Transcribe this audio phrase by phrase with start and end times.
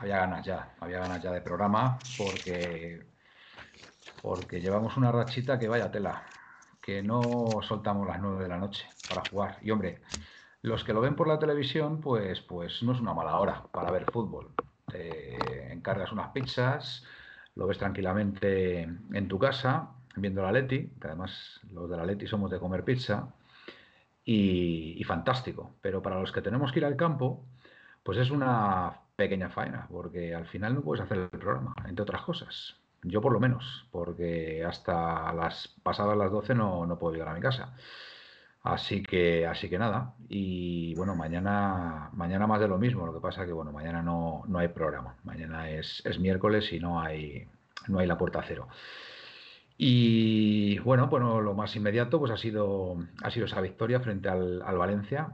[0.00, 3.04] había ganas ya, había ganas ya de programa porque,
[4.22, 6.22] porque llevamos una rachita que vaya tela,
[6.80, 9.58] que no soltamos las 9 de la noche para jugar.
[9.62, 10.00] Y hombre,
[10.62, 13.90] los que lo ven por la televisión, pues, pues no es una mala hora para
[13.90, 14.52] ver fútbol.
[14.86, 17.04] Te encargas unas pizzas,
[17.54, 22.26] lo ves tranquilamente en tu casa viendo la Leti, que además los de la Leti
[22.26, 23.28] somos de comer pizza,
[24.24, 25.74] y, fantástico.
[25.80, 27.44] Pero para los que tenemos que ir al campo,
[28.02, 32.22] pues es una pequeña faena, porque al final no puedes hacer el programa, entre otras
[32.22, 32.76] cosas.
[33.02, 37.34] Yo por lo menos, porque hasta las pasadas las 12 no, no puedo llegar a
[37.34, 37.74] mi casa.
[38.62, 40.14] Así que, así que nada.
[40.28, 43.06] Y bueno, mañana, mañana más de lo mismo.
[43.06, 45.16] Lo que pasa que bueno, mañana no, no hay programa.
[45.24, 47.46] Mañana es, es miércoles y no hay,
[47.88, 48.68] no hay la puerta cero.
[49.82, 54.60] Y bueno, bueno, lo más inmediato pues ha sido, ha sido esa victoria frente al,
[54.78, 55.32] Valencia.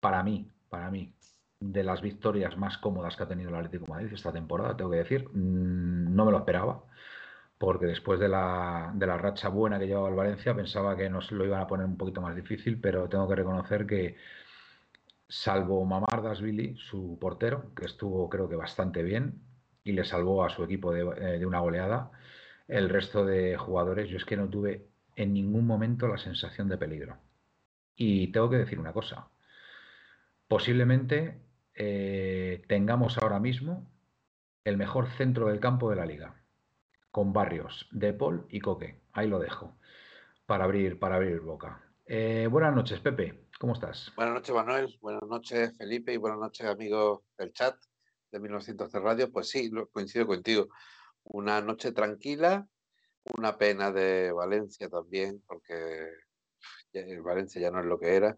[0.00, 1.12] Para mí, para mí,
[1.72, 4.98] de las victorias más cómodas que ha tenido el Atlético Madrid esta temporada, tengo que
[4.98, 6.84] decir, mm, no me lo esperaba,
[7.58, 11.30] porque después de la, de la racha buena que llevaba el Valencia pensaba que nos
[11.32, 14.16] lo iban a poner un poquito más difícil, pero tengo que reconocer que
[15.28, 19.42] salvo Mamar Dasvili, su portero, que estuvo creo que bastante bien
[19.82, 22.10] y le salvó a su equipo de, eh, de una goleada,
[22.68, 26.78] el resto de jugadores, yo es que no tuve en ningún momento la sensación de
[26.78, 27.18] peligro.
[27.96, 29.28] Y tengo que decir una cosa,
[30.48, 31.40] posiblemente
[31.74, 33.90] eh, tengamos ahora mismo
[34.64, 36.42] el mejor centro del campo de la liga,
[37.10, 39.00] con Barrios, De Paul y Coque.
[39.12, 39.76] Ahí lo dejo,
[40.46, 41.82] para abrir, para abrir boca.
[42.06, 44.12] Eh, buenas noches, Pepe, ¿cómo estás?
[44.16, 44.98] Buenas noches, Manuel.
[45.00, 47.76] Buenas noches, Felipe, y buenas noches, amigos del chat
[48.30, 49.30] de 1900 Radio.
[49.30, 50.68] Pues sí, coincido contigo
[51.24, 52.66] una noche tranquila,
[53.36, 56.08] una pena de Valencia también, porque
[57.22, 58.36] Valencia ya no es lo que era,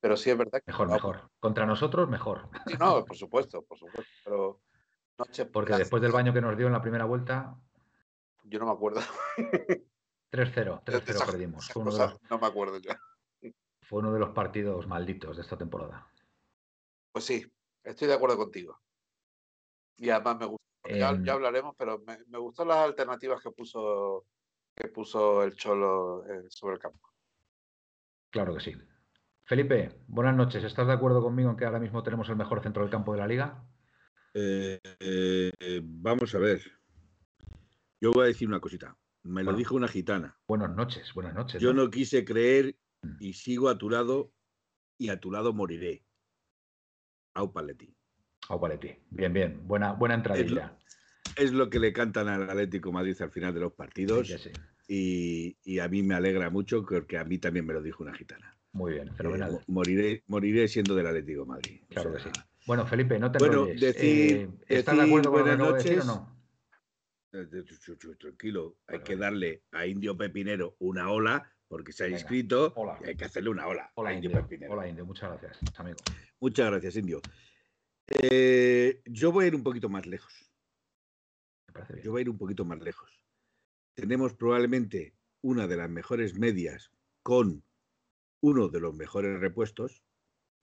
[0.00, 0.70] pero sí es verdad que...
[0.70, 1.30] Mejor, mejor.
[1.40, 2.48] Contra nosotros, mejor.
[2.66, 4.60] Sí, no, por supuesto, por supuesto, pero...
[5.18, 7.56] Noche porque después del baño que nos dio en la primera vuelta...
[8.44, 9.00] Yo no me acuerdo.
[9.36, 11.70] 3-0, 3-0 perdimos.
[12.30, 12.98] No me acuerdo ya.
[13.82, 16.06] Fue uno de los partidos malditos de esta temporada.
[17.12, 17.44] Pues sí,
[17.82, 18.78] estoy de acuerdo contigo.
[19.96, 24.26] Y además me gusta ya, em, hablaremos, pero me, me gustan las alternativas que puso,
[24.74, 27.08] que puso el Cholo eh, sobre el campo.
[28.30, 28.74] Claro que sí.
[29.48, 30.62] Felipe, buenas noches.
[30.62, 33.18] ¿Estás de acuerdo conmigo en que ahora mismo tenemos el mejor centro del campo de
[33.18, 33.64] la liga?
[34.34, 36.60] Eh, eh, vamos a ver.
[37.98, 38.94] Yo voy a decir una cosita.
[39.22, 40.38] Me lo dijo una gitana.
[40.46, 41.62] Buenas noches, buenas noches.
[41.62, 43.16] Yo no, quise creer mm.
[43.20, 44.34] y sigo a tu lado
[44.98, 46.04] y a tu lado moriré.
[47.32, 47.96] Au Paletti.
[49.08, 49.66] Bien, bien.
[49.66, 50.76] Buena, buena entradilla.
[51.36, 54.30] Es lo, que le cantan al Atlético Madrid al final de los partidos.
[54.86, 58.57] Y, a mí me alegra mucho porque a mí también me lo dijo una gitana.
[58.72, 59.54] Muy bien, fenomenal.
[59.54, 61.80] Eh, moriré, moriré siendo del Atlético Madrid.
[61.88, 62.28] Claro que sí.
[62.66, 66.38] Bueno, Felipe, no te bueno, decir, eh, ¿Estás de acuerdo con buenas noches, o no?
[67.32, 67.46] Eh,
[68.18, 72.74] tranquilo, hay que darle a Indio Pepinero una ola porque se ha inscrito
[73.04, 73.90] y hay que hacerle una ola.
[73.94, 74.72] Hola, Indio, Pepinero.
[74.72, 75.96] Hola, Indio, muchas gracias, amigo.
[76.40, 77.20] Muchas gracias, Indio.
[78.08, 80.50] Eh, yo voy a ir un poquito más lejos.
[82.02, 83.22] Yo voy a ir un poquito más lejos.
[83.94, 86.90] Tenemos probablemente una de las mejores medias
[87.22, 87.62] con
[88.40, 90.02] uno de los mejores repuestos,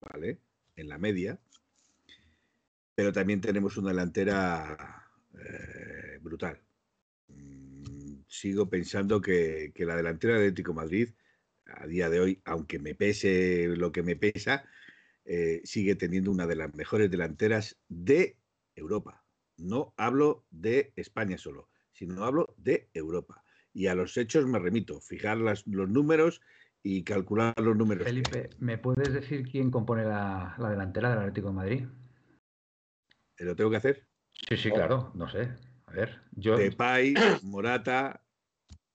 [0.01, 0.39] ¿vale?
[0.75, 1.39] En la media.
[2.95, 6.61] Pero también tenemos una delantera eh, brutal.
[7.27, 11.09] Mm, sigo pensando que, la delantera de Atlético Madrid,
[11.65, 14.65] a día de hoy, aunque me pese lo que me pesa,
[15.25, 18.37] eh, sigue teniendo una de las mejores delanteras de
[18.75, 19.23] Europa.
[19.57, 23.43] No hablo de España solo, sino hablo de Europa.
[23.73, 26.41] Y a los hechos me remito, fijar los números
[26.87, 28.03] y calcular los números.
[28.03, 31.87] Felipe, ¿me puedes decir quién compone la, delantera del Atlético de Madrid?
[33.39, 34.07] ¿Lo tengo que hacer?
[34.47, 35.49] Sí, sí, claro, no sé.
[35.87, 36.55] A ver, yo.
[36.55, 38.21] Depay, Morata,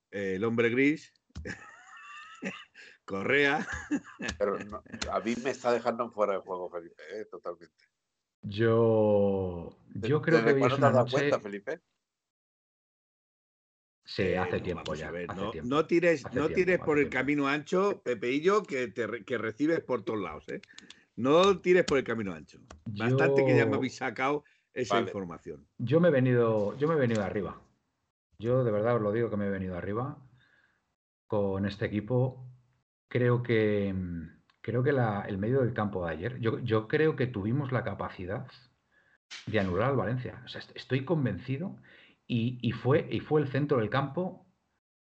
[0.09, 1.13] el hombre gris,
[3.03, 3.67] Correa.
[4.37, 4.57] Pero
[5.11, 7.25] a mí me está dejando fuera de juego, Felipe, ¿eh?
[7.25, 7.85] totalmente.
[8.41, 11.11] Yo, yo creo que hoy es una noche...
[11.11, 11.81] cuenta, Felipe?
[14.11, 15.09] Sí, eh, hace tiempo ya.
[15.63, 20.19] no, tires, no tires por el camino ancho, Pepeillo, que, te, que recibes por todos
[20.19, 20.49] lados.
[20.49, 20.59] ¿eh?
[21.15, 22.59] No tires por el camino ancho.
[22.87, 24.43] Bastante que ya me habéis sacado
[24.73, 25.65] esa información.
[25.77, 27.61] Yo me he venido, yo me he venido arriba.
[28.37, 30.17] Yo de verdad os lo digo que me he venido arriba
[31.25, 32.45] con este equipo.
[33.07, 33.95] Creo que
[34.59, 38.45] creo que el medio del campo de ayer, yo, yo, creo que tuvimos la capacidad
[39.45, 40.41] de anular al Valencia.
[40.43, 41.77] O sea, estoy convencido
[42.33, 44.47] y, fue, y fue el centro del campo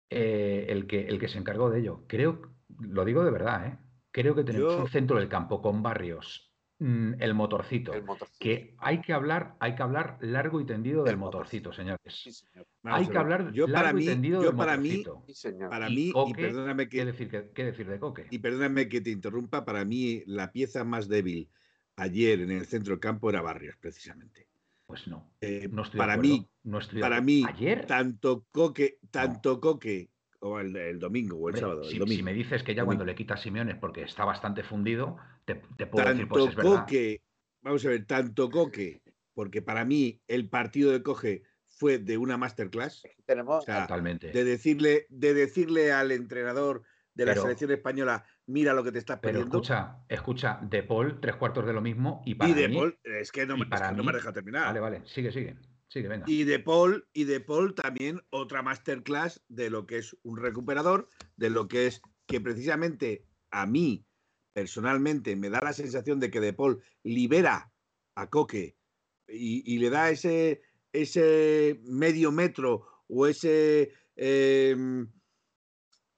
[0.09, 2.05] eh, el, que, el que se encargó de ello.
[2.07, 3.77] Creo, lo digo de verdad, ¿eh?
[4.11, 7.91] creo que tenemos un centro del campo con barrios, mm, el, motorcito,
[8.39, 12.47] que hay que hablar, hay que hablar largo y tendido del motorcito, señores.
[12.83, 15.25] Hay que hablar yo largo y tendido del para motorcito.
[15.27, 18.27] Mí, para mí, y perdóname que, ¿qué decir, qué, decir de Coque?
[18.31, 21.49] Y perdóname que te interrumpa, para mí la pieza más débil
[21.97, 24.50] ayer en el centro del campo era Barrios, precisamente.
[24.91, 25.31] Pues no.
[25.39, 26.51] Eh, para mí,
[26.99, 27.45] para mí,
[27.87, 30.09] tanto Coque, tanto Coque,
[30.39, 31.85] o el, domingo o el sábado.
[31.85, 35.15] Si, domingo, si, me dices que ya cuando le quitas Simeone porque está bastante fundido,
[35.45, 36.79] te, puedo decir, pues es verdad.
[36.81, 37.21] Coque,
[37.61, 39.01] vamos a ver, tanto Coque,
[39.33, 43.01] porque para mí el partido de Coge fue de una masterclass.
[43.25, 44.31] Tenemos totalmente.
[44.33, 49.19] De decirle, de decirle al entrenador de la selección española, mira lo que te estás
[49.19, 49.49] perdiendo.
[49.49, 52.99] Pero escucha, escucha, De Paul, tres cuartos de lo mismo y para y de Paul,
[53.03, 54.65] es que no, me, no me deja terminar.
[54.67, 55.57] Vale, vale, sigue, sigue.
[55.87, 56.25] Sigue, venga.
[56.25, 61.09] Y de Paul, y de Paul también otra masterclass de lo que es un recuperador,
[61.35, 64.05] de lo que es que precisamente a mí
[64.53, 67.73] personalmente me da la sensación de que de Paul libera
[68.15, 68.77] a Coque
[69.27, 70.61] y, le da ese,
[70.93, 75.09] ese medio metro o ese em,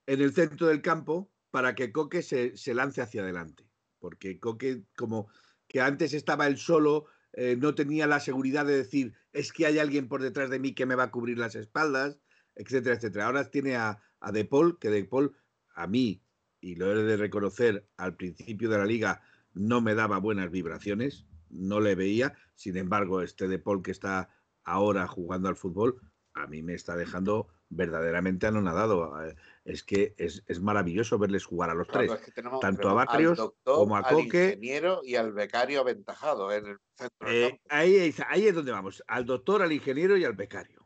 [0.05, 3.69] en el centro del campo para que Coque se, lance hacia adelante.
[3.99, 5.27] Porque Coque, como
[5.67, 9.77] que antes estaba él solo, eh, no tenía la seguridad de decir, es que hay
[9.77, 12.17] alguien por detrás de mí que me va a cubrir las espaldas,
[12.55, 13.27] etcétera, etcétera.
[13.27, 15.35] Ahora tiene a, a De Paul, que De Paul,
[15.75, 16.23] a mí,
[16.59, 19.21] y lo he de reconocer, al principio de la liga
[19.53, 22.33] no me daba buenas vibraciones, no le veía.
[22.55, 24.27] Sin embargo, este De Paul que está
[24.63, 26.01] ahora jugando al fútbol,
[26.33, 29.23] a mí me está dejando verdaderamente anonadado.
[29.23, 32.11] Eh, es que es, maravilloso verles jugar a los tres,
[32.59, 34.15] tanto a Barrios como a Coque.
[34.15, 37.31] Al ingeniero y al becario aventajado en el centro.
[37.31, 40.85] Eh, ahí, es donde vamos, al doctor, al ingeniero y al becario.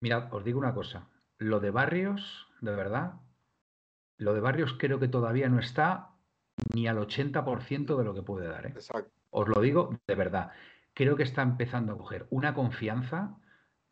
[0.00, 3.14] Mirad, os digo una cosa, lo de Barrios, de verdad,
[4.16, 6.10] lo de Barrios creo que todavía no está
[6.72, 8.66] ni al 80% de lo que puede dar.
[8.66, 8.74] ¿eh?
[9.30, 10.52] Os lo digo de verdad.
[10.92, 13.36] Creo que está empezando a coger una confianza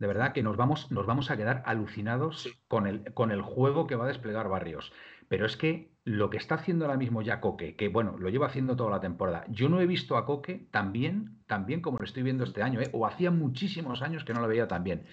[0.02, 3.86] de verdad que nos vamos, nos vamos a quedar alucinados con, el, con el juego
[3.86, 4.92] que va a desplegar Barrios.
[5.28, 8.48] Pero es que lo que está haciendo ahora mismo ya Coque, que bueno, lo lleva
[8.48, 11.98] haciendo toda la temporada, yo no he visto a Coque tan bien, tan bien como
[11.98, 12.90] lo estoy viendo este año, ¿eh?
[12.92, 15.06] o hacía muchísimos años que no lo veía tan bien.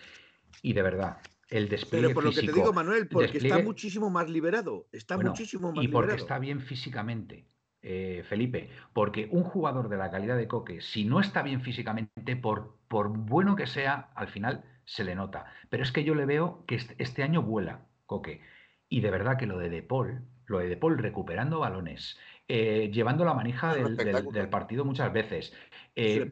[0.64, 1.20] Y de verdad,
[1.50, 5.20] el despliegue Pero por lo que te digo, Manuel, porque está muchísimo más liberado, está
[5.20, 7.46] muchísimo más y porque está bien físicamente.
[7.82, 12.36] Eh, Felipe, porque un jugador de la calidad de Coque, si no está bien físicamente,
[12.36, 15.46] por, por bueno que sea, al final se le nota.
[15.70, 18.42] Pero es que yo le veo que este año vuela, Coque.
[18.90, 22.18] Y de verdad que lo de De Paul, lo de De Paul recuperando balones,
[22.48, 25.54] eh, llevando la manija del, partido muchas veces,
[25.96, 26.32] eh,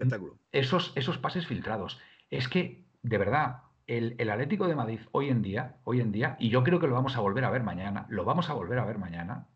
[0.51, 1.99] esos, esos pases filtrados.
[2.31, 6.35] Es que, de verdad, el, el, Atlético de Madrid hoy en día, hoy en día,
[6.39, 8.79] y yo creo que lo vamos a volver a ver mañana, lo vamos a volver
[8.79, 9.47] a ver mañana,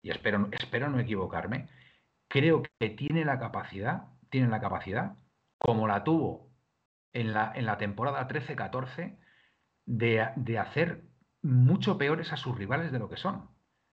[0.00, 1.68] y espero, espero no equivocarme,
[2.28, 5.16] creo que tiene la capacidad, tiene la capacidad,
[5.58, 6.47] como la tuvo
[7.12, 9.18] en la, en la temporada 13-14
[9.88, 11.04] de, hacer
[11.42, 13.48] mucho peores a sus rivales de lo que son.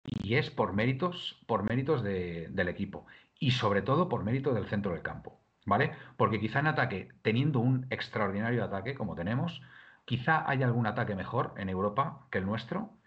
[0.05, 3.07] Y es por méritos, por méritos del equipo.
[3.39, 5.41] Y sobre todo por mérito del centro del campo.
[5.65, 5.93] ¿Vale?
[6.17, 9.63] Porque quizá en ataque, teniendo un extraordinario ataque como tenemos,
[10.05, 12.99] quizá haya algún ataque mejor en Europa que el nuestro.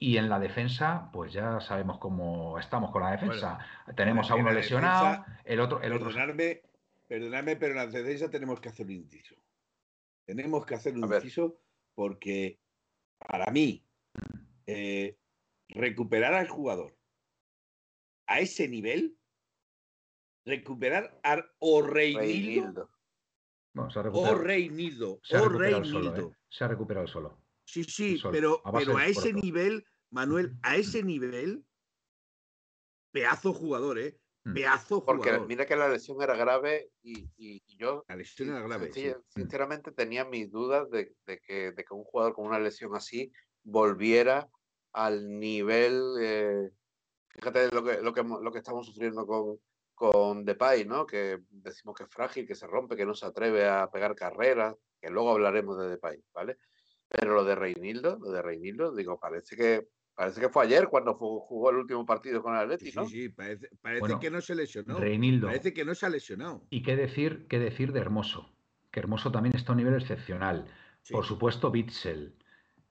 [0.00, 3.58] Y en la defensa, pues ya sabemos cómo estamos con la defensa.
[3.94, 5.80] tenemos a uno lesionado, el otro.
[5.80, 6.62] El perdonadme,
[7.12, 9.36] perdonadme, pero en la defensa tenemos que hacer un inciso.
[10.24, 11.60] Tenemos que hacer un inciso
[11.94, 12.58] porque
[13.18, 13.86] para mí
[14.64, 15.18] eh,
[15.68, 16.96] recuperar al jugador
[18.26, 19.18] a ese nivel,
[20.46, 22.90] recuperar a o Reinildo,
[23.74, 26.30] o Reinildo, o Reinildo.
[26.30, 26.36] ¿eh?
[26.48, 27.44] Se ha recuperado solo.
[27.66, 31.66] Sí, sí, pero, pero a ese nivel, Manuel, a ese nivel,
[33.12, 34.18] pedazo jugador, ¿eh?
[34.44, 34.54] Mm.
[34.54, 38.90] Pedazo Porque mira que la lesión era grave y, yo la lesión era grave,
[39.28, 41.14] sinceramente tenía mis dudas de,
[41.46, 43.32] que, un jugador con una lesión así
[43.62, 44.48] volviera
[44.92, 46.70] al nivel, eh,
[47.28, 49.58] fíjate lo que, lo, que, lo que estamos sufriendo con,
[49.94, 51.06] con Depay, ¿no?
[51.06, 54.74] que decimos que es frágil, que se rompe, que no se atreve a pegar carreras,
[55.00, 56.58] que luego hablaremos de Depay, ¿vale?
[57.08, 61.14] Pero lo de Reinildo, lo de Reinildo, digo, parece que Parece que fue ayer cuando
[61.14, 63.06] jugó el último partido con el Atleti, ¿no?
[63.06, 63.68] Sí, sí, parece,
[64.20, 64.98] que no se lesionó.
[64.98, 65.46] Reinildo.
[65.46, 66.62] Parece que no se ha lesionado.
[66.70, 68.54] Y qué decir, qué decir de Hermoso,
[68.90, 70.66] que Hermoso también está a un nivel excepcional.
[71.10, 72.36] Por supuesto, Bitzel.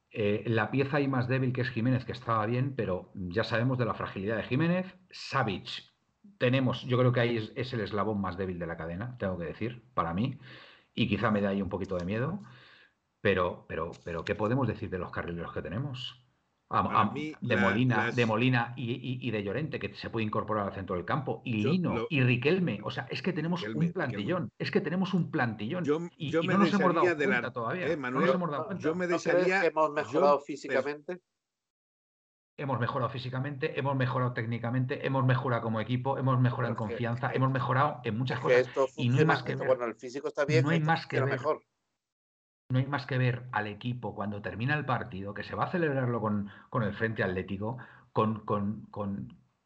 [0.10, 3.78] Eh, la pieza ahí más débil que es Jiménez, que estaba bien, pero ya sabemos
[3.78, 4.98] de la fragilidad de Jiménez.
[5.12, 5.70] Savic,
[6.38, 9.38] tenemos, yo creo que ahí es, es, el eslabón más débil de la cadena, tengo
[9.38, 10.40] que decir, para mí.
[10.94, 12.42] Y quizá me da ahí un poquito de miedo.
[13.22, 16.21] Pero, pero, pero, ¿qué podemos decir de los carrileros que tenemos?
[17.42, 21.42] De, Molina, de Molina y, de Llorente, que se puede incorporar al centro del campo,
[21.44, 22.80] y Lino, y Riquelme.
[22.84, 24.52] O sea, es que tenemos un plantillón.
[24.58, 25.84] Es que tenemos un plantillón.
[25.84, 27.88] Yo, y, no nos hemos dado cuenta todavía.
[27.88, 28.84] Eh, no nos hemos dado cuenta.
[28.84, 29.66] Yo me desearía.
[29.66, 31.20] ¿Hemos mejorado físicamente?
[32.58, 37.50] Hemos mejorado físicamente, hemos mejorado técnicamente, hemos mejorado como equipo, hemos mejorado en confianza, hemos
[37.50, 38.70] mejorado en muchas cosas.
[38.98, 39.68] y no hay más que ver.
[39.68, 41.32] Bueno, el físico está bien, no hay más que ver.
[41.32, 41.64] Mejor
[42.72, 45.72] no hay más que ver al equipo cuando termina el partido, que se va a
[45.72, 46.50] celebrarlo con,
[46.84, 47.78] el Frente Atlético,
[48.14, 48.88] con, con,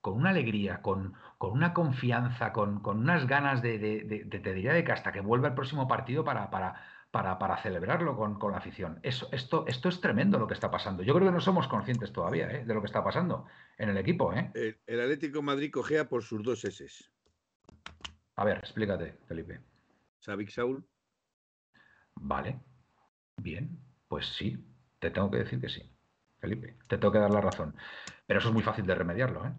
[0.04, 5.22] una alegría, con, una confianza, con, unas ganas de, te diría de que hasta que
[5.22, 6.76] vuelva el próximo partido para, para,
[7.12, 9.00] para, celebrarlo con, la afición.
[9.04, 11.04] Eso, esto, esto es tremendo lo que está pasando.
[11.04, 12.66] Yo creo que no somos conscientes todavía ¿eh?
[12.66, 13.46] de lo que está pasando
[13.78, 14.34] en el equipo.
[14.34, 14.52] ¿eh?
[14.86, 16.86] El, Atlético Madrid cogea por sus dos S.
[18.36, 19.62] A ver, explícate, Felipe.
[20.20, 20.86] Sabic Saúl.
[22.16, 22.60] Vale,
[23.38, 24.58] Bien, pues sí,
[25.00, 25.90] te tengo que decir que sí,
[26.40, 27.76] Felipe, te tengo que dar la razón.
[28.26, 29.52] Pero eso es muy fácil de remediarlo, ¿eh?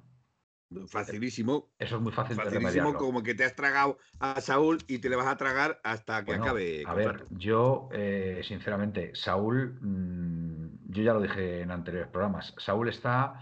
[0.89, 1.71] Facilísimo.
[1.79, 2.99] Eso es muy fácil de remediarlo.
[2.99, 6.35] como que te has tragado a Saúl y te le vas a tragar hasta que
[6.35, 6.83] acabe.
[6.87, 12.89] A ver, yo, eh, sinceramente, Saúl, mm, yo ya lo dije en anteriores programas, Saúl
[12.89, 13.41] está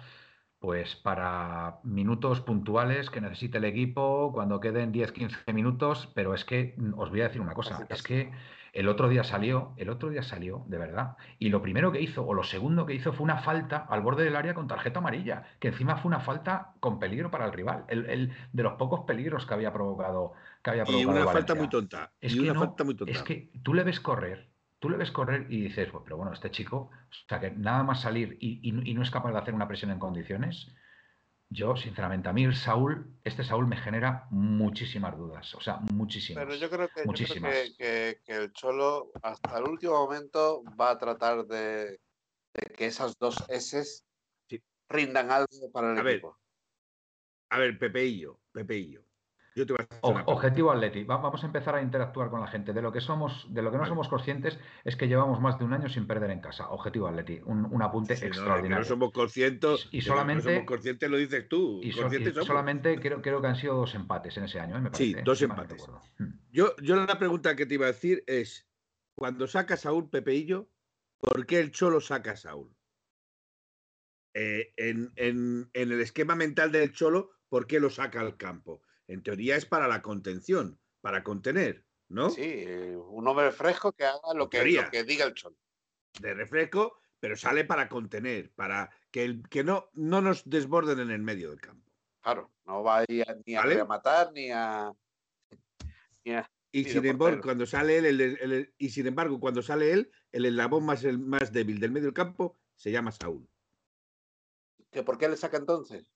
[0.59, 6.75] pues para minutos puntuales que necesite el equipo, cuando queden 10-15 minutos, pero es que
[6.79, 8.33] mm, os voy a decir una cosa, es que
[8.75, 11.17] el otro día salió, el otro día salió, de verdad.
[11.39, 14.25] Y lo primero que hizo, o lo segundo que hizo, fue una falta al borde
[14.25, 17.85] del área con tarjeta amarilla, que encima fue una falta con peligro para el rival.
[17.87, 20.33] El, de los pocos peligros que había provocado.
[20.63, 22.13] Que había provocado y una falta muy tonta.
[22.21, 23.13] Es y que una falta muy tonta.
[23.13, 24.51] Es que tú le ves correr,
[24.81, 28.01] tú le ves correr y dices, pero bueno, este chico, o sea, que nada más
[28.01, 30.75] salir y no es capaz de hacer una presión en condiciones
[31.51, 36.45] yo, sinceramente, a mí el Saúl, este Saúl me genera muchísimas dudas, o sea, muchísimas.
[36.45, 36.89] Pero yo creo
[37.79, 42.01] que, el Cholo hasta el último momento va a tratar de,
[42.77, 43.85] que esas dos S
[44.89, 46.37] rindan algo para el equipo.
[47.51, 49.04] a ver, Pepeillo, Pepeillo.
[50.01, 51.05] Objetivo Atleti.
[51.05, 52.73] vamos a empezar a interactuar con la gente.
[52.73, 55.65] De lo que somos, de lo que no somos conscientes es que llevamos más de
[55.65, 56.69] un año sin perder en casa.
[56.71, 57.41] Objetivo Atleti.
[57.45, 58.79] Un, apunte extraordinario.
[58.79, 59.89] No, somos conscientes.
[59.93, 60.43] Y, solamente.
[60.43, 61.81] somos conscientes lo dices tú.
[61.83, 64.79] Y, solamente creo, creo, que han sido dos empates en ese año.
[64.79, 64.91] ¿eh?
[64.93, 65.87] sí, dos empates.
[66.19, 66.33] Hmm.
[66.51, 68.67] Yo, yo la pregunta que te iba a decir es:
[69.15, 70.69] cuando saca Saúl Pepeillo,
[71.19, 72.75] ¿por qué el Cholo saca a Saúl?
[74.35, 78.83] Eh, en, en el esquema mental del Cholo, ¿por qué lo saca al campo?
[79.09, 82.31] En teoría es para la contención, para contener, ¿no?
[82.31, 82.65] Sí,
[83.09, 85.57] un hombre fresco que haga lo que, diga el cholo.
[86.21, 91.11] De refresco, pero sale para contener, para que, el, que no, no nos desborden en
[91.11, 91.93] el medio del campo.
[92.21, 94.95] Claro, no va a ir ni a, matar ni a,
[96.73, 101.05] y sin embargo, cuando sale él, y sin embargo, cuando sale él, el eslabón más,
[101.05, 103.49] el más débil del medio del campo se llama Saúl.
[104.91, 106.11] ¿Que ¿Por qué le saca entonces?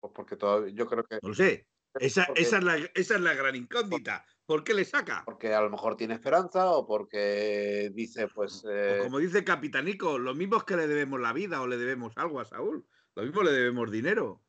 [0.00, 1.18] Pues porque todavía yo creo que.
[1.22, 1.66] No lo sé.
[1.98, 4.24] Esa, es la, esa, es la, gran incógnita.
[4.46, 5.22] ¿Por qué le saca?
[5.24, 8.64] Porque a lo mejor tiene esperanza o porque dice, pues.
[8.68, 12.16] Eh, como dice Capitanico, lo mismo es que le debemos la vida o le debemos
[12.16, 12.86] algo a Saúl.
[13.16, 14.42] Lo mismo le debemos dinero.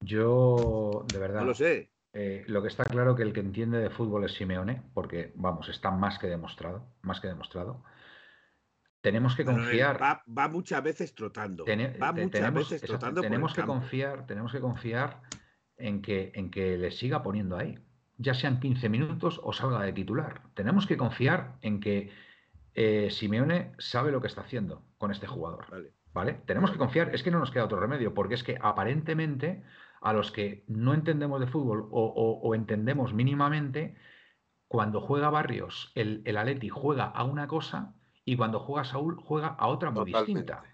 [0.00, 1.40] Yo, de verdad.
[1.40, 1.90] No lo sé.
[2.14, 5.68] Eh, lo que está claro que el que entiende de fútbol es Simeone, porque, vamos,
[5.70, 6.94] está más que demostrado.
[7.02, 7.82] Más que demostrado.
[9.00, 10.00] Tenemos que confiar.
[10.00, 11.64] Va, muchas veces trotando.
[11.64, 13.20] va muchas veces trotando.
[13.20, 15.22] Tenemos que confiar, tenemos que confiar
[15.82, 17.78] en que, en que le siga poniendo ahí,
[18.16, 20.42] ya sean 15 minutos o salga de titular.
[20.54, 22.10] Tenemos que confiar en que
[22.74, 25.66] eh, Simeone sabe lo que está haciendo con este jugador.
[26.12, 26.34] Vale.
[26.46, 29.64] Tenemos que confiar, es que no nos queda otro remedio, porque es que aparentemente
[30.00, 33.96] a los que no entendemos de fútbol o, entendemos mínimamente,
[34.68, 39.48] cuando juega Barrios, el, el Atleti juega a una cosa y cuando juega Saúl juega
[39.48, 40.64] a otra muy distinta.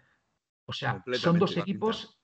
[0.67, 2.18] O sea, son dos equipos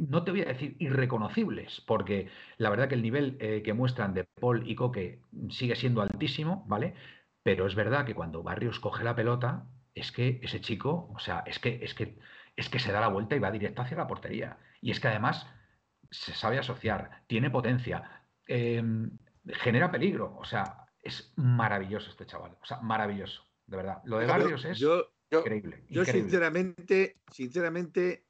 [0.00, 4.14] no te voy a decir irreconocibles, porque la verdad que el nivel eh, que muestran
[4.14, 5.20] de Paul y Coque
[5.50, 6.94] sigue siendo altísimo, ¿vale?
[7.42, 11.42] Pero es verdad que cuando Barrios coge la pelota, es que ese chico, o sea,
[11.46, 12.18] es que, es que,
[12.56, 14.58] es que se da la vuelta y va directo hacia la portería.
[14.80, 15.46] Y es que además
[16.10, 19.10] se sabe asociar, tiene potencia, em,
[19.46, 20.36] genera peligro.
[20.38, 22.56] O sea, es maravilloso este chaval.
[22.60, 24.02] O sea, maravilloso, de verdad.
[24.04, 24.82] Lo de Barrios es
[25.30, 25.84] increíble.
[25.88, 28.26] Yo, sinceramente, sinceramente,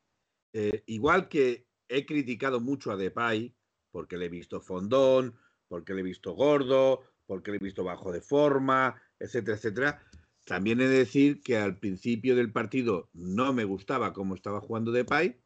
[0.53, 3.55] eh, igual que he criticado mucho a Depay,
[3.91, 5.35] porque le he visto fondón,
[5.69, 10.03] porque le he visto gordo, porque le he visto bajo de forma, etcétera, etcétera.
[10.45, 14.93] También he de decir que al principio del partido no me gustaba cómo estaba jugando
[14.93, 15.39] Depay,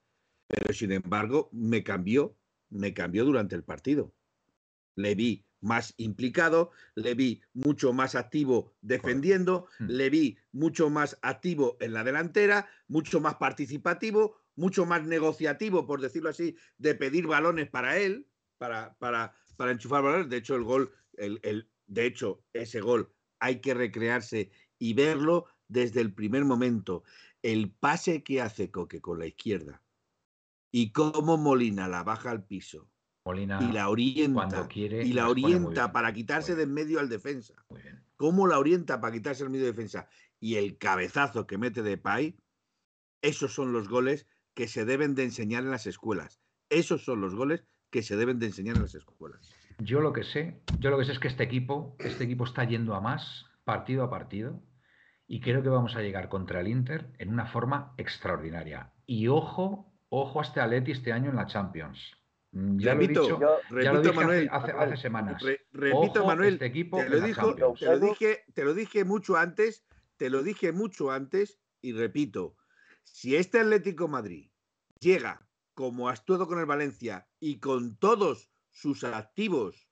[0.46, 2.36] pero sin embargo me cambió,
[2.70, 4.14] me cambió durante el partido.
[4.94, 9.86] Le vi más implicado, le vi mucho más activo defendiendo, hmm.
[9.86, 16.00] le vi mucho más activo en la delantera, mucho más participativo, mucho más negociativo, por
[16.00, 20.28] decirlo así, de pedir balones para él, para, para, para enchufar balones.
[20.28, 25.46] De hecho, el gol, el, el, de hecho, ese gol hay que recrearse y verlo
[25.68, 27.02] desde el primer momento.
[27.42, 29.82] El pase que hace Coque con la izquierda
[30.70, 32.88] y cómo Molina la baja al piso
[33.24, 37.54] Molina y la orienta quiere, y la orienta para quitarse de en medio al defensa.
[38.16, 40.08] ¿Cómo la orienta para quitarse del medio defensa?
[40.40, 42.36] Y el cabezazo que mete de Pai,
[43.22, 46.40] esos son los goles que se deben de enseñar en las escuelas.
[46.68, 49.50] Esos son los goles que se deben de enseñar en las escuelas.
[49.78, 52.64] Yo lo que sé, yo lo que sé es que este equipo, este equipo está
[52.64, 54.62] yendo a más partido a partido
[55.26, 58.92] y creo que vamos a llegar contra el Inter en una forma extraordinaria.
[59.06, 61.98] Y ojo, ojo a este Atleti este año en la Champions.
[62.52, 63.38] Mm, ya repito,
[63.70, 65.42] lo he dicho, Manuel, hace, semanas.
[65.72, 67.20] repito, Manuel, este equipo te, lo
[67.98, 69.86] dije, te lo dije mucho antes,
[70.18, 72.56] te lo dije mucho antes y repito,
[73.04, 74.50] si este Atlético Madrid
[74.98, 79.88] llega como ha actuado con el Valencia y con todos sus activos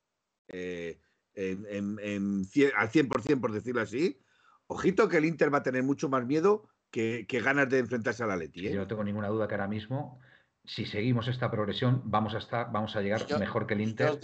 [0.48, 1.00] eh,
[1.34, 1.98] en,
[2.76, 4.20] al 100%, por decirlo así,
[4.66, 8.32] ojito que el Inter va a tener mucho más miedo que, ganas de enfrentarse al
[8.32, 8.66] Atleti.
[8.66, 8.72] ¿eh?
[8.72, 10.20] Yo no tengo ninguna duda que ahora mismo,
[10.64, 14.18] si seguimos esta progresión, vamos a estar, vamos a llegar mejor que el Inter.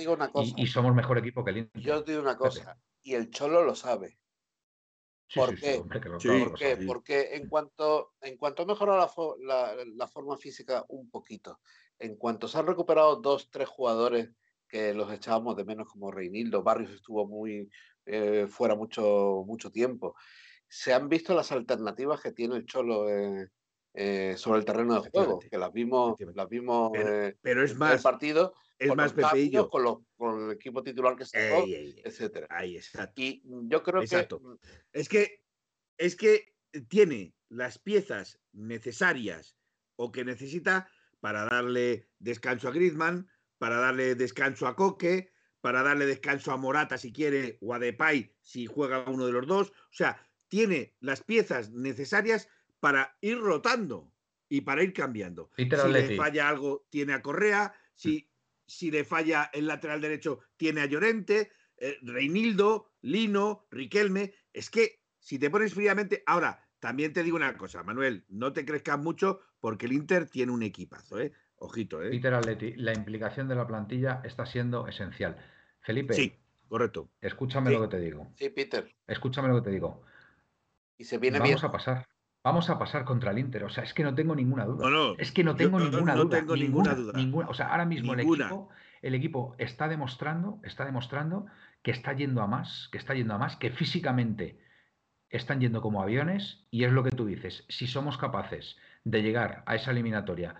[0.56, 1.82] y, somos mejor equipo que el Inter.
[1.82, 4.18] Yo os digo una cosa, y el Cholo lo sabe.
[5.34, 5.82] ¿Por, qué?
[6.86, 11.58] Porque en cuanto, en cuanto ha mejorado la, forma física un poquito,
[11.98, 14.30] en cuanto se han recuperado dos, tres jugadores
[14.68, 17.68] que los echábamos de menos como Reinildo, Barrios estuvo muy
[18.04, 20.14] eh, fuera mucho, mucho tiempo,
[20.68, 25.38] se han visto las alternativas que tiene el Cholo eh, sobre el terreno de juego,
[25.40, 26.92] que las vimos, las vimos
[27.40, 32.00] pero, es más, el partido es más cambios, con, con, el equipo titular que se
[32.04, 32.46] etcétera.
[32.50, 33.20] Ahí, exacto.
[33.20, 34.28] Y yo creo que
[34.92, 35.42] es que
[35.98, 36.54] es que
[36.88, 39.56] tiene las piezas necesarias
[39.96, 46.06] o que necesita para darle descanso a Griezmann, para darle descanso a Coque, para darle
[46.06, 49.92] descanso a Morata si quiere o a Depay si juega uno de los dos, o
[49.92, 54.12] sea, tiene las piezas necesarias para ir rotando
[54.48, 55.50] y para ir cambiando.
[55.56, 57.74] si le falla algo, tiene a Correa.
[57.94, 58.30] Si,
[58.66, 64.34] si le falla el lateral derecho, tiene a Llorente, eh, Reinildo, Lino, Riquelme.
[64.52, 66.22] Es que si te pones fríamente.
[66.26, 70.52] Ahora, también te digo una cosa, Manuel, no te crezcas mucho porque el Inter tiene
[70.52, 71.32] un equipazo, ¿eh?
[71.56, 72.10] Ojito, ¿eh?
[72.10, 75.36] Peter Atleti, la implicación de la plantilla está siendo esencial.
[75.80, 76.14] Felipe.
[76.14, 77.10] Sí, correcto.
[77.20, 78.30] Escúchame lo que te digo.
[78.36, 78.94] Sí, Peter.
[79.06, 80.02] Escúchame lo que te digo.
[80.98, 82.06] Y se viene Vamos a pasar.
[82.46, 83.64] Vamos a pasar contra el Inter.
[83.64, 85.16] O sea, es que no tengo ninguna duda.
[85.18, 86.38] es que no tengo ninguna no, duda.
[86.38, 87.48] tengo ninguna, duda.
[87.48, 88.68] o sea, ahora mismo el equipo,
[89.02, 91.46] el equipo está demostrando, está demostrando
[91.82, 94.60] que está yendo a más, que está yendo a más, que físicamente
[95.28, 97.64] están yendo como aviones y es lo que tú dices.
[97.68, 100.54] Si somos capaces de llegar a esa eliminatoria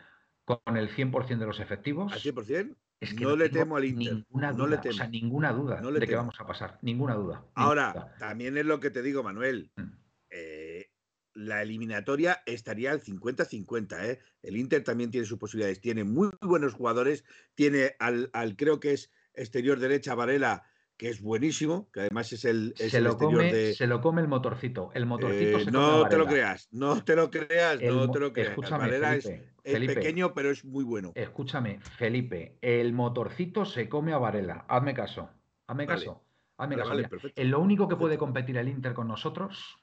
[0.44, 2.12] con el 100% de los efectivos.
[2.12, 2.74] ¿Al 100%?
[2.98, 4.14] Es que no, le temo al Inter.
[4.14, 4.92] Ninguna duda, no le temo.
[4.92, 6.80] O sea, ninguna duda de que vamos a pasar.
[6.82, 7.44] Ninguna duda.
[7.54, 9.70] Ahora, también es lo que te digo, Manuel.
[9.76, 9.85] Mm.
[11.36, 14.04] La eliminatoria estaría al 50-50.
[14.04, 14.18] ¿eh?
[14.42, 15.80] El Inter también tiene sus posibilidades.
[15.80, 17.24] Tiene muy buenos jugadores.
[17.54, 20.64] Tiene al, al creo que es exterior derecha Varela,
[20.96, 23.74] que es buenísimo, que además es el, se lo come, de...
[23.74, 24.90] Se lo come el motorcito.
[24.94, 28.48] El motorcito eh, no te lo creas, no te lo creas, no te lo creas.
[28.50, 31.12] Escúchame, Felipe, es, pequeño, pero es muy bueno.
[31.14, 34.64] Escúchame, Felipe, el motorcito se come a Varela.
[34.68, 35.28] Hazme caso,
[35.66, 36.22] hazme caso.
[36.58, 36.94] Hazme caso.
[37.36, 39.76] en lo único que puede competir el Inter con nosotros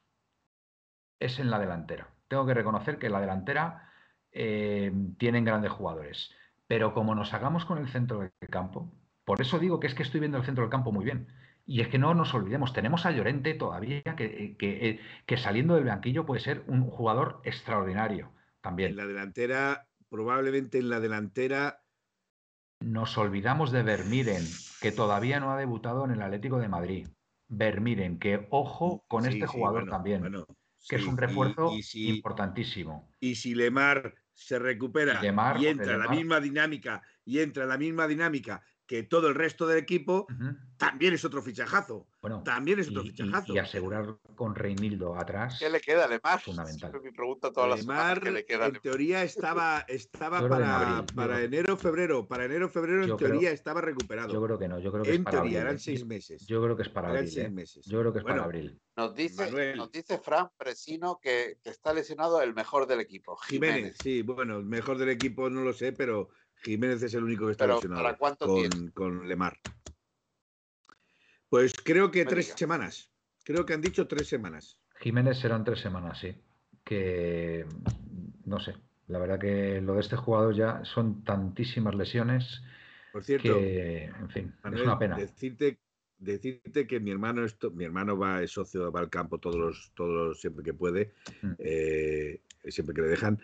[1.19, 2.09] es en la delantera.
[2.27, 3.89] Tengo que reconocer que en la delantera
[4.31, 6.31] eh, tienen grandes jugadores.
[6.67, 8.91] Pero como nos hagamos con el centro del campo,
[9.25, 11.27] por eso digo que es que estoy viendo el centro del campo muy bien.
[11.65, 14.57] Y es que no nos olvidemos, tenemos a Llorente todavía, que,
[15.25, 18.91] que, saliendo del banquillo puede ser un jugador extraordinario también.
[18.91, 21.81] En la delantera probablemente en la delantera.
[22.79, 24.45] Nos olvidamos de Vermiren,
[24.79, 27.07] que todavía no ha debutado en el Atlético de Madrid.
[27.47, 30.23] Vermiren, que ojo con este jugador también,
[30.87, 33.09] que es un refuerzo importantísimo.
[33.19, 35.19] Y si Lemar se recupera
[35.59, 39.35] y entra en la misma dinámica y entra en la misma dinámica que todo el
[39.35, 40.27] resto del equipo,
[40.77, 42.07] también es otro fichajazo.
[42.21, 43.53] Bueno, también es otro fichajazo.
[43.53, 45.57] Y asegurar con Reinildo atrás.
[45.59, 46.41] ¿Qué le queda a Lemar?
[46.41, 46.91] Fundamental.
[47.01, 52.27] mi pregunta todas Lemar, las le queda en teoría estaba, estaba para, para enero, febrero.
[52.27, 54.33] Para enero, febrero, en teoría estaba recuperado.
[54.33, 54.79] Yo creo que no.
[54.79, 55.67] Yo creo que en es para teoría, abril.
[55.67, 56.45] eran seis meses.
[56.45, 57.29] Yo creo que es para abril.
[57.29, 57.81] seis ¿eh?
[57.85, 58.79] Yo creo que es para abril.
[58.95, 63.35] Nos dice, nos dice Fran Presino que, que, está lesionado el mejor del equipo.
[63.37, 63.75] Jiménez.
[63.75, 63.97] Jiménez.
[64.01, 66.29] Sí, bueno, el mejor del equipo no lo sé, pero
[66.63, 69.57] Jiménez es el único que está lesionado con, con, Lemar.
[71.49, 73.11] Pues creo que tres semanas.
[73.43, 74.79] Creo que han dicho tres semanas.
[74.99, 76.35] Jiménez serán tres semanas, sí.
[76.83, 77.65] Que
[78.45, 78.73] no sé.
[79.07, 82.61] La verdad que lo de este jugador ya son tantísimas lesiones.
[83.11, 85.17] Por cierto, que, en fin, es una pena.
[85.17, 85.79] Decirte,
[86.17, 89.91] decirte que mi hermano, esto, mi hermano va, es socio, va al campo todos los,
[89.93, 91.51] todos siempre que puede, mm.
[91.59, 93.39] eh, siempre que le dejan.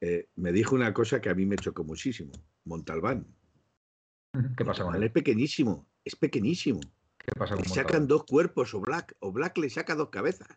[0.00, 2.32] Eh, me dijo una cosa que a mí me chocó muchísimo.
[2.64, 3.26] Montalbán.
[4.56, 5.04] ¿Qué pasa con él?
[5.04, 6.80] Es pequeñísimo, es pequeñísimo.
[7.18, 10.48] ¿Qué pasa con le sacan dos cuerpos o Black, o Black le saca dos cabezas.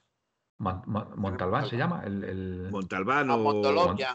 [0.59, 3.43] Montalbán se llama el, Montalbán o el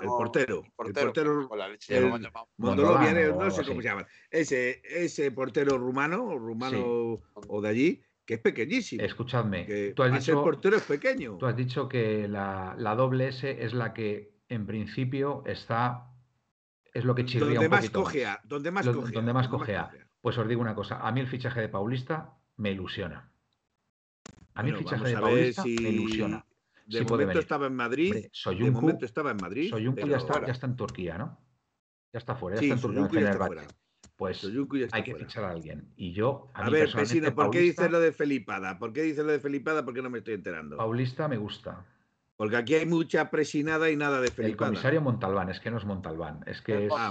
[0.08, 7.68] portero el portero no sé cómo se llama ese ese portero rumano rumano o de
[7.68, 11.54] allí que es pequeñísimo escuchadme que tú has dicho el portero es pequeño tú has
[11.54, 16.08] dicho que la, la doble S es la que en principio está
[16.92, 19.90] es lo que chirría donde un más poquito cogea, donde más cogea, donde más cogea.
[20.20, 23.32] Pues os digo una cosa, a mí el fichaje de Paulista me ilusiona.
[24.54, 26.44] A mí el fichaje de Paulista me ilusiona.
[26.86, 28.26] De momento estaba en Madrid.
[28.32, 29.70] Soy de momento estaba en Madrid.
[29.70, 31.38] Soyuncu ya está, ya está en Turquía, ¿no?
[32.12, 33.38] Ya está fuera, ya está en Turquía.
[34.16, 34.46] Pues
[34.92, 35.92] hay que fichar a alguien.
[35.96, 38.78] Y yo, a, ver, Pesino, ¿por qué dices lo de Felipada?
[38.78, 39.84] ¿Por qué dices lo de Felipada?
[39.84, 40.76] Porque no me estoy enterando.
[40.76, 41.86] Paulista me gusta.
[42.42, 44.48] Porque aquí hay mucha presinada y nada de Felipada.
[44.48, 46.92] El comisario Montalbán, es que no es Montalbán, es que es...
[46.92, 47.08] Ah,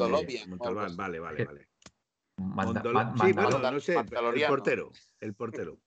[0.49, 1.69] Montalbán, vale, vale, vale.
[2.35, 4.91] sí, bueno, no sé, el portero,
[5.21, 5.79] el portero.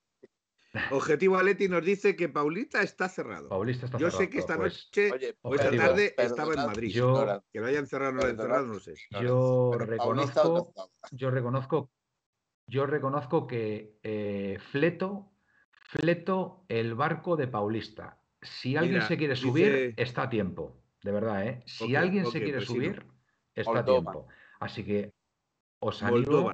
[0.89, 3.47] Objetivo Aleti nos dice que Paulista está cerrado.
[3.49, 6.65] Paulista está Yo cerrado, sé que esta pues, noche oye, o esta tarde estaba en
[6.65, 6.89] Madrid.
[6.89, 8.95] Yo, que lo hayan cerrado o no lo hayan cerrado, no sé.
[9.21, 10.73] Yo reconozco,
[11.11, 11.91] yo reconozco,
[12.65, 15.33] yo reconozco que eh, fleto,
[15.69, 18.19] fleto el barco de Paulista.
[18.45, 20.81] Si alguien se quiere subir, está a tiempo.
[21.03, 21.63] De verdad, ¿eh?
[21.65, 23.05] Si alguien se quiere pues subir,
[23.53, 24.27] está a tiempo.
[24.59, 25.13] Así que
[25.79, 26.51] os animo.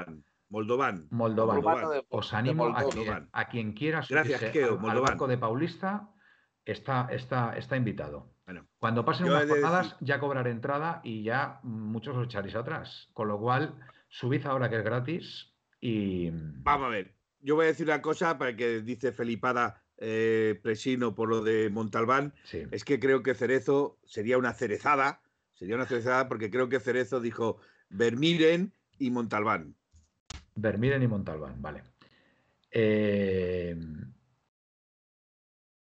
[0.49, 1.07] Moldovan.
[1.11, 1.63] Moldovan.
[2.09, 2.75] Os animo
[3.31, 6.09] a, quien quiera subirse al, barco de Paulista,
[6.65, 8.35] está, está, está invitado.
[8.79, 13.09] Cuando pasen unas jornadas, ya cobraré entrada y ya muchos os echaréis atrás.
[13.13, 16.29] Con lo cual, subid ahora que es gratis y.
[16.31, 17.15] Vamos a ver.
[17.39, 21.69] Yo voy a decir una cosa para que dice Felipada eh, Presino por lo de
[21.69, 22.33] Montalbán.
[22.71, 25.21] Es que creo que Cerezo sería una cerezada.
[25.53, 27.57] Sería una cerezada porque creo que Cerezo dijo
[27.89, 29.75] Vermiren y Montalbán.
[30.55, 31.83] Vermiren y Montalbán, vale.
[32.71, 33.75] Eh,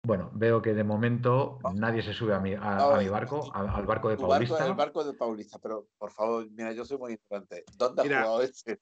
[0.02, 1.72] bueno, veo que de momento ah.
[1.74, 4.54] nadie se sube a mi, a, mi barco, al barco de Paulista.
[4.54, 7.64] Barco, el barco de Paulista, pero por favor, mira, yo soy muy importante.
[7.76, 8.80] ¿Dónde ha jugado este?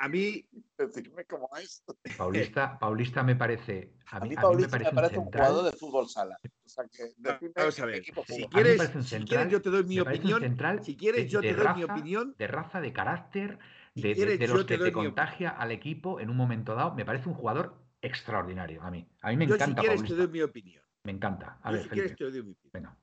[0.00, 0.46] A mí.
[0.78, 1.84] Decirme cómo es.
[2.16, 3.92] Paulista, Paulista me parece.
[4.10, 6.36] A mí, a mí Paulista me parece, un, jugador de fútbol sala.
[6.42, 7.14] O sea que,
[7.54, 8.04] Vamos a ver.
[8.26, 10.56] Si quieres, si quieres, yo te doy mi opinión.
[10.82, 12.34] Si quieres, yo te doy mi opinión.
[12.38, 13.58] De raza, de carácter,
[13.94, 16.94] de, los que te contagia al equipo en un momento dado.
[16.94, 19.08] Me parece un jugador extraordinario a mí.
[19.22, 19.66] A mí me encanta.
[19.66, 20.82] Si quieres, te doy mi opinión.
[21.04, 21.58] Me encanta.
[21.62, 22.70] A ver, si quieres, te doy mi opinión.
[22.72, 22.98] Venga.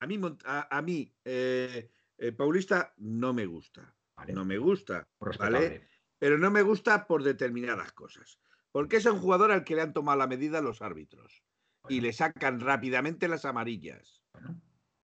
[0.00, 3.94] A mí, a, mí eh, eh, Paulista no me gusta.
[4.28, 5.08] No me gusta.
[5.18, 5.88] ¿vale?
[6.18, 8.38] Pero no me gusta por determinadas cosas.
[8.70, 11.42] Porque es un jugador al que le han tomado la medida los árbitros.
[11.88, 14.22] Y le sacan rápidamente las amarillas.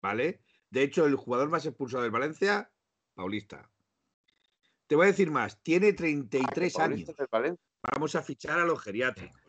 [0.02, 0.42] ¿Vale?
[0.70, 2.72] De hecho, el jugador más expulsado del Valencia,
[3.16, 3.70] Paulista.
[4.88, 7.12] Te voy a decir más, tiene 33 años.
[7.82, 9.42] Vamos a fichar a los geriátricos.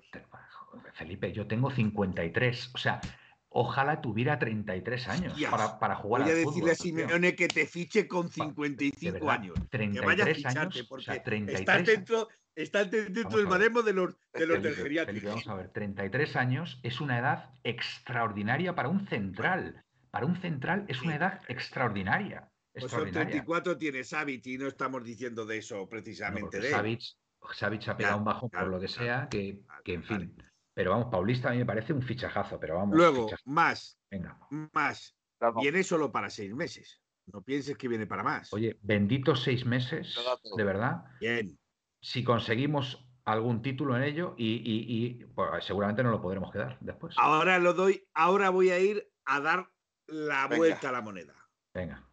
[0.95, 2.71] Felipe, yo tengo 53.
[2.75, 3.01] O sea,
[3.49, 8.07] ojalá tuviera 33 años para, para, jugar Voy a decirle a Simeone que te fiche
[8.07, 9.55] con 55 años.
[9.71, 14.47] 33 que vaya a ficharte porque estás dentro, estás dentro del baremo de los, de
[14.47, 15.29] los del geriátrico.
[15.29, 19.85] vamos a ver, 33 años es una edad extraordinaria para un central.
[20.11, 22.51] Para un central es una edad extraordinaria.
[22.73, 27.03] Pues son 34 tiene Savic y no estamos diciendo de eso precisamente de Savic,
[27.43, 30.37] ha pegado un bajo por lo que sea, que, que en fin.
[30.75, 32.97] Pero vamos, Paulista a mí me parece un fichajazo, pero vamos.
[32.97, 33.99] Luego, más.
[34.11, 34.39] Venga.
[34.73, 35.17] Más.
[35.61, 37.01] Viene solo para seis meses.
[37.27, 38.53] No pienses que viene para más.
[38.53, 40.19] Oye, benditos seis meses,
[40.57, 41.05] de verdad.
[41.21, 41.59] Bien.
[42.03, 47.15] Si conseguimos algún título en ello y, pues, seguramente no lo podremos quedar después.
[47.19, 49.71] Ahora lo doy, ahora voy a ir a dar
[50.07, 51.35] la vuelta a la moneda.
[51.75, 52.09] Venga.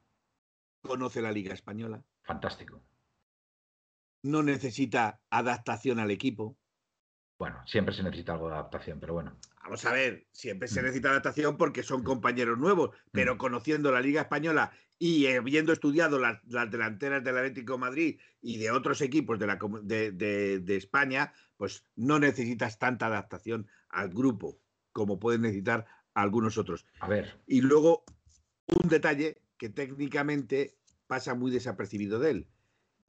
[0.81, 2.03] Conoce la Liga Española.
[2.23, 2.83] Fantástico.
[4.27, 6.57] No necesita adaptación al equipo.
[7.39, 9.37] Bueno, siempre se necesita algo de adaptación, pero bueno.
[9.63, 10.83] Vamos a ver, siempre se mm.
[10.83, 13.37] necesita adaptación porque son compañeros nuevos, pero mm.
[13.37, 18.99] conociendo la Liga Española y habiendo estudiado las, delanteras del Atlético Madrid y de otros
[19.01, 24.59] equipos de, la, de, España, pues no necesitas tanta adaptación al grupo
[24.91, 25.85] como pueden necesitar
[26.15, 26.85] algunos otros.
[26.99, 27.39] A ver.
[27.45, 28.03] Y luego,
[28.65, 32.47] un detalle que técnicamente pasa muy desapercibido de él,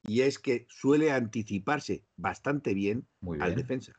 [0.03, 3.41] y es que suele anticiparse bastante bien, bien.
[3.41, 3.93] al defensa.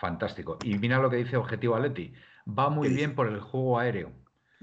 [0.00, 0.58] Fantástico.
[0.62, 2.12] Y mira lo que dice Objetivo Aleti.
[2.46, 4.12] Va muy bien por el juego aéreo.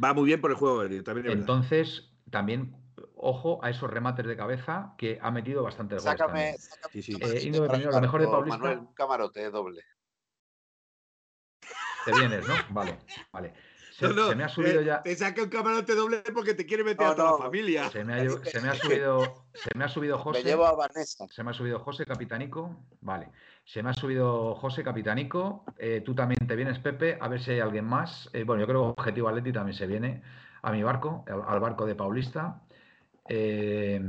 [0.04, 1.32] Va muy bien por el juego aéreo, también.
[1.32, 2.76] Entonces, también
[3.16, 6.56] ojo a esos remates de cabeza que ha metido bastante el sácame,
[6.92, 7.18] sí, sí.
[7.22, 8.58] Eh, lo mejor de Paulista.
[8.58, 9.84] Manuel, un camarote doble.
[12.06, 12.56] Te vienes, ¿no?
[12.70, 12.98] Vale,
[13.32, 13.54] vale.
[14.02, 15.04] Se, me ha subido ya.
[15.04, 17.90] Te saca un camarote doble porque te quiere meter a toda la familia.
[17.90, 18.20] Se me, ha,
[18.76, 20.40] subido, se me ha subido José.
[20.40, 21.28] Me llevo a Vanessa.
[21.30, 22.84] Se me ha subido José Capitanico.
[23.02, 23.30] Vale.
[23.64, 25.64] Se me ha subido José Capitanico.
[25.78, 27.18] Eh, tú también te vienes, Pepe.
[27.22, 28.30] A ver si hay alguien más.
[28.34, 30.24] Eh, bueno, yo creo que Objetivo Atleti también se viene
[30.64, 32.62] a mi barco, al, barco de Paulista.
[33.30, 34.02] Eh,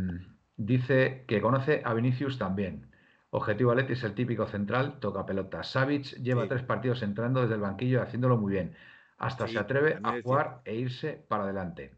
[0.56, 2.90] dice que conoce a Vinicius también.
[3.30, 5.62] Objetivo Atleti es el típico central, toca pelota.
[5.62, 8.74] Savic lleva tres partidos entrando desde el banquillo y haciendo muy bien
[9.22, 11.96] hasta se atreve a jugar e irse para adelante.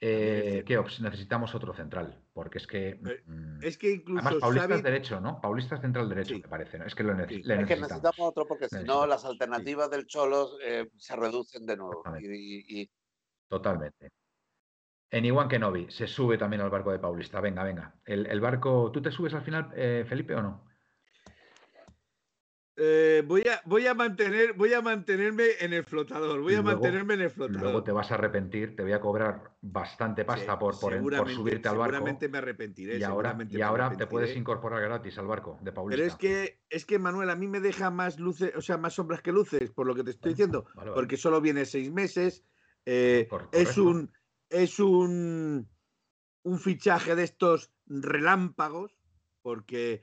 [0.00, 2.98] Eh, ¿Qué Necesitamos otro central, porque es que.
[3.26, 4.26] Mm, es que incluso.
[4.26, 5.40] Además, Paulista es derecho, ¿no?
[5.40, 6.86] Paulista es central derecho, me parece, ¿no?
[6.86, 7.62] Es que lo necesitamos.
[7.62, 11.76] Es que necesitamos otro, porque si no, las alternativas del Cholo eh, se reducen de
[11.76, 12.02] nuevo.
[13.48, 14.10] Totalmente.
[15.10, 17.40] En Iwan Kenobi se sube también al barco de Paulista.
[17.40, 17.94] Venga, venga.
[18.04, 18.90] El, barco.
[18.92, 20.71] ¿Tú te subes al final, eh, Felipe, o no?
[22.76, 26.40] Eh, voy, a, voy, a mantener, voy a mantenerme en el flotador.
[26.40, 27.62] Voy a mantenerme en el flotador.
[27.62, 31.76] Luego te vas a arrepentir, te voy a cobrar bastante pasta por, por, subirte al
[31.76, 31.96] barco.
[31.96, 32.96] Seguramente me arrepentiré.
[32.96, 36.02] Y ahora, y ahora te puedes incorporar gratis al barco de Paulista.
[36.02, 38.94] Pero es que, es que, Manuel, a mí me deja más luces, o sea, más
[38.94, 40.64] sombras que luces, por lo que te estoy diciendo.
[40.94, 42.42] Porque solo viene seis meses.
[42.86, 44.10] Eh, es un.
[44.48, 45.68] Es un.
[46.44, 48.96] Un fichaje de estos relámpagos.
[49.42, 50.00] Porque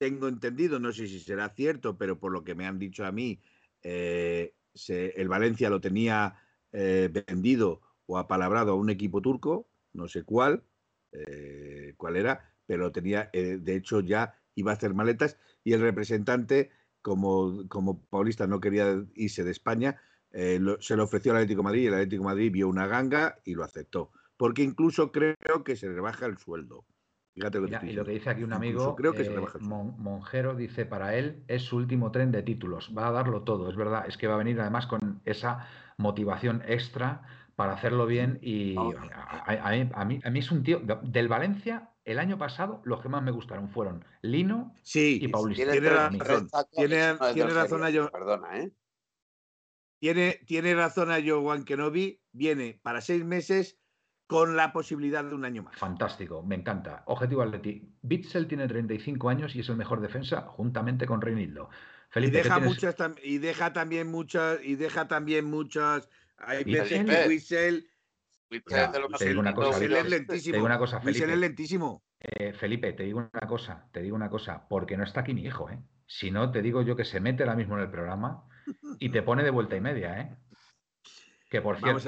[0.00, 3.12] tengo entendido, no sé si será cierto, pero por lo que me han dicho a
[3.12, 3.38] mí,
[3.82, 4.54] eh,
[4.88, 6.36] el Valencia lo tenía
[6.72, 10.64] eh, vendido o apalabrado a un equipo turco, no sé cuál,
[11.12, 16.70] eh, cuál era, pero tenía, de hecho ya iba a hacer maletas y el representante,
[17.02, 20.00] como, como Paulista no quería irse de España,
[20.32, 23.64] se lo ofreció al Atlético Madrid y el Atlético Madrid vio una ganga y lo
[23.64, 26.86] aceptó, porque incluso creo que se rebaja el sueldo
[27.34, 31.62] y lo que dice aquí un amigo, creo que eh, Monjero, dice, para él es
[31.62, 34.38] su último tren de títulos, va a darlo todo, es verdad, es que va a
[34.38, 37.22] venir además con esa motivación extra
[37.54, 42.38] para hacerlo bien y a, mí, a, mí, es un tío, del Valencia, el año
[42.38, 45.70] pasado los que más me gustaron fueron Lino y Paulista.
[45.70, 48.10] Tiene razón, tiene, razón a yo.
[48.10, 48.72] Perdona, ¿eh?
[50.00, 53.79] Tiene, tiene razón a yo, Juan Kenobi, viene para seis meses
[54.30, 55.76] con la posibilidad de un año más.
[55.76, 57.02] Fantástico, me encanta.
[57.06, 57.82] Objetivo Atleti.
[58.00, 61.68] Bitzel tiene 35 años y es el mejor defensa juntamente con Reinildo.
[62.10, 67.26] Felipe, y deja muchas y deja también muchas y deja también muchas hay veces que
[67.26, 67.84] Whistle
[69.18, 70.52] te digo una cosa, es lentísimo.
[70.52, 71.32] Te digo una cosa, Felipe.
[71.32, 72.04] es lentísimo.
[72.20, 75.44] Eh, Felipe, te digo una cosa, te digo una cosa, porque no está aquí mi
[75.44, 75.80] hijo, ¿eh?
[76.06, 78.44] Si no, te digo yo que se mete ahora mismo en el programa
[79.00, 80.36] y te pone de vuelta y media, ¿eh?
[81.50, 81.98] Que por cierto,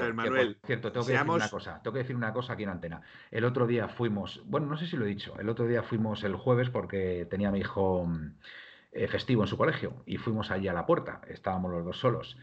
[0.65, 3.01] cierto tengo que decir una cosa, tengo que decir una cosa aquí en antena.
[3.29, 6.23] El otro día fuimos, bueno, no sé si lo he dicho, el otro día fuimos
[6.23, 8.37] el jueves porque tenía mi hijo mm,
[8.93, 12.37] eh, festivo en su colegio y fuimos allí a la puerta, estábamos los dos solos.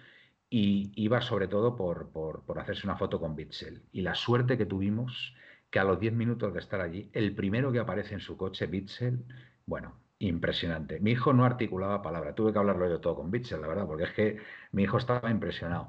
[0.50, 3.82] Y iba sobre todo por, por, hacerse una foto con Bitzel.
[3.92, 5.34] Y la suerte que tuvimos
[5.70, 8.66] que a los 10 minutos de estar allí, el primero que aparece en su coche,
[8.66, 9.24] Bitzel,
[9.64, 11.00] bueno, impresionante.
[11.00, 14.04] Mi hijo no articulaba palabra, tuve que hablarlo yo todo con Bitzel, la verdad, porque
[14.04, 14.36] es que
[14.72, 15.88] mi hijo estaba impresionado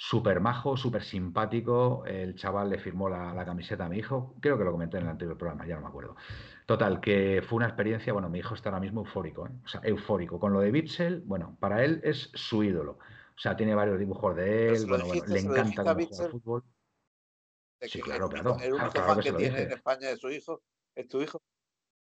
[0.00, 2.04] súper majo, súper simpático.
[2.06, 4.36] El chaval le firmó la, camiseta a mi hijo.
[4.40, 6.14] Creo que lo comenté en el anterior programa, ya no me acuerdo.
[6.66, 8.12] Total, que fue una experiencia.
[8.12, 9.50] Bueno, mi hijo está ahora mismo eufórico, ¿eh?
[9.64, 10.38] o sea, eufórico.
[10.38, 12.92] Con lo de Bitzel, bueno, para él es su ídolo.
[12.92, 16.64] O sea, tiene varios dibujos de él, bueno, le encanta cómo juega al fútbol.
[17.80, 18.56] Sí, claro, claro.
[18.60, 20.62] El único fan que tiene en España es su hijo,
[20.94, 21.42] es tu hijo.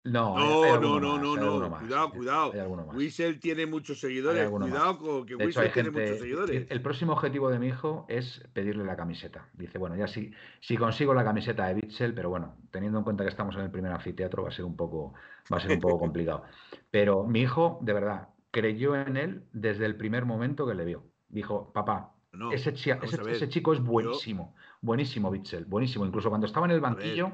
[0.03, 1.77] No, no, no, no, no, no.
[1.77, 2.51] Cuidado, cuidado.
[2.93, 4.49] Whistle tiene muchos seguidores.
[4.49, 6.67] Cuidado con que Whistle tiene muchos seguidores.
[6.69, 9.47] El próximo objetivo de mi hijo es pedirle la camiseta.
[9.53, 13.23] Dice, bueno, ya sí, si consigo la camiseta de Witzel, pero bueno, teniendo en cuenta
[13.23, 15.13] que estamos en el primer anfiteatro, va a ser un poco,
[15.51, 16.43] va a ser un poco complicado.
[16.89, 21.03] Pero mi hijo, de verdad, creyó en él desde el primer momento que le vio.
[21.29, 22.13] Dijo, papá,
[22.51, 26.05] ese, ese, chico es buenísimo, buenísimo, Witzel, buenísimo.
[26.05, 27.33] Incluso cuando estaba en el banquillo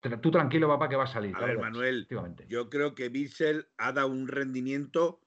[0.00, 1.36] Tú tranquilo, papá, que va a salir.
[1.36, 2.08] A ver, Manuel,
[2.48, 5.20] yo creo que Bissell ha dado un rendimiento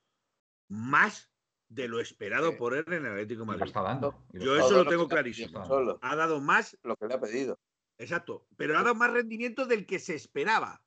[0.67, 1.31] más
[1.69, 3.62] de lo esperado por él en el Atlético Madrid.
[3.62, 4.25] Lo está dando.
[4.31, 5.63] Yo eso lo tengo clarísimo.
[6.01, 6.77] Ha dado más.
[6.83, 7.59] Lo que le ha pedido.
[7.99, 8.47] Exacto.
[8.57, 10.83] Pero ha dado más rendimiento del que se esperaba.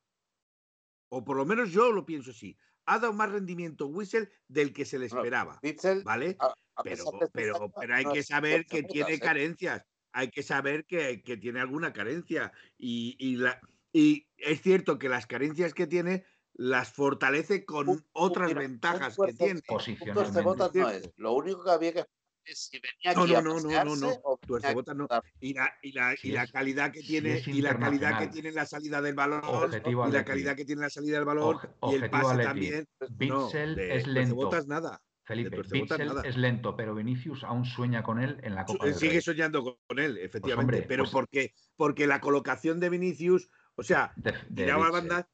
[1.08, 2.58] O por lo menos yo lo pienso así.
[2.86, 5.60] Ha dado más rendimiento Whistle del que se le esperaba.
[6.04, 6.36] ¿Vale?
[6.82, 9.84] pero, pero, pero hay que saber que tiene carencias
[10.16, 13.60] hay que saber que, tiene alguna carencia y, la,
[13.96, 19.62] y es cierto que las carencias que tiene las fortalece con otras ventajas que tiene.
[19.66, 20.80] Posicionalmente.
[20.80, 21.10] no es.
[21.16, 22.04] Lo único que había que
[22.44, 25.08] es si venía aquí no, no, no, no, no, no.
[25.40, 28.66] Y la, y la, y la calidad que tiene, y la calidad que tiene la
[28.66, 31.58] salida del balón, y la calidad que tiene la salida del balón,
[31.90, 32.86] y el pase también.
[33.12, 34.50] Bitzel es lento.
[34.66, 35.02] nada.
[35.24, 39.20] Felipe, Bitzel es lento, pero Vinicius aún sueña con él en la Copa del Sigue
[39.20, 40.84] soñando con él, pues, efectivamente.
[40.86, 44.12] pero pues porque, porque la colocación de Vinicius, o sea,
[44.54, 45.28] tiraba banda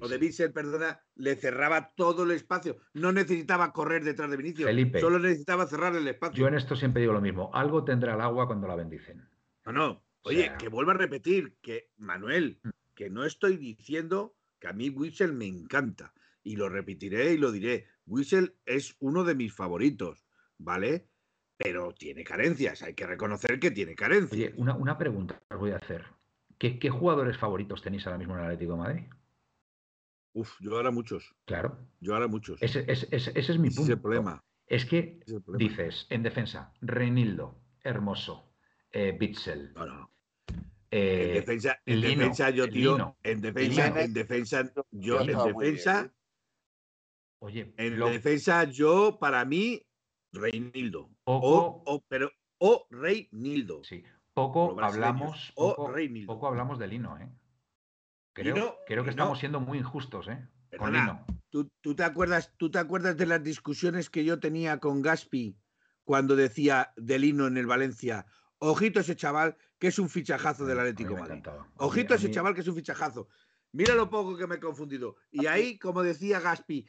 [0.00, 2.78] o de Bitzel, perdona, le cerraba todo el espacio.
[2.94, 6.40] No necesitaba correr detrás de Vinicius, Felipe, solo necesitaba cerrar el espacio.
[6.40, 7.50] Yo en esto siempre digo lo mismo.
[7.54, 9.28] Algo tendrá el agua cuando la bendicen.
[9.66, 10.04] No, no.
[10.22, 12.70] Oye, que vuelva a repetir que, Manuel, mm.
[12.94, 16.12] que no estoy diciendo que a mí Witzel me encanta.
[16.42, 17.86] Y lo repetiré y lo diré.
[18.06, 20.26] Whistle es uno de mis favoritos,
[20.58, 21.06] ¿vale?
[21.56, 24.32] Pero tiene carencias, hay que reconocer que tiene carencias.
[24.32, 26.06] Oye, una, pregunta os voy a hacer.
[26.60, 29.02] ¿Qué, jugadores favoritos tenéis ahora mismo en el Atlético de Madrid?
[30.34, 31.34] Uf, yo ahora muchos.
[31.46, 31.78] Claro.
[32.00, 32.62] Yo ahora muchos.
[32.62, 33.82] Ese, es mi punto.
[33.84, 34.44] Es el problema.
[34.66, 35.20] Es que
[35.56, 38.52] dices, en defensa, Reinildo, Hermoso,
[38.92, 39.72] eh, Bitzel.
[40.90, 46.12] Eh, en defensa, en defensa yo, tío, en defensa, en defensa, yo, en defensa,
[47.38, 49.82] Oye, en defensa, yo, para mí,
[50.30, 51.10] Reinildo.
[51.24, 53.82] o, o, pero, o Reinildo.
[53.82, 54.04] Sí,
[54.34, 55.92] poco hablamos, poco,
[56.26, 57.28] poco, hablamos de Lino, ¿eh?
[58.32, 60.48] Creo, creo que estamos siendo muy injustos, ¿eh?
[60.78, 61.24] con Lino.
[61.50, 65.56] ¿tú, ¿tú, te acuerdas, ¿Tú te acuerdas de las discusiones que yo tenía con Gaspi
[66.04, 68.26] cuando decía de Lino en el Valencia?
[68.58, 71.42] Ojito ese chaval que es un fichajazo del Atlético Madrid.
[71.76, 73.28] Ojito ese chaval que es un fichajazo.
[73.72, 75.16] Mira lo poco que me he confundido.
[75.30, 76.86] Y ahí, como decía Gaspi,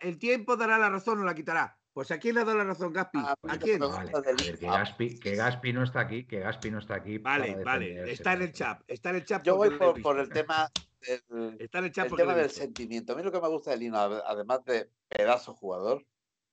[0.00, 1.78] el tiempo dará la razón o la quitará.
[1.92, 3.18] Pues ¿a quién le ha dado la razón, Gaspi?
[3.20, 3.78] Ah, ¿A quién?
[5.20, 7.18] que, Gaspi, no está aquí, que Gaspi no está aquí.
[7.18, 9.42] Vale, vale, está en el chat, está en el chat.
[9.44, 10.70] Yo voy por, el tema
[11.00, 13.12] del, está en el chat tema del sentimiento.
[13.12, 16.06] A mí lo que me gusta de Lino, además de pedazo jugador,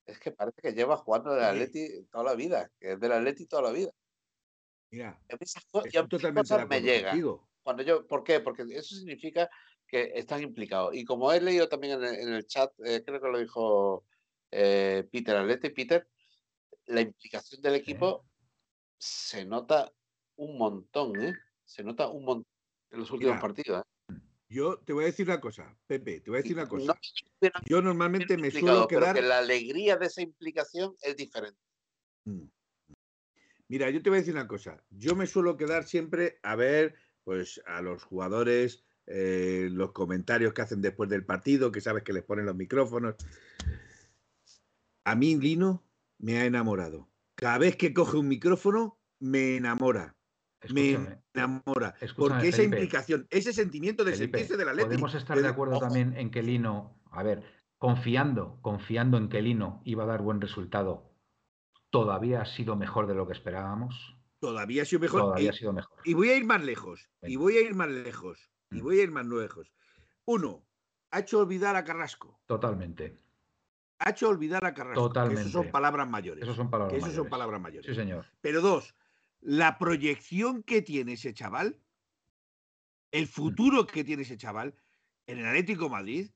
[0.06, 3.46] es que parece que lleva jugando del Atleti toda la vida, que es del Atleti
[3.46, 3.92] toda la vida.
[4.92, 7.22] Mira, esas cosas me llegan.
[7.64, 8.42] Cuando yo, ¿Por qué?
[8.42, 9.50] Porque eso significa
[9.88, 10.96] que están implicados.
[10.96, 14.06] Y como he leído también en el, chat, eh, creo que lo dijo
[14.52, 16.08] eh, Peter Alete, Peter,
[16.88, 18.26] la implicación del equipo
[18.97, 19.91] se nota
[20.36, 21.34] un montón, ¿eh?
[21.66, 22.52] Se nota un montón
[22.91, 23.84] en los últimos partidos.
[24.10, 24.16] ¿eh?
[24.50, 27.00] Yo te voy a decir una cosa, Pepe, te voy a decir una cosa.
[27.66, 29.16] yo normalmente me suelo quedar.
[29.16, 31.60] Pero la alegría de esa implicación es diferente.
[32.26, 32.45] Mm.
[33.68, 34.84] Mira, yo te voy a decir una cosa.
[34.89, 40.62] Yo me suelo quedar siempre a ver, pues, a los jugadores eh, los comentarios que
[40.62, 43.16] hacen después del partido, que sabes que les ponen los micrófonos.
[45.04, 45.84] A mí Lino
[46.18, 47.10] me ha enamorado.
[47.36, 50.16] Cada vez que coge un micrófono, me enamora.
[50.74, 51.95] me enamora.
[52.18, 54.89] porque esa implicación, ese sentimiento de sentirse de la letra.
[54.89, 57.43] Podemos estar de acuerdo también en que Lino, a ver,
[57.78, 61.14] confiando, confiando en que Lino iba a dar buen resultado,
[61.89, 64.16] todavía ha sido mejor de lo que esperábamos.
[64.39, 65.22] Todavía ha sido mejor.
[65.22, 65.97] Todavía ha sido mejor.
[66.06, 67.10] Y voy a ir más lejos.
[67.22, 68.50] Y voy a ir más lejos.
[68.72, 68.84] Y mm.
[68.84, 69.72] voy a ir más lejos.
[70.26, 70.66] Uno,
[71.12, 72.39] ha hecho olvidar a Carrasco.
[72.45, 73.18] Totalmente.
[74.00, 75.08] Ha hecho olvidar a Carrasco.
[75.08, 75.41] Totalmente.
[75.41, 76.43] Esas son palabras mayores.
[76.43, 77.16] Esas son palabras mayores.
[77.16, 77.86] son palabras mayores.
[77.86, 78.26] Sí, señor.
[78.41, 78.95] Pero dos,
[79.41, 81.78] la proyección que tiene ese chaval,
[83.12, 83.28] el mm.
[83.28, 84.74] futuro que tiene ese chaval
[85.28, 86.30] en el Atlético Madrid,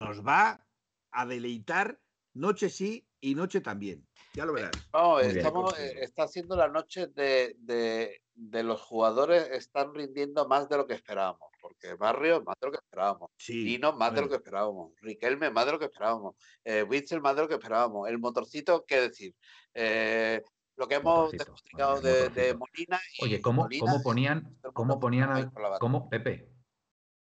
[0.00, 0.64] nos va
[1.10, 2.00] a deleitar
[2.34, 4.06] noche sí y noche también.
[4.34, 4.72] Ya lo verás.
[4.92, 10.76] No, estamos, eh, está haciendo la noche de, de, los jugadores, están rindiendo más de
[10.76, 11.49] lo que esperábamos.
[11.70, 13.30] Porque Barrio más de lo que esperábamos.
[13.36, 14.92] Sí, más de lo que esperábamos.
[15.00, 16.34] Riquelme más de lo que esperábamos.
[16.64, 18.08] Eh, Witzel más de lo que esperábamos.
[18.08, 19.34] El motorcito, qué decir.
[19.72, 20.42] Eh,
[20.76, 22.98] lo que hemos explicado de, Molina.
[23.22, 26.50] Oye, ¿cómo, ¿cómo ponían, cómo ponían al, cómo, Pepe,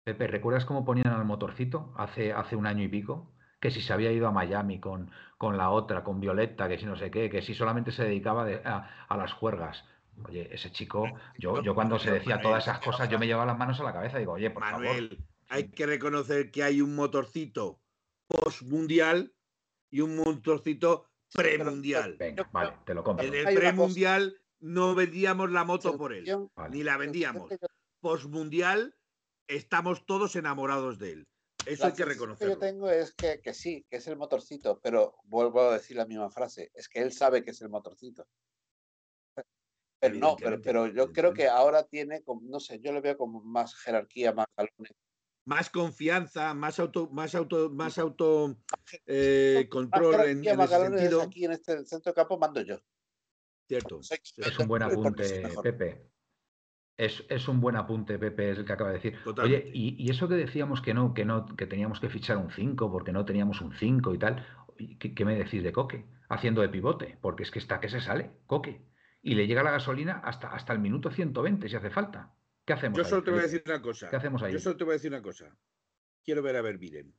[0.03, 3.36] Pepe, ¿recuerdas cómo ponían al motorcito hace, hace un año y pico?
[3.59, 6.86] Que si se había ido a Miami con, con la otra, con Violeta, que si
[6.86, 9.86] no sé qué, que si solamente se dedicaba a, las juergas.
[10.28, 11.05] Oye, ese chico,
[11.38, 13.93] yo, yo cuando se decía todas esas cosas, yo me llevaba las manos a la
[13.93, 15.18] cabeza y digo, oye, por Manuel,
[15.49, 17.80] hay que reconocer que hay un motorcito
[18.28, 19.34] post-mundial
[19.89, 22.16] y un motorcito premundial.
[22.18, 23.26] Venga, vale, te lo compro.
[23.26, 26.26] En el premundial no vendíamos la moto por él,
[26.70, 27.51] ni la vendíamos.
[27.99, 28.95] Postmundial
[29.47, 31.28] estamos todos enamorados de él.
[31.66, 32.55] Eso hay que reconocerlo.
[32.55, 35.74] Lo que yo tengo es que, que, sí, que es el motorcito, pero vuelvo a
[35.74, 38.28] decir la misma frase, es que él sabe que es el motorcito.
[40.04, 43.41] Pero no, pero, pero yo creo que ahora tiene, no sé, yo le veo como
[43.41, 44.93] más jerarquía, más galones.
[45.45, 48.58] Más confianza, más auto, más auto, más auto
[49.06, 51.22] eh, control en, en ese sentido.
[51.22, 52.80] Aquí en este centro de campo mando yo.
[53.68, 54.01] Cierto.
[54.01, 56.10] Es un buen apunte, Pepe.
[56.97, 59.18] Es, un buen apunte, Pepe, es el que acaba de decir.
[59.41, 62.91] Oye, y, eso que decíamos que no, que no, que teníamos que fichar un 5
[62.91, 64.45] porque no teníamos un 5 y tal,
[64.99, 66.06] ¿qué, me decís de Coque?
[66.28, 68.93] Haciendo de pivote, porque es que está que se sale, Coque.
[69.24, 72.36] Y le llega la gasolina hasta, hasta el minuto 120 si hace falta.
[72.65, 72.97] ¿Qué hacemos?
[72.97, 74.09] Yo solo te voy a decir una cosa.
[74.09, 74.53] ¿Qué hacemos ahí?
[74.53, 75.57] Yo solo te voy a decir una cosa.
[76.24, 77.15] Quiero ver a Verbiren.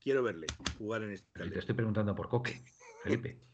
[0.00, 0.46] Quiero verle
[0.78, 1.48] jugar en este.
[1.48, 2.62] Te estoy preguntando por Coque,
[3.02, 3.40] Felipe.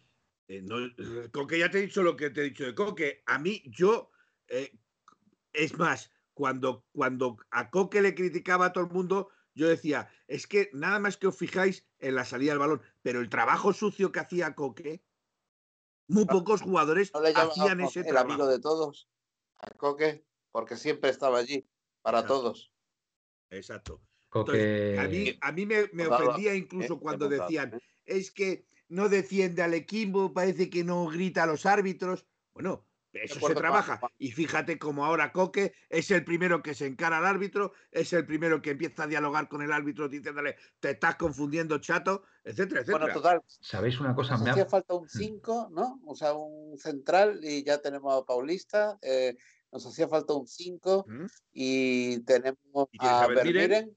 [0.50, 3.22] Eh, eh, Coque, ya te he dicho lo que te he dicho de Coque.
[3.26, 4.10] A mí, yo,
[4.48, 4.72] eh,
[5.52, 10.46] es más, cuando, cuando a Coque le criticaba a todo el mundo, yo decía, es
[10.46, 14.10] que nada más que os fijáis en la salida del balón, pero el trabajo sucio
[14.10, 15.04] que hacía Coque,
[16.08, 19.08] muy pocos jugadores hacían ese el amigo de todos,
[19.58, 21.68] a Coque, porque siempre estaba allí
[22.02, 22.72] para todos.
[23.50, 24.00] Exacto.
[24.32, 29.74] a mí, a mí me, me ofendía incluso cuando decían, es que no defiende al
[29.74, 32.26] equipo, parece que no grita a los árbitros.
[32.54, 34.00] Bueno, eso se trabaja.
[34.18, 38.26] Y fíjate como ahora Coque es el primero que se encara al árbitro, es el
[38.26, 43.06] primero que empieza a dialogar con el árbitro diciéndole, te estás confundiendo, chato, etcétera, etcétera.
[43.06, 43.42] Bueno, total.
[43.46, 44.36] ¿Sabéis una cosa?
[44.36, 45.74] Nos hacía falta un 5, mm.
[45.74, 46.00] ¿no?
[46.06, 48.98] O sea, un central y ya tenemos a Paulista.
[49.02, 49.36] Eh,
[49.72, 51.26] nos hacía falta un 5 mm.
[51.52, 53.96] y tenemos a Vermiren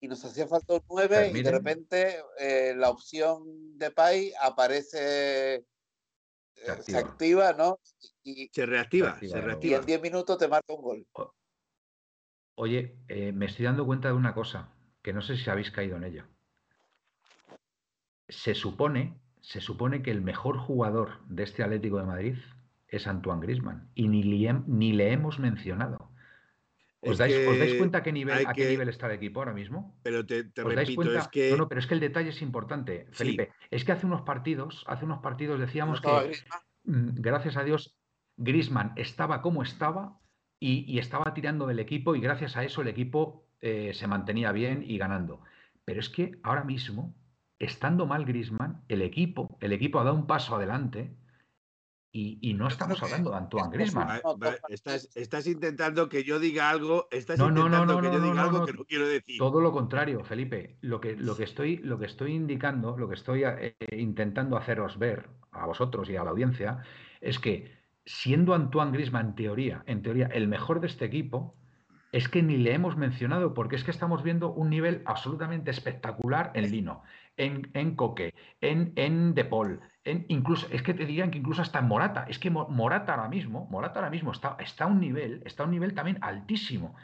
[0.00, 5.64] y nos hacía falta un 9 y de repente eh, la opción de Pai aparece,
[6.56, 7.80] eh, se activa, ¿no?
[8.22, 9.76] Y, se reactiva, se, reactiva.
[9.76, 11.06] Y en 10 minutos te marca un gol.
[12.56, 15.96] Oye, eh, me estoy dando cuenta de una cosa, que no sé si habéis caído
[15.96, 16.24] en ello.
[18.28, 22.38] Se supone, se supone que el mejor jugador de este Atlético de Madrid
[22.88, 26.13] es Antoine Grisman y ni, ni le hemos mencionado.
[27.06, 27.34] ¿Os dais,
[27.78, 29.98] cuenta a qué, nivel, a qué nivel está el equipo ahora mismo?
[30.02, 31.50] Pero te, repito, es que...
[31.50, 33.50] No, no, pero es que el detalle es importante, Felipe.
[33.70, 36.32] Es que hace unos partidos, hace unos partidos decíamos que,
[36.84, 37.96] mm, gracias a Dios,
[38.36, 40.18] Grisman estaba como estaba
[40.58, 44.82] y, estaba tirando del equipo y gracias a eso el equipo eh, se mantenía bien
[44.86, 45.40] y ganando.
[45.84, 47.14] Pero es que ahora mismo,
[47.58, 51.14] estando mal Grisman, el equipo, el equipo ha dado un paso adelante
[52.16, 54.20] y, no estamos hablando de Antoine Griezmann.
[54.68, 59.08] Estás, intentando que yo diga algo, estás intentando que yo diga algo que no quiero
[59.08, 59.36] decir.
[59.36, 60.76] Todo lo contrario, Felipe.
[60.80, 64.96] Lo que, lo que, estoy, lo que estoy indicando, lo que estoy eh, intentando haceros
[64.96, 66.84] ver a vosotros y a la audiencia,
[67.20, 67.72] es que
[68.06, 71.56] siendo Antoine Griezmann en teoría, en teoría, el mejor de este equipo,
[72.12, 76.52] es que ni le hemos mencionado, porque es que estamos viendo un nivel absolutamente espectacular
[76.54, 77.02] en Lino,
[77.36, 81.78] en, en Coque, en, en De Paul, incluso, es que te dirían que incluso hasta
[81.78, 82.26] en Morata.
[82.28, 85.66] Es que Morata ahora mismo, Morata ahora mismo está, está a un nivel, está a
[85.66, 86.94] un nivel también altísimo.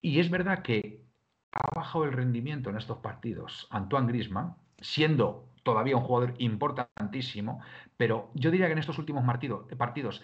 [0.00, 1.04] Y es verdad que
[1.52, 7.60] ha bajado el rendimiento en estos partidos Antoine Grisman, siendo todavía un jugador importantísimo,
[7.96, 10.22] pero yo diría que en estos últimos partidos, partidos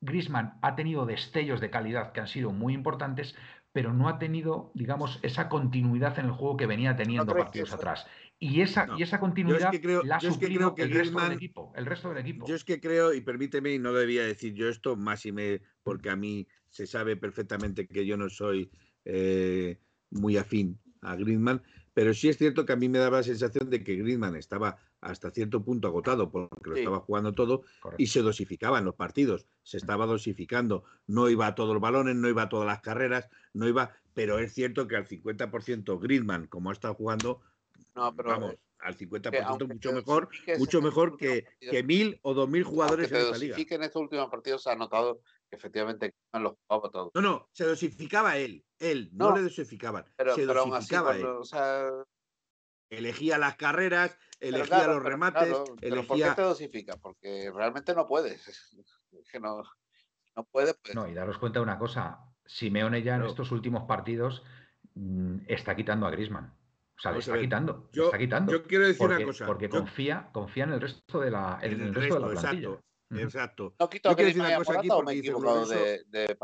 [0.00, 3.34] Grisman ha tenido destellos de calidad que han sido muy importantes,
[3.72, 8.06] pero no ha tenido, digamos, esa continuidad en el juego que venía teniendo partidos atrás.
[8.38, 9.72] Y esa, y esa continuidad
[10.04, 12.46] la ha sufrido el, resto del equipo, el resto del equipo.
[12.46, 15.62] Yo es que creo, y permíteme, y no debía decir yo esto, más y me,
[15.82, 18.70] porque a mí se sabe perfectamente que yo no soy
[19.06, 19.78] eh,
[20.10, 21.62] muy afín a Griezmann,
[21.94, 24.76] pero sí es cierto que a mí me daba la sensación de que Griezmann estaba
[25.00, 27.62] hasta cierto punto agotado porque lo estaba jugando todo
[27.96, 32.16] y se dosificaba en los partidos, se estaba dosificando, no iba a todos los balones,
[32.16, 36.48] no iba a todas las carreras, no iba, pero es cierto que al 50% Griezmann,
[36.48, 37.40] como ha estado jugando,
[37.96, 40.28] no, pero vamos, al 50% mucho mejor,
[40.58, 43.56] mucho mejor que, que mil o dos mil jugadores en esta liga.
[43.58, 47.10] en estos últimos partidos se ha notado que efectivamente los jugaba todos.
[47.14, 51.26] No, no, se dosificaba él, él, no, le dosificaban, se dosificaba él.
[52.88, 56.06] Elegía las carreras, elegía los remates, elegía...
[56.06, 56.96] ¿Por qué te dosifica?
[56.98, 58.46] Porque realmente no puedes.
[59.16, 59.62] Es que no,
[60.36, 60.74] no puede.
[60.74, 60.94] Pues.
[60.94, 64.44] No, y daros cuenta de una cosa, Simeone ya en estos últimos partidos
[64.94, 66.54] mm, está quitando a Grisman.
[66.96, 68.52] O sea, le está quitando, yo, está quitando.
[68.52, 69.46] Yo quiero decir una cosa.
[69.46, 72.68] Porque confía, confía en el resto de la, en, el, resto, de la plantilla.
[72.68, 73.74] Exacto, exacto.
[73.78, 76.38] ¿No quito a Grisman una cosa aquí o me he equivocado de, de,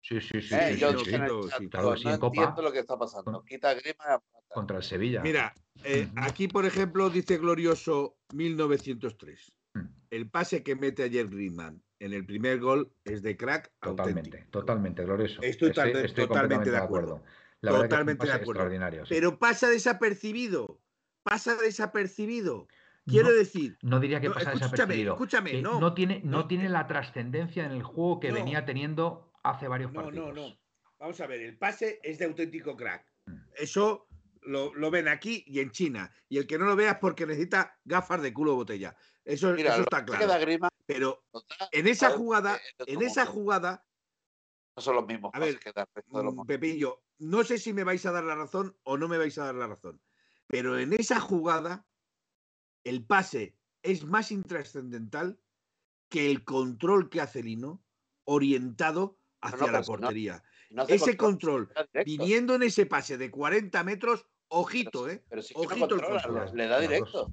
[0.00, 0.54] Sí, sí, sí.
[0.54, 3.42] Eh, sí, yo sí, sí, claro, no entiendo lo que está pasando.
[3.44, 5.22] Quita a Grisman contra el Sevilla.
[5.22, 9.52] Mira, eh, aquí, por ejemplo, dice Glorioso 1903.
[9.74, 9.80] Mm.
[10.10, 13.72] El pase que mete ayer Griezmann en el primer gol es de crack.
[13.80, 15.42] Totalmente, totalmente, glorioso.
[15.42, 17.22] Estoy, totalmente de acuerdo.
[17.72, 18.68] Totalmente de acuerdo.
[19.08, 20.80] Pero pasa desapercibido.
[21.22, 22.68] Pasa desapercibido.
[23.06, 23.78] Quiero decir.
[23.82, 25.14] No diría que pasa desapercibido.
[25.14, 29.68] Escúchame, no, no, tiene, no, tiene la trascendencia en el juego que venía teniendo hace
[29.68, 30.28] varios partidos.
[30.28, 30.58] No, no, no.
[30.98, 33.04] Vamos a ver, el pase es de auténtico crack.
[33.26, 33.36] Mm.
[33.56, 34.06] Eso
[34.46, 36.10] lo, ven aquí y en China.
[36.28, 38.96] Y el que no lo vea es porque necesita gafas de culo botella.
[39.24, 40.26] Eso, está claro.
[40.86, 41.24] Pero
[41.72, 43.84] en esa jugada, en esa jugada.
[44.76, 45.30] No son los mismos.
[45.34, 45.58] A ver,
[46.08, 49.38] mm, Pepillo, no sé si me vais a dar la razón o no me vais
[49.38, 50.00] a dar la razón.
[50.46, 51.86] Pero en esa jugada,
[52.82, 55.40] el pase es más intrascendental
[56.08, 57.82] que el control que hace Lino
[58.24, 60.42] orientado hacia la portería.
[60.88, 61.72] ese control,
[62.04, 65.24] viniendo en ese pase de 40 metros, ojito, ¿eh?
[65.28, 67.32] Pero si ojito el le da directo.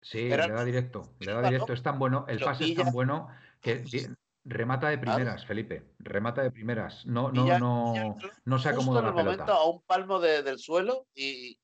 [0.00, 1.72] Sí, le da directo, le da directo.
[1.72, 3.28] Es tan bueno, el pase es tan bueno
[3.60, 3.84] que
[4.44, 5.94] remata de primeras, Felipe.
[5.98, 7.06] Remata de primeras.
[7.06, 9.44] No, no, no, no se acomoda la pelota.
[9.44, 11.58] momento a un palmo del suelo y,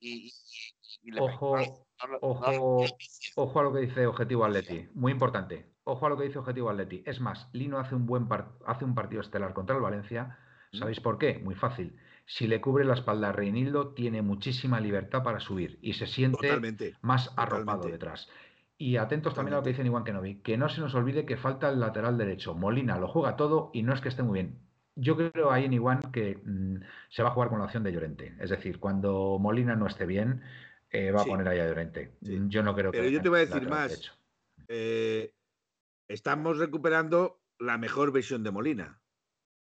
[1.02, 1.56] le ojo,
[2.20, 2.84] ojo,
[3.36, 4.88] ojo a lo que dice Objetivo Atleti.
[4.94, 5.66] Muy importante.
[5.84, 7.02] Ojo a lo que dice Objetivo Atleti.
[7.06, 8.28] Es más, Lino hace un buen
[8.66, 10.38] hace un partido estelar contra el Valencia.
[10.72, 11.38] ¿Sabéis por qué?
[11.38, 11.98] Muy fácil
[12.28, 16.60] si le cubre la espalda a Reinildo, tiene muchísima libertad para subir y se siente
[17.00, 18.28] más arropado detrás.
[18.78, 21.36] Y atentos también a lo que dice Iguan Kenobi, que no se nos olvide que
[21.36, 22.54] falta el lateral derecho.
[22.54, 24.60] Molina lo juega todo y no es que esté muy bien.
[24.94, 26.76] Yo creo ahí en Iguan que mm,
[27.08, 28.36] se va a jugar con la opción de Llorente.
[28.38, 30.42] Es decir, cuando Molina no esté bien,
[30.90, 32.14] eh, va a poner ahí a Llorente.
[32.20, 32.98] Yo no creo que.
[32.98, 34.16] Pero yo te voy a decir más.
[34.68, 35.34] Eh,
[36.06, 39.00] estamos recuperando la mejor versión de Molina.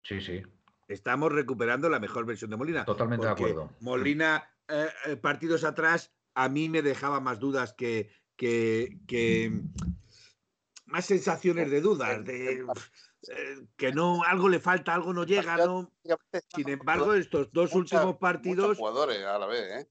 [0.03, 0.43] Sí, sí
[0.89, 2.83] estamos recuperando la mejor versión de Molina.
[2.83, 3.71] Totalmente de acuerdo.
[3.79, 9.61] Molina, eh, eh, partidos atrás, a mí me dejaba más dudas que, que,
[10.85, 12.65] más sensaciones de dudas, de
[13.27, 15.91] eh, que no, algo le falta, algo no llega, ¿no?
[16.55, 18.77] Sin embargo, estos dos últimos partidos.
[18.77, 19.89] jugadores a la vez, ¿eh?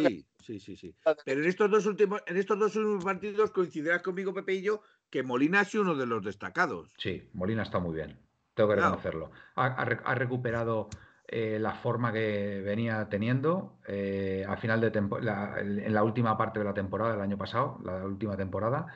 [0.00, 0.96] sí, sí, sí, sí.
[1.24, 4.82] Pero en estos dos últimos, en estos dos últimos partidos coincidirás conmigo, Pepe y yo,
[5.10, 6.94] que Molina ha sido uno de los destacados.
[6.96, 8.18] Sí, Molina está muy bien.
[8.54, 9.30] Tengo que reconocerlo.
[9.56, 10.88] Ha, recuperado
[11.30, 16.64] eh, la forma que venía teniendo eh, al final de en la última parte de
[16.64, 18.86] la temporada del año pasado, la última temporada,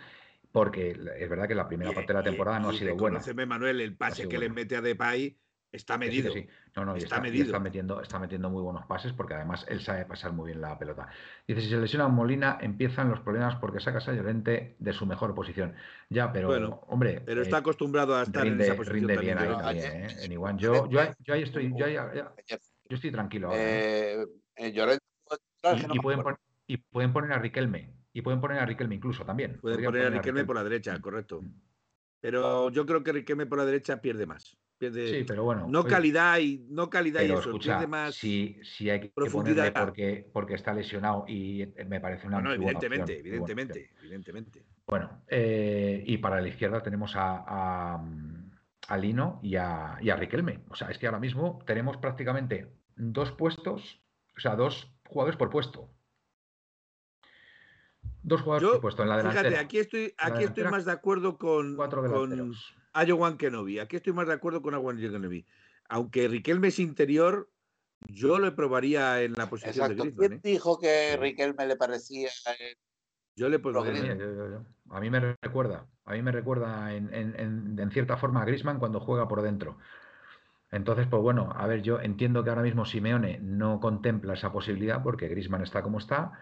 [0.51, 3.21] porque es verdad que la primera parte de la temporada no ha sido buena.
[3.47, 5.37] Manuel, el pase que le mete a Depay
[5.73, 6.31] Está medido.
[6.33, 6.47] Sí,
[6.77, 7.47] No, no, está, medido.
[7.47, 10.79] está, metiendo, está metiendo muy buenos pases porque además él sabe pasar muy bien la
[10.79, 11.09] pelota.
[11.49, 15.35] Dice, si se lesiona Molina, empiezan los problemas porque sacas a Llorente de su mejor
[15.35, 15.75] posición.
[16.11, 17.23] Ya, pero, bueno, hombre...
[17.25, 20.17] Pero está eh, acostumbrado a estar en esa posición Rinde bien ahí también, ¿eh?
[20.21, 20.59] En igual.
[20.59, 22.27] Yo, yo, yo, ahí estoy, yo, yo
[22.91, 23.51] estoy tranquilo.
[23.55, 24.27] ¿eh?
[24.57, 25.03] Eh, Llorente...
[25.91, 26.23] Y, pueden
[26.67, 27.95] y pueden poner a Riquelme.
[28.13, 29.59] Y pueden poner a Riquelme incluso también.
[29.59, 31.41] Pueden poner, a Riquelme, por la derecha, correcto.
[31.41, 31.55] Mm.
[32.21, 34.59] Pero yo creo que Riquelme por la derecha pierde más
[34.91, 35.67] sí, pero bueno.
[35.69, 38.15] No calidad y no calidad y eso, pierde más.
[38.15, 42.41] Si, si hay que profundidad porque, porque está lesionado y me parece una.
[42.41, 44.65] No, evidentemente, evidentemente, evidentemente.
[44.87, 47.99] Bueno, eh, y para la izquierda tenemos a,
[48.89, 50.61] a, Lino y a, y a Riquelme.
[50.69, 54.01] O sea, es que ahora mismo tenemos prácticamente dos puestos,
[54.37, 55.89] o sea, dos jugadores por puesto.
[58.23, 59.49] Dos jugadores por puesto en la delantera.
[59.49, 62.55] Fíjate, aquí estoy, aquí estoy más de acuerdo con, Cuatro con,
[62.93, 63.79] a Joan Kenobi.
[63.79, 65.47] Aquí estoy más de acuerdo con Joan Kenobi.
[65.89, 67.51] Aunque Riquelme es interior,
[68.07, 70.29] yo lo probaría en la posición de Griezmann.
[70.29, 70.41] ¿Quién ¿eh?
[70.43, 72.31] dijo que Riquelme le parecía?
[73.37, 73.61] Yo le
[74.91, 79.29] A mí me recuerda, a mí me recuerda en, cierta forma a Griezmann cuando juega
[79.29, 79.79] por dentro.
[80.71, 85.03] Entonces, pues bueno, a ver, yo entiendo que ahora mismo Simeone no contempla esa posibilidad
[85.03, 86.33] porque Griezmann está como está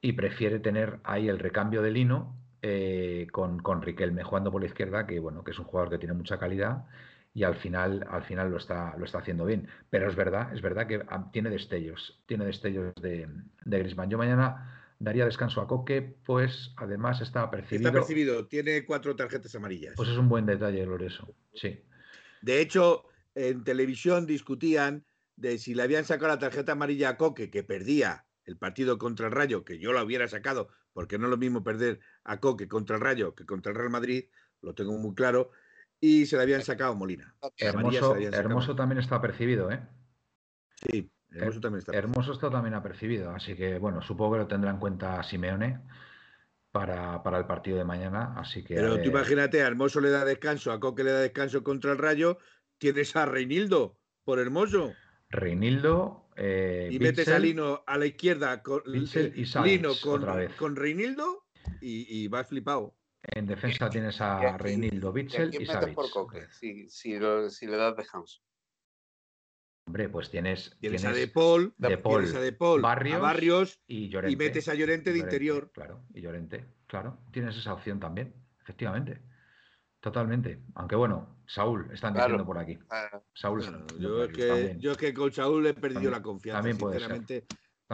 [0.00, 4.68] y prefiere tener ahí el recambio de Lino eh, con, con, Riquelme jugando por la
[4.68, 6.84] izquierda, que bueno, que es un jugador que tiene mucha calidad
[7.32, 9.68] y al final, al final lo está, lo está haciendo bien.
[9.88, 13.28] Pero es verdad, es verdad que ah, tiene destellos, tiene destellos de,
[13.64, 14.10] de Griezmann.
[14.10, 17.88] Yo mañana daría descanso a Coque, pues además está percibido.
[17.88, 19.94] Está percibido, tiene cuatro tarjetas amarillas.
[19.96, 21.34] Pues es un buen detalle, Loreso.
[21.54, 21.80] Sí.
[22.42, 23.04] De hecho,
[23.34, 25.04] en televisión discutían
[25.36, 29.26] de si le habían sacado la tarjeta amarilla a Coque, que perdía el partido contra
[29.26, 32.68] el Rayo, que yo la hubiera sacado, porque no es lo mismo perder a Coque
[32.68, 34.24] contra el Rayo que contra el Real Madrid,
[34.60, 35.50] lo tengo muy claro.
[36.00, 37.34] y se le habían sacado Molina.
[37.56, 39.86] Hermoso, también está percibido, ¿eh?
[40.86, 44.70] Sí, Hermoso también está Hermoso está también apercibido, así que bueno, supongo que lo tendrá
[44.70, 45.80] en cuenta Simeone
[46.72, 48.34] para, el partido de mañana.
[48.36, 48.74] Así que.
[48.74, 51.98] Pero tú imagínate, a Hermoso le da descanso, a Coque le da descanso contra el
[51.98, 52.38] Rayo,
[52.78, 54.92] tienes a Reinildo por Hermoso.
[55.28, 56.28] Reinildo.
[56.36, 60.26] Eh, y metes a Lino a la izquierda con Lino con,
[60.58, 61.46] con Reinildo
[61.80, 62.96] y, vas flipado.
[63.22, 68.40] En defensa tienes a Reinildo, Bitzel y, y por Coque, si, si, le das descanso.
[69.86, 70.76] Hombre, pues tienes.
[70.80, 74.74] Tienes, a De Paul, de Paul, a De Paul Barrios, y, Llorente, y metes a
[74.74, 75.70] Llorente de interior.
[75.72, 77.18] Claro, y Llorente, claro.
[77.32, 79.20] Tienes esa opción también, efectivamente.
[80.00, 80.62] Totalmente.
[80.74, 82.78] Aunque bueno, Saúl, están diciendo por aquí.
[82.90, 83.20] Ah.
[83.34, 83.62] Saúl
[83.98, 86.58] yo, es que, yo, es que, con Saúl le he perdido la confianza.
[86.58, 87.44] También puede ser.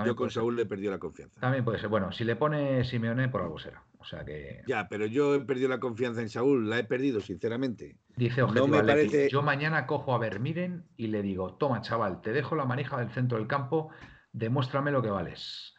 [0.04, 1.40] yo con Saúl le he perdido la confianza.
[1.40, 1.88] También puede ser.
[1.88, 3.82] Bueno, si le pone Simeone, por algo será.
[3.98, 4.62] O sea que.
[4.68, 7.98] Ya, pero yo he perdido la confianza en Saúl, la he perdido, sinceramente.
[8.14, 9.28] Dice Objetivo no me parece...
[9.28, 13.10] Yo mañana cojo a Vermiren y le digo: Toma, chaval, te dejo la manija del
[13.10, 13.90] centro del campo,
[14.32, 15.75] demuéstrame lo que vales.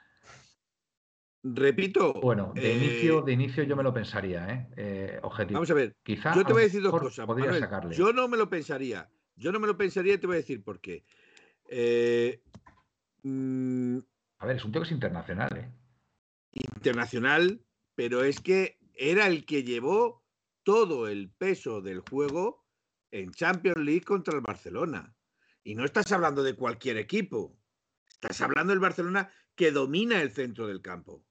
[1.54, 2.14] Repito.
[2.14, 4.68] Bueno, de, inicio, eh, de inicio yo me lo pensaría, ¿eh?
[4.76, 5.58] eh objetivo.
[5.58, 5.96] Vamos a ver.
[6.04, 7.28] Quizá yo te voy a decir dos cosas.
[7.96, 9.10] yo no me lo pensaría.
[9.36, 11.06] Yo no me lo pensaría y te voy a decir por qué.
[11.70, 12.42] Eh,
[13.24, 13.98] mm,
[14.40, 15.70] a ver, es un tío que es internacional, ¿eh?
[16.54, 17.62] Internacional,
[17.94, 20.24] pero es que era el que llevó
[20.64, 22.66] todo el peso del juego
[23.12, 25.16] en Champions League contra el Barcelona.
[25.64, 27.60] Y no estás hablando de cualquier equipo.
[28.10, 31.27] Estás hablando del Barcelona que domina el centro del campo.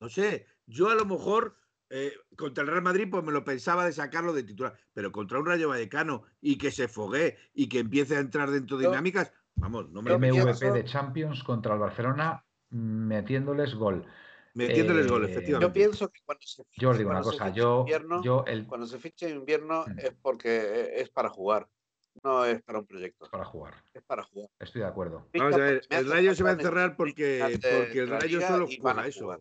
[0.00, 1.56] No sé, yo a lo mejor
[1.90, 5.38] eh, contra el Real Madrid pues me lo pensaba de sacarlo de titular, pero contra
[5.38, 9.32] un Rayo Vallecano y que se fogue y que empiece a entrar dentro de dinámicas,
[9.56, 14.06] vamos, no me MVP de Champions contra el Barcelona metiéndoles gol.
[14.54, 15.66] Metiéndoles gol, eh, efectivamente.
[15.68, 17.86] Yo pienso que cuando se ficha, yo digo una cosa, yo,
[18.22, 18.66] yo el...
[18.66, 19.98] cuando se ficha en invierno mm.
[19.98, 21.68] es porque es para jugar,
[22.22, 23.24] no es para un proyecto.
[23.24, 23.74] Es para jugar.
[23.94, 24.50] Es para jugar.
[24.58, 25.28] Estoy de acuerdo.
[25.34, 29.06] Vamos a ver, el Rayo se va a encerrar porque, porque el Rayo solo juega
[29.06, 29.38] eso.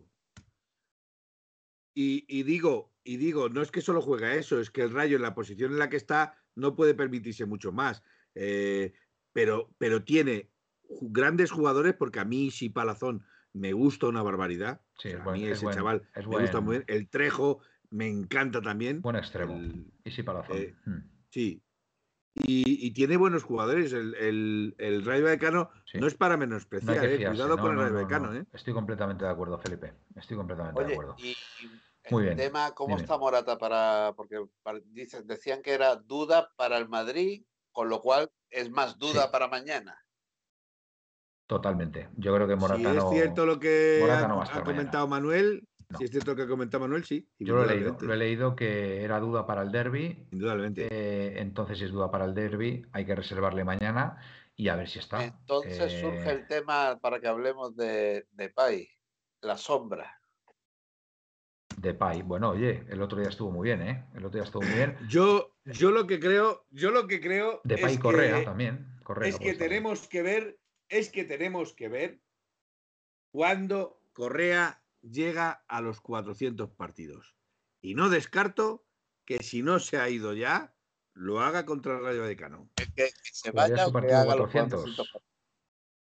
[1.95, 5.17] Y, y, digo, y digo, no es que solo juega eso, es que el Rayo
[5.17, 8.03] en la posición en la que está no puede permitirse mucho más.
[8.35, 8.93] Eh,
[9.33, 10.49] pero, pero tiene
[11.01, 14.81] grandes jugadores porque a mí sí Palazón me gusta una barbaridad.
[14.97, 16.85] Sí, a mí ese chaval me gusta muy bien.
[16.87, 17.59] El Trejo
[17.89, 19.01] me encanta también.
[19.01, 19.59] Buen extremo.
[20.03, 20.57] y sí Palazón.
[20.57, 20.99] Eh, hmm.
[21.29, 21.61] Sí.
[22.39, 23.91] Y, tiene buenos jugadores.
[23.93, 27.05] El, el, el Rayo Vallecano no es para menospreciar.
[27.05, 27.27] eh.
[27.27, 28.33] Cuidado con el Rayo Vallecano.
[28.33, 28.45] Eh.
[28.53, 29.93] Estoy completamente de acuerdo, Felipe.
[30.15, 31.15] Estoy completamente de acuerdo.
[31.19, 31.35] Y,
[32.09, 34.13] Muy el tema, ¿cómo está Morata para.?
[34.15, 34.37] Porque
[35.25, 39.97] decían que era duda para el Madrid, con lo cual es más duda para mañana.
[41.45, 42.09] Totalmente.
[42.15, 45.67] Yo creo que Morata si es cierto lo que ha, comentado Manuel,
[45.97, 47.27] si es cierto que ha comentado Manuel, sí.
[47.39, 50.27] Yo lo he leído, lo he leído que era duda para el derby.
[50.31, 50.87] Indudablemente.
[50.89, 54.17] Eh, entonces, si es duda para el derby, hay que reservarle mañana
[54.55, 55.23] y a ver si está.
[55.23, 58.87] Entonces surge el eh, tema para que hablemos de, de Pai,
[59.41, 60.19] la sombra.
[61.77, 62.21] De Pai.
[62.21, 64.05] Bueno, oye, el otro día estuvo muy bien, ¿eh?
[64.13, 64.97] El otro día estuvo muy bien.
[65.07, 67.61] Yo, yo lo que creo, yo lo que creo.
[67.63, 68.95] De Pai Correa también.
[69.03, 70.59] Correa, es que tenemos que ver
[70.89, 72.19] es que tenemos que ver
[73.31, 77.35] cuándo Correa llega a los 400 partidos.
[77.81, 78.85] Y no descarto
[79.25, 80.75] que si no se ha ido ya,
[81.13, 82.69] lo haga contra el Rayo Vallecano.
[82.95, 85.11] Que, se vaya o que haga los 400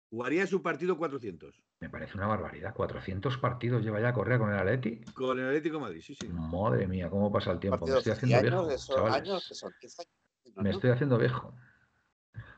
[0.09, 1.61] Jugaría su partido 400.
[1.79, 2.73] Me parece una barbaridad.
[2.75, 4.99] 400 partidos lleva ya Correa con el Atleti.
[5.13, 6.27] Con el Atlético Madrid, sí, sí.
[6.27, 7.87] Madre mía, cómo pasa el tiempo.
[7.87, 8.67] Me estoy haciendo viejo.
[10.57, 11.55] Me estoy haciendo viejo.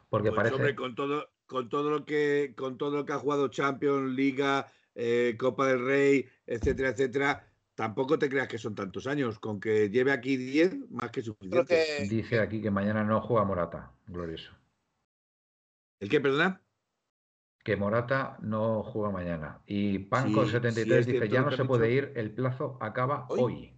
[0.09, 0.75] Porque pues, parece.
[0.75, 5.35] con todo, con todo lo que con todo lo que ha jugado Champions, Liga, eh,
[5.37, 9.39] Copa del Rey, etcétera, etcétera, tampoco te creas que son tantos años.
[9.39, 12.07] Con que lleve aquí 10, más que suficiente.
[12.09, 14.51] Dice aquí que mañana no juega Morata, glorioso.
[15.99, 16.61] ¿El qué, perdona?
[17.63, 19.61] Que Morata no juega mañana.
[19.65, 23.73] Y Panco73 dice, ya no se puede ir, el plazo acaba hoy.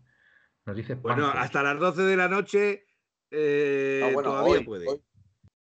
[0.66, 2.88] Nos dice Bueno, hasta las 12 de la noche
[3.30, 4.88] eh, ah, todavía puede.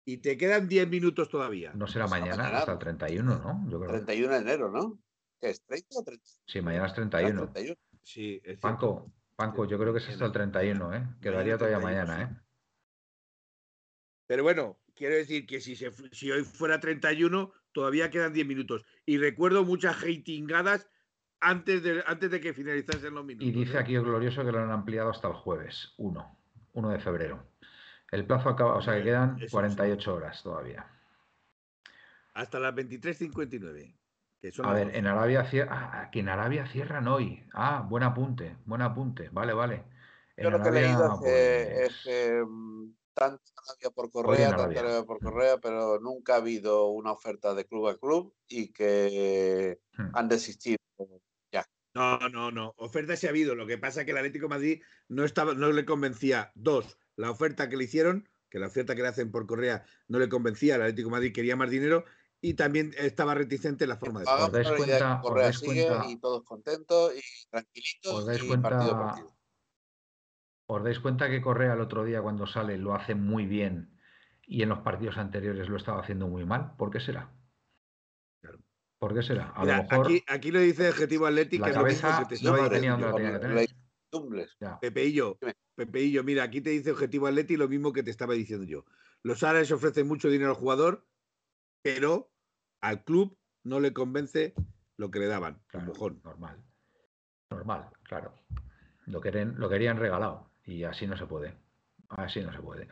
[0.05, 1.73] Y te quedan 10 minutos todavía.
[1.75, 3.71] No será mañana, hasta el 31, ¿no?
[3.71, 3.91] Yo creo.
[3.91, 4.99] 31 de enero, ¿no?
[5.41, 6.25] ¿Qué es 30 o 30?
[6.47, 7.53] Sí, mañana es 31.
[8.03, 11.07] Sí, es Panco, Panco, yo creo que es hasta el 31, ¿eh?
[11.21, 12.29] Quedaría todavía mañana, ¿eh?
[14.27, 18.85] Pero bueno, quiero decir que si, si hoy fuera 31, todavía quedan 10 minutos.
[19.07, 20.89] Y recuerdo muchas hatingadas
[21.41, 23.49] antes de, antes de que finalizasen los minutos.
[23.49, 26.39] Y dice aquí el glorioso que lo han ampliado hasta el jueves, 1,
[26.73, 27.47] 1 de febrero.
[28.11, 30.87] El plazo acaba, o sea que quedan 48 horas todavía.
[32.35, 33.98] Hasta las 23.59.
[34.63, 37.45] A ver, en Arabia, ah, que en Arabia cierran hoy.
[37.53, 39.31] Ah, buen apunte, buen apunte.
[39.31, 39.85] Vale, vale.
[40.37, 45.19] Yo lo que he leído es pues mm, tanto Arabia por Correa, tanto Arabia por
[45.19, 50.11] Correa, pero nunca ha habido una oferta de club a club y que hmm.
[50.15, 50.79] han desistido
[51.51, 51.67] ya.
[51.95, 52.75] No, no, no.
[52.77, 53.57] Oferta sí ha habido.
[53.57, 56.53] Lo que pasa es que el Atlético Madrid no, estaba, no le convencía.
[56.55, 60.21] Dos, la oferta que le hicieron, que la oferta que le hacen por Correa no
[60.21, 60.77] le convencía.
[60.77, 62.05] El Atlético Madrid quería más dinero
[62.41, 64.55] y también estaba reticente en la forma de pagar.
[64.55, 65.21] ¿Os cuenta?
[65.21, 69.37] Correa sigue y todos contentos y tranquilitos ¿Os dais cuenta, partido
[70.67, 73.99] ¿Os dais cuenta que Correa el otro día cuando sale lo hace muy bien
[74.47, 76.77] y en los partidos anteriores lo estaba haciendo muy mal?
[76.77, 77.33] ¿Por qué será?
[78.99, 79.51] ¿Por qué será?
[79.51, 81.67] A lo mejor aquí, aquí lo dice Objetivo Atlético.
[81.67, 84.79] La cabeza que te no la tenía donde la tenía que tener.
[84.81, 85.39] Pepeillo,
[85.75, 88.85] Pepeillo, mira, aquí te dice Objetivo Atleti lo mismo que te estaba diciendo yo.
[89.23, 91.07] Los árabes ofrecen mucho dinero al jugador,
[91.83, 92.31] pero
[92.81, 94.55] al club no le convence
[94.97, 95.61] lo que le daban.
[96.25, 96.63] normal.
[97.51, 98.35] Normal, claro.
[99.07, 100.51] Lo, lo querían regalado.
[100.65, 101.55] Y así no se puede.
[102.11, 102.89] Así no se puede.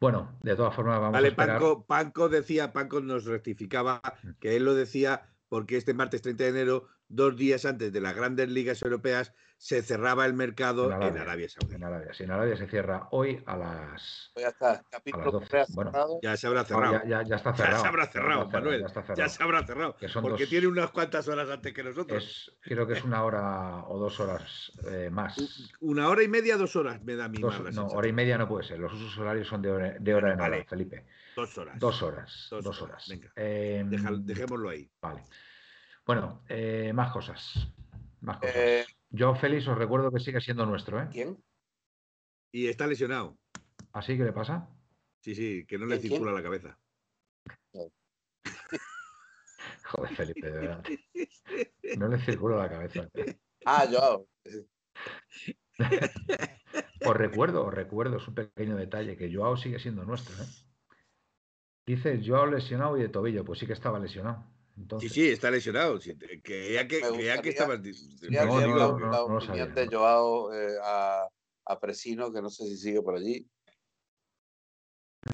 [0.00, 1.58] Bueno, de todas formas vamos a esperar.
[1.58, 4.30] Panco, Panco decía, Panco nos rectificaba mm.
[4.40, 8.14] que él lo decía porque este martes 30 de enero, dos días antes de las
[8.14, 9.32] grandes ligas europeas,
[9.64, 11.76] se cerraba el mercado en Arabia, Saudí.
[11.76, 14.30] En Arabia, sí, en Arabia se cierra hoy a las.
[14.36, 15.40] Ya está, capítulo
[15.70, 17.00] Bueno, ya se habrá cerrado.
[17.06, 17.76] ya, ya, está cerrado.
[17.76, 18.84] Ya se habrá cerrado, Manuel.
[19.16, 19.96] Ya, se habrá cerrado.
[20.20, 22.54] porque tiene unas cuantas horas antes que nosotros.
[22.60, 25.72] creo que es una hora o dos horas eh, más.
[25.80, 28.46] Una hora y media, dos horas me da mi dos, No, hora y media no
[28.46, 28.78] puede ser.
[28.78, 31.06] Los usos horarios son de hora, de hora en hora, Felipe.
[31.34, 31.78] Dos horas.
[31.78, 32.48] Dos horas.
[32.50, 33.08] Dos, horas.
[33.08, 33.32] Venga.
[33.34, 33.88] Em,
[34.26, 34.90] dejémoslo ahí.
[35.00, 35.24] Vale.
[36.04, 37.66] Bueno, eh, más cosas.
[38.20, 38.84] Más cosas.
[39.14, 41.08] Yo, Félix, os recuerdo que sigue siendo nuestro, ¿eh?
[41.12, 41.40] ¿Quién?
[42.52, 43.38] Y está lesionado.
[43.92, 44.68] ¿Así que le pasa?
[45.20, 46.76] Sí, sí, que no le circula la cabeza.
[49.84, 50.84] Joder, Felipe, de verdad.
[51.98, 53.08] No le circula la cabeza.
[53.64, 54.26] Ah, yo.
[57.06, 60.48] os recuerdo, os recuerdo, es un pequeño detalle, que Joao sigue siendo nuestro, ¿eh?
[61.86, 64.44] Dice Joao lesionado y de tobillo, pues sí que estaba lesionado.
[65.00, 65.98] Sí, sí, está lesionado.
[66.42, 67.80] Que ya que, ya que estabas.
[68.28, 71.28] No, no, no, no, opinión de Joao eh, a,
[71.66, 73.46] a, Presino, que no sé si sigue por allí.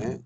[0.01, 0.20] ¿Eh?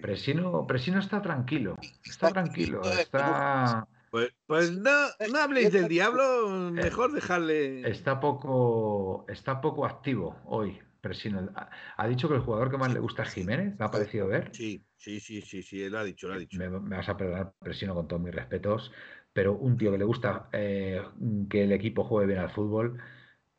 [0.00, 1.76] Presino, Presino está tranquilo.
[2.04, 2.82] Está tranquilo.
[2.82, 3.88] Está.
[4.10, 4.90] Pues, pues no,
[5.32, 7.88] no habléis del diablo, eh, mejor dejarle.
[7.88, 10.80] Está poco, está poco activo hoy.
[11.00, 11.48] Presino.
[11.96, 14.50] Ha dicho que el jugador que más le gusta es Jiménez, ¿me ha parecido ver?
[14.52, 16.58] Sí, sí, sí, sí, sí, él ha dicho, lo ha dicho.
[16.58, 18.92] Me, vas a perdonar, Presino, con todos mis respetos,
[19.32, 21.02] pero un tío que le gusta eh,
[21.48, 22.98] que el equipo juegue bien al fútbol,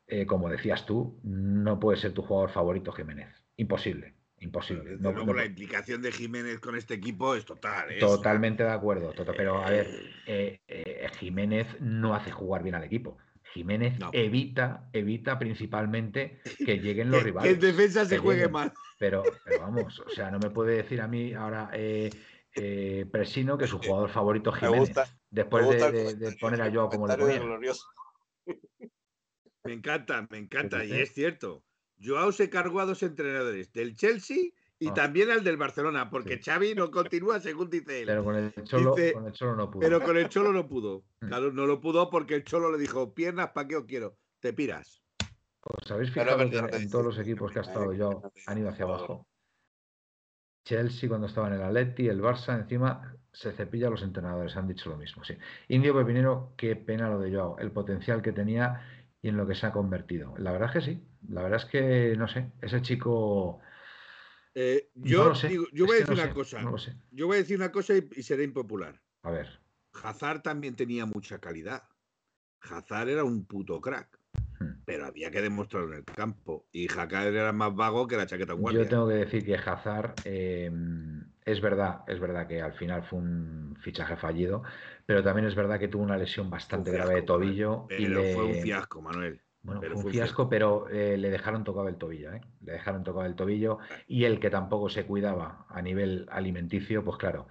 [0.06, 3.28] eh, como decías tú, no puede ser tu jugador favorito Jiménez.
[3.56, 4.14] Imposible.
[4.38, 4.96] Imposible.
[4.98, 7.96] no, la implicación de Jiménez con este equipo es total.
[8.00, 9.12] Totalmente de acuerdo.
[9.36, 9.88] pero a ver,
[10.26, 10.60] eh,
[11.18, 13.18] Jiménez no hace jugar bien al equipo.
[13.52, 17.58] Jiménez evita, evita principalmente que lleguen los rivales.
[17.58, 18.72] Que en defensa se juegue mal.
[18.98, 19.22] Pero,
[19.60, 22.10] vamos, o sea, no me puede decir a mí ahora eh,
[22.54, 24.92] eh, Presino que su jugador favorito Jiménez.
[25.30, 27.72] después de, poner a Joao como le ponía.
[29.64, 31.62] Me encanta, me encanta, y es cierto.
[32.04, 34.50] Joao se cargó a dos entrenadores, del Chelsea
[34.82, 38.06] y también al del Barcelona, porque Xavi no continúa según dice él.
[38.06, 39.80] Pero con el, Cholo, con el Cholo no pudo.
[39.80, 41.04] Pero con el Cholo no pudo.
[41.20, 41.28] Mm.
[41.28, 44.16] Claro, no lo pudo porque el Cholo le dijo, piernas, ¿para qué os quiero?
[44.40, 45.00] Te piras.
[45.60, 48.84] ¿Os habéis fijado que en todos los equipos que ha estado yo han ido hacia
[48.84, 49.28] abajo?
[50.64, 54.66] Chelsea cuando estaba en el Atleti, el Barça, encima se cepilla a los entrenadores, han
[54.66, 55.36] dicho lo mismo, sí.
[55.68, 58.80] Indio Pepinero, qué pena lo de Joao, el potencial que tenía
[59.22, 60.34] y en lo que se ha convertido.
[60.38, 63.60] La verdad es que sí, la verdad es que, no sé, ese chico
[64.54, 65.32] eh, yo,
[65.72, 66.60] yo voy a decir una cosa.
[67.10, 69.00] Yo voy a decir una cosa y, seré impopular.
[69.22, 69.48] A ver.
[70.02, 71.84] Hazard también tenía mucha calidad.
[72.60, 74.18] Hazard era un puto crack.
[74.58, 74.82] Hmm.
[74.84, 76.66] Pero había que demostrarlo en el campo.
[76.72, 78.82] Y Hazard era más vago que la chaqueta guardia.
[78.82, 83.18] Yo tengo que decir que Hazard em, es verdad, es verdad que al final fue
[83.18, 84.62] un fichaje fallido,
[85.06, 87.86] pero también es verdad que tuvo una lesión bastante grave de tobillo.
[87.90, 88.34] y le...
[88.34, 89.40] fue un fiasco, Manuel.
[89.62, 92.40] Bueno, fue un fiasco, pero eh, le dejaron tocado el tobillo, ¿eh?
[92.64, 97.16] Le dejaron tocado el tobillo y el que tampoco se cuidaba a nivel alimenticio, pues
[97.16, 97.46] claro,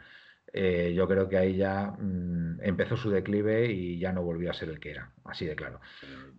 [0.51, 4.53] eh, yo creo que ahí ya mm, empezó su declive y ya no volvió a
[4.53, 5.79] ser el que era, así de claro.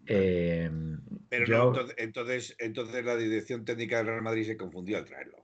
[0.04, 1.00] Em,
[1.30, 5.38] pero entonces, entonces, la dirección técnica del Real Madrid se confundió al traerlo.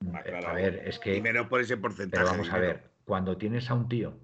[0.00, 1.18] Mm, a ver, es que...
[1.22, 2.22] menos por ese porcentaje.
[2.22, 4.18] Pero vamos a ver, cuando tienes a un tío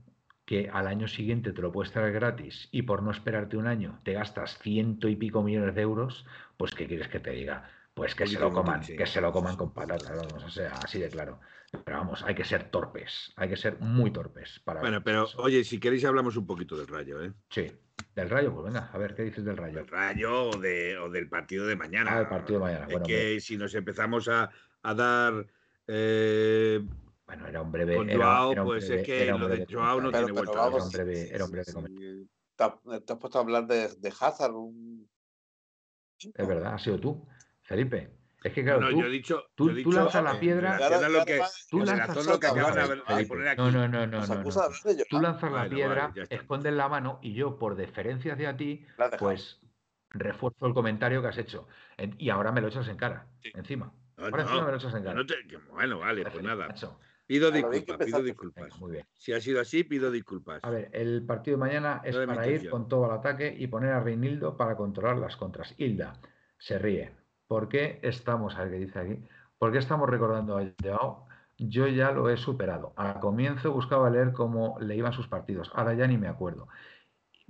[0.49, 4.01] que al año siguiente te lo puedes traer gratis y por no esperarte un año
[4.03, 6.25] te gastas ciento y pico millones de euros,
[6.57, 7.69] pues ¿qué quieres que te diga?
[7.93, 10.99] Pues que se lo coman, que se lo coman con patatas, vamos, o sea, así
[11.01, 11.39] de claro.
[11.85, 14.81] Pero vamos, hay que ser torpes, hay que ser muy torpes para.
[14.81, 17.35] Bueno, pero oye, si queréis hablamos un poquito del rayo, ¿eh?
[17.51, 17.71] Sí,
[18.15, 19.81] Del Rayo, pues venga, a ver, ¿qué dices del Rayo?
[19.81, 22.11] Del Rayo o, de, o del partido de mañana.
[22.15, 22.87] Ah, el partido de mañana.
[22.89, 24.51] Es que si nos empezamos a,
[24.83, 25.47] a dar...
[25.87, 26.83] Eh,
[27.29, 27.95] bueno, era un breve.
[27.95, 30.53] Con Joao, pues es que lo de Joao no tiene vuelta.
[30.53, 34.55] era un breve, era un breve sí, te, has, puesto a hablar de, de Hazard.
[34.55, 35.07] Un...
[36.19, 37.29] Es verdad, has sido tú,
[37.61, 38.17] Felipe.
[38.43, 40.41] Es que claro, no, tú, yo he dicho, tú, yo he dicho, tú lanzas la
[40.41, 40.79] piedra.
[40.79, 42.27] Era lo que, tú lanzas
[43.29, 43.61] poner aquí.
[43.61, 44.27] No, no, no, no.
[44.27, 44.51] no, no.
[45.11, 48.87] Tú lanzas la piedra, escondes la mano y yo, por deferencia hacia ti,
[49.19, 49.61] pues
[50.11, 51.69] refuerzo el comentario que has hecho.
[52.17, 53.53] Y ahora me lo echas en cara, sí.
[53.55, 53.93] encima.
[54.17, 55.15] No, ahora no, encima me lo echas en cara.
[55.15, 55.35] No te,
[55.71, 56.69] bueno, vale, pues nada.
[57.29, 58.81] Pido disculpas, pido disculpas.
[58.81, 59.07] Muy bien.
[59.13, 60.65] Si ha sido así, pido disculpas.
[60.65, 63.93] A ver, el partido de mañana es para ir con todo al ataque y poner
[63.93, 65.75] a Reinildo para controlar las contras.
[65.77, 66.19] Hilda
[66.57, 67.13] se ríe.
[67.47, 69.23] ¿Por qué estamos, a ver qué dice aquí?
[69.59, 71.27] ¿Por qué estamos recordando a Joao?
[71.59, 72.95] Yo ya lo he superado.
[72.97, 75.71] Al comienzo buscaba leer cómo le iban sus partidos.
[75.75, 76.69] Ahora ya ni me acuerdo.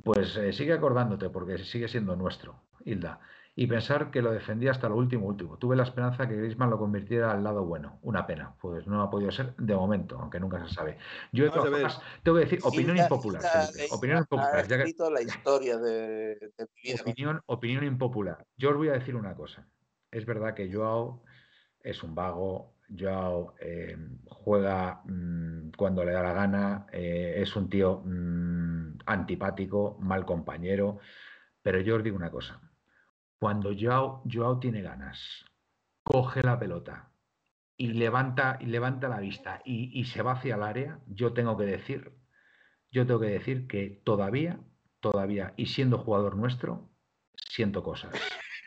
[0.02, 3.20] Pues eh, sigue acordándote porque sigue siendo nuestro, Hilda.
[3.60, 5.58] Y pensar que lo defendía hasta lo último, último.
[5.58, 7.98] Tuve la esperanza que Griezmann lo convirtiera al lado bueno.
[8.02, 8.54] Una pena.
[8.60, 10.96] Pues no ha podido ser de momento, aunque nunca se sabe.
[11.32, 13.42] Yo de todas formas, tengo que decir, opinión impopular.
[13.90, 14.54] Opinión impopular.
[14.54, 17.02] Ha escrito la historia de, de mi vida.
[17.02, 18.46] Opinión, opinión impopular.
[18.56, 19.66] Yo os voy a decir una cosa.
[20.12, 21.24] Es verdad que Joao
[21.80, 23.96] es un vago, Joao eh,
[24.28, 30.98] juega mmm, cuando le da la gana, eh, es un tío mmm, antipático, mal compañero,
[31.60, 32.60] pero yo os digo una cosa,
[33.38, 35.44] cuando Joao, Joao tiene ganas,
[36.02, 37.12] coge la pelota
[37.76, 41.56] y levanta, y levanta la vista y, y se va hacia el área, yo tengo
[41.56, 42.12] que decir,
[42.90, 44.60] yo tengo que decir que todavía,
[45.00, 46.90] todavía, y siendo jugador nuestro,
[47.34, 48.12] siento cosas.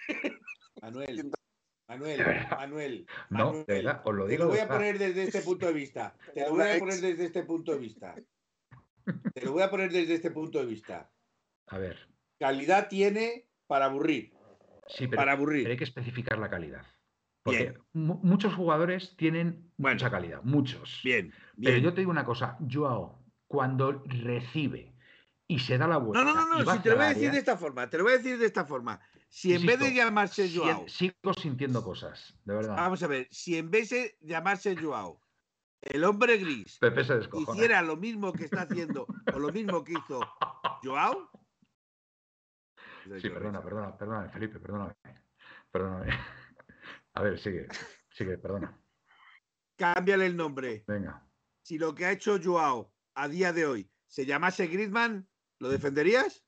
[0.81, 1.31] Manuel,
[1.87, 4.43] Manuel, Manuel, no, Manuel, de verdad, os lo te digo.
[4.45, 6.15] lo voy a poner desde este punto de vista.
[6.33, 8.15] Te lo voy a poner desde este punto de vista.
[9.33, 11.11] Te lo voy a poner desde este punto de vista.
[11.67, 12.07] A ver.
[12.39, 14.33] Calidad tiene para aburrir.
[14.95, 15.63] Sí, pero, para aburrir.
[15.63, 16.85] pero hay que especificar la calidad.
[17.43, 21.01] Porque muchos jugadores tienen bueno, mucha calidad, muchos.
[21.03, 24.93] Bien, bien, Pero yo te digo una cosa, Joao, cuando recibe
[25.47, 26.23] y se da la vuelta.
[26.23, 27.97] No, no, no, no si te lo voy a decir área, de esta forma, te
[27.97, 28.99] lo voy a decir de esta forma.
[29.27, 30.87] Si en insisto, vez de llamarse Joao.
[30.87, 32.75] Sigo sintiendo cosas, de verdad.
[32.75, 35.19] Vamos a ver, si en vez de llamarse Joao,
[35.81, 39.93] el hombre gris Pepe se hiciera lo mismo que está haciendo o lo mismo que
[39.93, 40.19] hizo
[40.83, 41.30] Joao.
[43.03, 44.93] Sí, perdona, perdona, perdona, Felipe, perdóname.
[45.71, 46.07] Perdóname.
[47.13, 47.67] A ver, sigue,
[48.11, 48.77] sigue, perdona.
[49.75, 50.83] Cámbiale el nombre.
[50.87, 51.27] Venga.
[51.63, 55.27] Si lo que ha hecho Joao a día de hoy se llamase Griezmann,
[55.59, 56.45] ¿lo defenderías?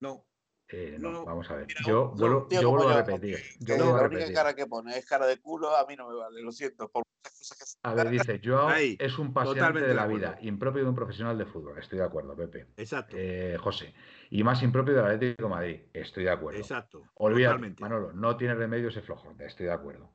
[0.00, 0.26] No.
[0.68, 1.66] Eh, no, no, vamos a ver.
[1.66, 3.38] Mira, yo vuelvo, yo vuelvo a repetir.
[3.60, 6.08] Yo vuelvo la a única cara que pone es cara de culo, a mí no
[6.08, 6.88] me vale, lo siento.
[6.88, 7.78] Por muchas cosas que se...
[7.82, 11.44] A ver, dice, Joao es un paseante de la vida, impropio de un profesional de
[11.44, 11.78] fútbol.
[11.78, 12.68] Estoy de acuerdo, Pepe.
[12.76, 13.14] Exacto.
[13.18, 13.94] Eh, José.
[14.30, 15.80] Y más impropio del Atlético de Madrid.
[15.92, 16.58] Estoy de acuerdo.
[16.58, 17.02] Exacto.
[17.14, 19.34] Olvídate, Manolo, no tiene remedio ese flojo.
[19.38, 20.10] Estoy de acuerdo.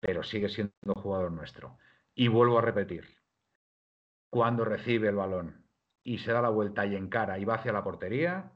[0.00, 1.78] Pero sigue siendo jugador nuestro.
[2.14, 3.16] Y vuelvo a repetir.
[4.30, 5.64] Cuando recibe el balón
[6.04, 8.52] y se da la vuelta y encara y va hacia la portería,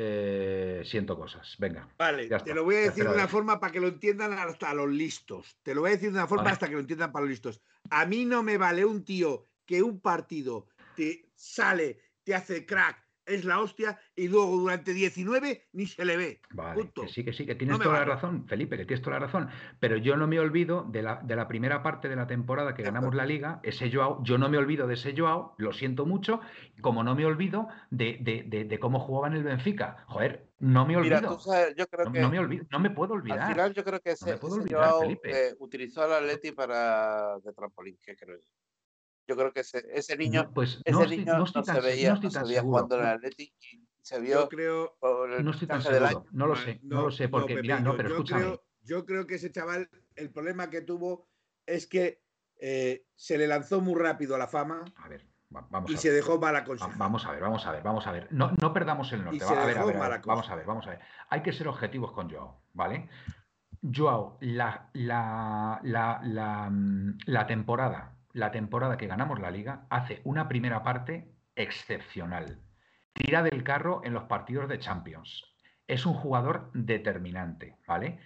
[0.00, 1.56] eh, siento cosas.
[1.58, 1.88] Venga.
[1.98, 4.88] Vale, te lo voy a decir de una forma para que lo entiendan hasta los
[4.88, 5.58] listos.
[5.64, 6.52] Te lo voy a decir de una forma vale.
[6.52, 7.60] hasta que lo entiendan para los listos.
[7.90, 13.07] A mí no me vale un tío que un partido te sale, te hace crack,
[13.28, 16.40] es la hostia y luego durante 19 ni se le ve.
[16.50, 17.02] Vale, Punto.
[17.02, 18.06] que sí, que sí, que tienes no toda vale.
[18.06, 19.48] la razón, Felipe, que tienes toda la razón.
[19.78, 22.82] Pero yo no me olvido de la, de la primera parte de la temporada que
[22.82, 26.40] ganamos la liga, ese Joao, yo no me olvido de ese Joao, lo siento mucho,
[26.80, 30.04] como no me olvido de, de, de, de cómo jugaba en el Benfica.
[30.06, 31.20] Joder, no me olvido.
[31.20, 33.40] Mira, sabes, yo creo no, que no, me olvido, no me puedo olvidar.
[33.40, 37.38] Al final yo creo que ese, no ese olvidar, Joao eh, utilizó al Atleti para
[37.38, 38.57] de trampolín, que creo yo.
[39.28, 42.14] Yo creo que ese, ese niño, no, pues ese estoy, niño no, estoy se veía,
[42.14, 45.50] no, se veía jugando en el Atleti y se vio yo creo, por el no
[45.50, 46.08] estoy tan del año.
[46.08, 48.40] seguro, no lo sé, no, lo sé, porque mira, no, yo, pero yo escúchame.
[48.40, 51.28] Creo, yo creo que ese chaval, el problema que tuvo
[51.66, 52.22] es que
[52.56, 54.82] eh, se le lanzó muy rápido a la fama.
[54.96, 55.98] A ver, vamos y a ver.
[55.98, 56.90] se dejó mala cosa.
[56.96, 58.28] Vamos a ver, vamos a ver, vamos a ver.
[58.30, 59.36] No, no perdamos el norte.
[59.36, 61.00] Y Va, se a ver, a dejó ver, a vamos a ver, vamos a ver.
[61.28, 63.10] Hay que ser objetivos con Joao, ¿vale?
[63.94, 66.72] Joao, la, la, la, la,
[67.26, 72.60] la temporada, la temporada que ganamos la liga, hace una primera parte excepcional.
[73.12, 75.44] Tira del carro en los partidos de Champions.
[75.86, 78.20] Es un jugador determinante, ¿vale?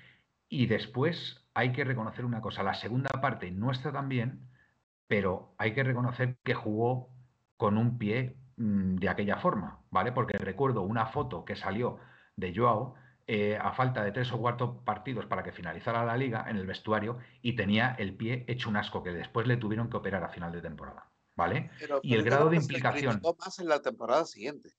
[0.48, 4.48] Y después hay que reconocer una cosa, la segunda parte nuestra también,
[5.07, 7.11] pero hay que reconocer que jugó
[7.57, 10.12] con un pie mmm, de aquella forma, ¿vale?
[10.12, 11.98] Porque recuerdo una foto que salió
[12.36, 12.94] de Joao
[13.26, 16.66] eh, a falta de tres o cuatro partidos para que finalizara la liga en el
[16.66, 20.28] vestuario y tenía el pie hecho un asco que después le tuvieron que operar a
[20.28, 21.70] final de temporada, ¿vale?
[21.78, 23.20] Pero, y el grado de se implicación...
[23.38, 24.74] más en la temporada siguiente.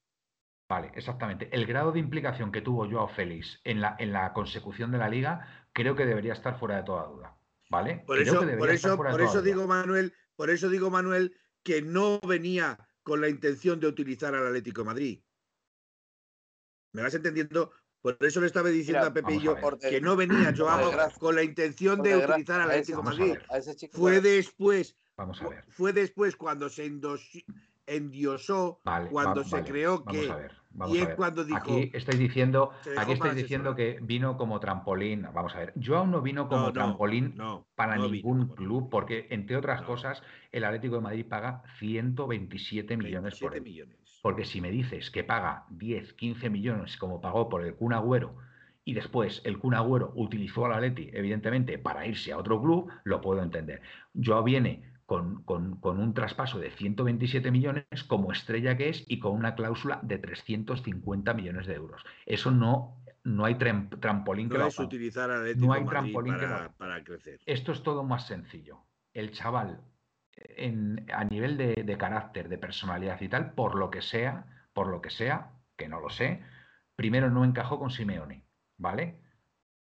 [0.68, 1.50] Vale, exactamente.
[1.52, 5.10] El grado de implicación que tuvo Joao Félix en la, en la consecución de la
[5.10, 7.38] liga creo que debería estar fuera de toda duda.
[7.70, 8.04] ¿Vale?
[8.06, 12.78] Por eso, por eso, por eso digo, Manuel, por eso digo, Manuel, que no venía
[13.02, 15.24] con la intención de utilizar al Atlético de Madrid.
[16.94, 17.72] ¿Me vas entendiendo?
[18.04, 21.44] Por eso le estaba diciendo a Pepe y yo que no venía Joao con la
[21.44, 23.38] intención de utilizar al Atlético Madrid.
[23.94, 24.98] Fue después.
[25.16, 25.64] Vamos a ver.
[25.70, 26.92] Fue después cuando se
[27.88, 30.30] endiosó cuando se creó que
[30.88, 35.54] y a cuando dijo aquí estáis diciendo aquí estáis diciendo que vino como trampolín vamos
[35.54, 37.36] a ver Joao no vino como trampolín
[37.76, 43.56] para ningún club porque entre otras cosas el Atlético de Madrid paga 127 millones por
[43.56, 44.03] él millones.
[44.24, 48.38] Porque si me dices que paga 10 15 millones como pagó por el Kun Agüero
[48.86, 53.20] y después el Kun Agüero utilizó al Atleti evidentemente para irse a otro club lo
[53.20, 53.82] puedo entender
[54.16, 55.44] Joao viene con,
[55.84, 61.34] un traspaso de 127 millones como estrella que es y con una cláusula de 350
[61.34, 62.04] millones de euros.
[62.26, 66.36] Eso no, no hay trampolín que es utilizar no hay trampolín
[66.78, 67.40] para, crecer.
[67.46, 68.80] Esto es todo más sencillo.
[69.14, 69.82] El chaval,
[70.36, 74.88] en, a nivel de, de carácter, de personalidad y tal, por lo que sea, por
[74.88, 76.42] lo que sea, que no lo sé,
[76.96, 78.46] primero no encajó con Simeone,
[78.78, 79.20] ¿vale?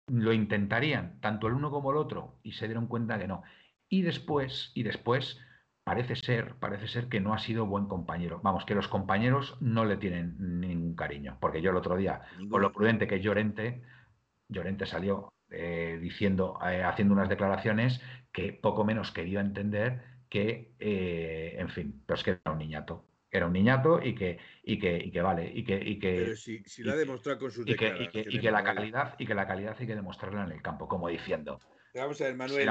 [0.08, 3.44] Lo intentarían tanto el uno como el otro y se dieron cuenta que no.
[3.90, 5.40] Y después, y después,
[5.84, 8.40] parece ser, parece ser que no ha sido buen compañero.
[8.44, 11.38] Vamos, que los compañeros no le tienen ningún cariño.
[11.40, 13.84] Porque yo el otro día, con lo prudente que Llorente,
[14.48, 21.56] Llorente salió eh, diciendo, eh, haciendo unas declaraciones que poco menos quería entender que, eh,
[21.60, 23.06] en fin, pero es que era un niñato.
[23.30, 26.22] Era un niñato y que, y que, y que vale, y que, y que.
[26.24, 29.26] Pero si, si lo ha demostrado con sus y que, y que, la calidad, y
[29.26, 31.60] que la calidad hay que demostrarla en el campo, como diciendo.
[31.94, 32.70] Vamos a ver, Manuel.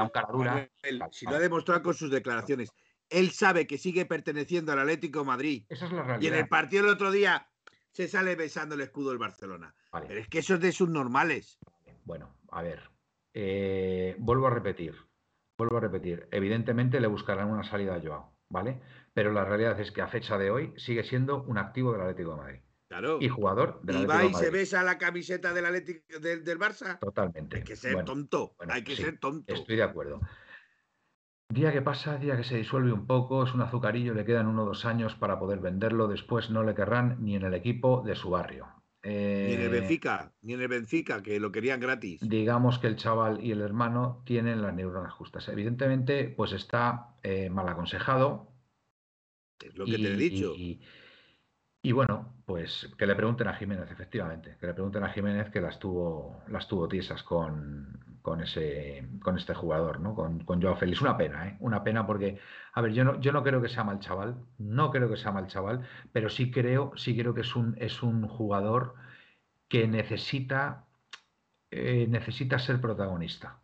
[1.11, 2.71] si lo ha demostrado con sus declaraciones.
[3.09, 5.65] Él sabe que sigue perteneciendo al Atlético Madrid.
[5.69, 6.21] Esa es la realidad.
[6.21, 7.47] Y en el partido del otro día
[7.91, 9.75] se sale besando el escudo del Barcelona.
[10.07, 11.59] Pero es que eso es de sus normales.
[12.05, 12.89] Bueno, a ver.
[13.33, 14.95] Eh, vuelvo a repetir.
[15.61, 16.27] Vuelvo a repetir.
[16.31, 18.81] Evidentemente le buscarán una salida a Joao, ¿vale?
[19.13, 22.31] Pero la realidad es que a fecha de hoy sigue siendo un activo del Atlético
[22.31, 22.59] de Madrid.
[23.19, 26.97] Y jugador de la Y va y se besa la camiseta del, Atlético, del, Barça.
[26.97, 27.57] Totalmente.
[27.57, 28.55] Hay que ser tonto.
[28.69, 29.53] hay que ser tonto.
[29.53, 30.19] Estoy de acuerdo.
[31.49, 34.63] Día que pasa, día que se disuelve un poco, es un azucarillo, le quedan uno
[34.63, 38.15] o dos años para poder venderlo, después no le querrán ni en el equipo de
[38.15, 38.80] su barrio.
[39.03, 42.21] Ni en el eh, Benfica, ni en el Benfica, que lo querían gratis.
[42.21, 45.47] Digamos que el chaval y el hermano tienen las neuronas justas.
[45.49, 48.51] Evidentemente, pues está eh, mal aconsejado.
[49.59, 50.53] Es lo que te he dicho.
[51.83, 55.61] Y bueno, pues que le pregunten a Jiménez, efectivamente, que le pregunten a Jiménez que
[55.61, 60.15] las tuvo, las tuvo tiesas con, con, ese, con este jugador, ¿no?
[60.15, 61.01] Con, con Joao Félix.
[61.01, 61.57] Una pena, ¿eh?
[61.59, 62.39] Una pena porque,
[62.73, 65.31] a ver, yo no, yo no creo que sea mal chaval, no creo que sea
[65.31, 68.95] mal chaval, pero sí creo, sí creo que es un, es un jugador
[69.67, 70.85] que necesita,
[71.71, 73.61] eh, necesita ser protagonista.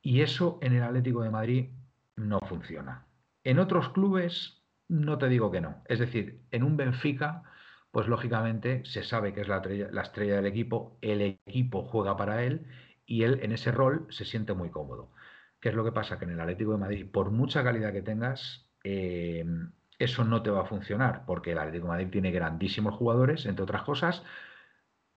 [0.00, 1.70] Y eso en el Atlético de Madrid
[2.16, 3.06] no funciona.
[3.42, 5.82] En otros clubes no te digo que no.
[5.86, 7.42] Es decir, en un Benfica,
[7.90, 9.62] pues lógicamente se sabe que es la,
[10.02, 12.66] estrella del equipo, el equipo juega para él
[13.06, 15.10] y él en ese rol se siente muy cómodo.
[15.60, 16.18] ¿Qué es lo que pasa?
[16.18, 19.44] Que en el Atlético de Madrid, por mucha calidad que tengas, eh,
[19.98, 23.62] eso no te va a funcionar, porque el Atlético de Madrid tiene grandísimos jugadores, entre
[23.62, 24.22] otras cosas,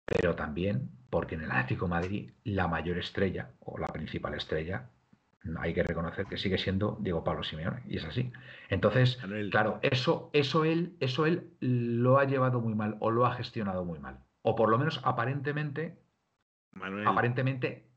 [0.06, 4.90] pero también porque en el Atlético de Madrid la mayor estrella o la principal estrella
[5.60, 8.32] hay que reconocer que sigue siendo Diego Pablo Simeone, y es así.
[8.70, 9.20] Entonces,
[9.52, 13.86] claro, eso, eso, él, eso él lo ha llevado muy mal o lo ha gestionado
[13.86, 14.20] muy mal.
[14.42, 15.98] O por lo menos aparentemente,
[17.06, 17.90] aparentemente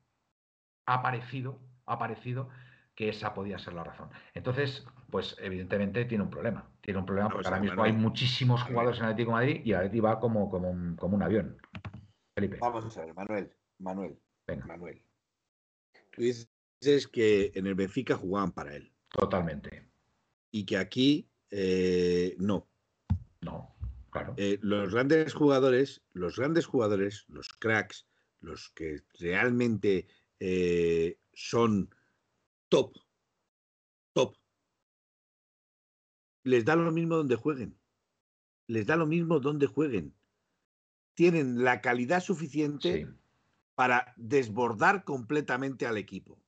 [0.86, 2.48] ha parecido, ha parecido
[2.94, 4.10] que esa podía ser la razón.
[4.34, 6.68] Entonces, pues evidentemente tiene un problema.
[6.80, 9.70] Tiene un problema porque ahora mismo hay muchísimos jugadores en el Atlético de Madrid y
[9.70, 11.56] el Atlético va como, como, un, como un avión.
[12.34, 12.58] Felipe.
[12.60, 13.52] Vamos a ver, Manuel.
[13.78, 14.18] Manuel.
[14.46, 14.66] Venga.
[14.66, 15.02] Manuel
[16.80, 18.92] es que en el Benfica jugaban para él.
[19.10, 19.88] Totalmente.
[20.50, 22.68] Y que aquí eh, no.
[23.40, 23.74] No,
[24.10, 24.34] claro.
[24.36, 28.06] Eh, los grandes jugadores, los grandes jugadores, los cracks,
[28.40, 30.06] los que realmente
[30.40, 31.94] eh, son
[32.68, 32.96] top,
[34.12, 34.36] top,
[36.44, 37.78] les da lo mismo donde jueguen.
[38.66, 40.14] Les da lo mismo donde jueguen.
[41.14, 43.08] Tienen la calidad suficiente
[43.74, 46.40] para desbordar completamente al equipo.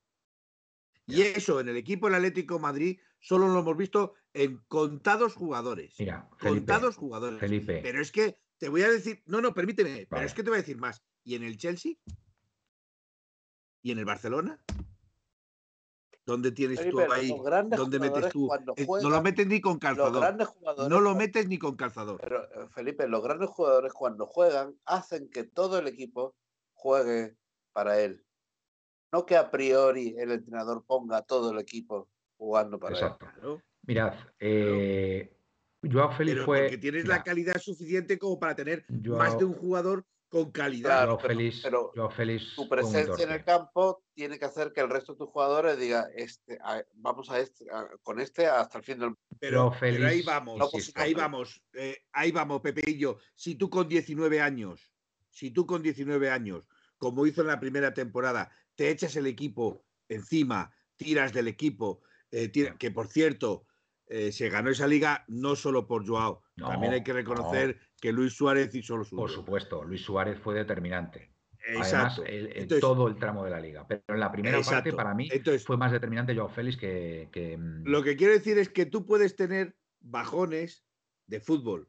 [1.07, 5.95] Y eso en el equipo del Atlético Madrid solo lo hemos visto en contados jugadores.
[5.99, 7.41] Mira, contados jugadores.
[7.41, 7.80] Felipe.
[7.82, 10.59] Pero es que te voy a decir, no, no, permíteme, pero es que te voy
[10.59, 11.03] a decir más.
[11.25, 11.95] ¿Y en el Chelsea?
[13.83, 14.62] ¿Y en el Barcelona?
[16.27, 17.35] ¿Dónde tienes tú ahí?
[17.71, 18.49] ¿Dónde metes tú?
[19.03, 20.37] no lo metes ni con calzador.
[20.89, 22.21] no lo metes ni con calzador.
[22.21, 26.37] Pero, eh, Felipe, los grandes jugadores cuando juegan hacen que todo el equipo
[26.75, 27.37] juegue
[27.73, 28.25] para él.
[29.12, 33.61] No que a priori el entrenador ponga a todo el equipo jugando para él.
[33.83, 35.37] Mirad, eh,
[35.83, 36.61] Joao Félix fue.
[36.61, 41.18] Porque tienes la calidad suficiente como para tener más de un jugador con calidad.
[41.18, 41.93] Félix, pero,
[42.55, 46.09] tu presencia en el campo tiene que hacer que el resto de tus jugadores diga
[46.14, 46.59] este,
[46.95, 47.66] vamos a este,
[48.03, 50.61] con este hasta el fin del pero, pero ahí vamos,
[50.95, 53.18] ahí vamos, eh, ahí vamos, Pepeillo.
[53.35, 54.93] Si tú con 19 años,
[55.31, 59.85] si tú con 19 años, como hizo en la primera temporada, te echas el equipo
[60.09, 63.66] encima, tiras del equipo, eh, que por cierto,
[64.13, 68.35] eh, se ganó esa liga no solo por Joao, también hay que reconocer que Luis
[68.35, 69.23] Suárez hizo lo suyo.
[69.23, 71.33] Por supuesto, Luis Suárez fue determinante.
[71.65, 72.25] Exacto.
[72.27, 73.87] Además, todo el tramo de la liga.
[73.87, 75.29] Pero en la primera parte, para mí,
[75.65, 79.37] fue más determinante Joao Félix que, mm, Lo que quiero decir es que tú puedes
[79.37, 80.85] tener bajones
[81.29, 81.89] de fútbol.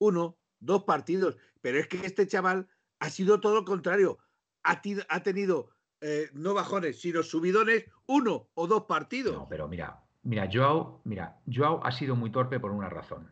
[0.00, 1.36] Uno, dos partidos.
[1.60, 2.66] Pero es que este chaval
[2.98, 4.18] ha sido todo lo contrario.
[4.64, 9.34] Ha, ha tenido eh, no bajones, sino subidones, uno o dos partidos.
[9.34, 11.38] No, pero mira, Mira, Joao, mira,
[11.82, 13.30] ha sido muy torpe por una razón.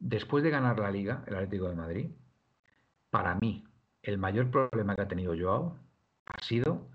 [0.00, 2.10] Después de ganar la liga, el Atlético de Madrid,
[3.10, 3.64] para mí,
[4.02, 5.78] el mayor problema que ha tenido Joao
[6.26, 6.90] ha sido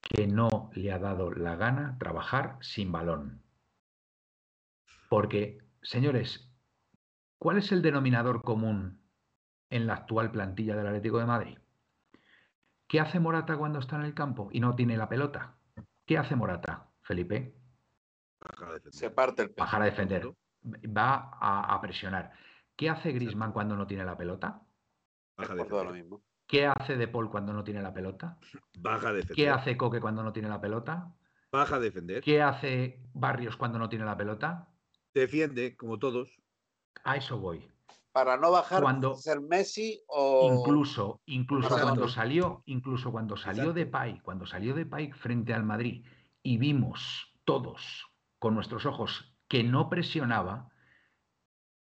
[0.00, 3.42] que no le ha dado la gana trabajar sin balón.
[5.10, 6.50] Porque, señores,
[7.38, 9.02] ¿cuál es el denominador común
[9.68, 11.58] en la actual plantilla del Atlético de Madrid?
[12.86, 15.58] ¿Qué hace Morata cuando está en el campo y no tiene la pelota?
[16.06, 17.63] ¿Qué hace Morata, Felipe?
[18.90, 20.30] Se parte el Bajar a defender.
[20.64, 22.32] Va a, presionar.
[22.76, 24.62] ¿Qué hace Grisman cuando no tiene la pelota?
[25.36, 25.86] Baja a defender.
[25.86, 26.22] Lo mismo.
[26.46, 28.38] ¿Qué hace De Paul cuando no tiene la pelota?
[28.78, 29.36] Baja a defender.
[29.36, 31.14] ¿Qué hace Coque cuando no tiene la pelota?
[31.50, 32.22] Baja a defender.
[32.22, 34.68] ¿Qué hace Barrios cuando no tiene la pelota?
[35.12, 36.42] Defiende, como todos.
[37.02, 37.66] A eso voy.
[38.12, 40.54] Para no bajar cuando, ser Messi o.
[40.54, 45.64] Incluso, incluso cuando salió, incluso cuando salió de Pai, cuando salió de Pai frente al
[45.64, 46.04] Madrid
[46.42, 48.04] y vimos todos
[48.44, 50.68] con nuestros ojos que no presionaba,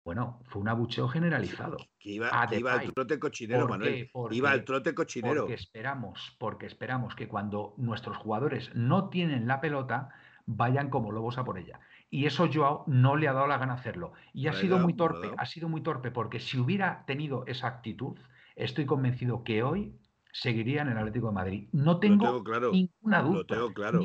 [0.03, 1.78] bueno, fue un abucheo generalizado.
[1.98, 4.10] Que iba, al trote cochinero, Manuel.
[4.32, 5.44] iba al trote cochinero.
[5.44, 10.10] Porque esperamos, porque esperamos que cuando nuestros jugadores no tienen la pelota,
[10.45, 11.80] vayan como lobos a por ella.
[12.10, 14.11] Y eso Joao no le ha dado la gana hacerlo.
[14.34, 18.19] Y ha sido muy torpe, ha sido muy torpe, porque si hubiera tenido esa actitud,
[18.57, 19.98] estoy convencido que hoy
[20.34, 21.69] seguiría en el Atlético de Madrid.
[21.72, 23.38] No tengo, ninguna duda.
[23.38, 24.02] Lo tengo claro.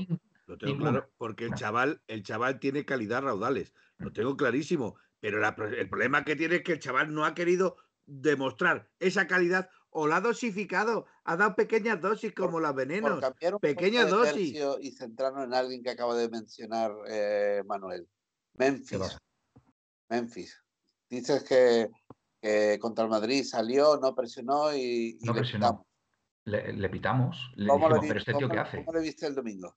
[0.47, 3.73] Lo tengo claro, porque el chaval, el chaval tiene calidad raudales.
[3.98, 4.97] Lo tengo clarísimo.
[5.20, 9.68] Pero el problema que tiene es que el chaval no ha querido demostrar esa calidad
[9.90, 13.24] o la ha dosificado, ha dado pequeñas dosis como las venenos.
[13.60, 14.56] Pequeñas dosis.
[14.81, 18.06] Y centrarnos en alguien que acaba de mencionar eh, Manuel.
[18.55, 19.18] Memphis.
[20.09, 20.62] Memphis.
[21.09, 25.86] Dices que, contra el Madrid salió, no presionó y, no presionó.
[26.44, 27.51] Le, pitamos.
[27.56, 28.85] Le dijimos, pero este tío, ¿qué hace?
[28.85, 29.74] ¿Cómo le viste el domingo?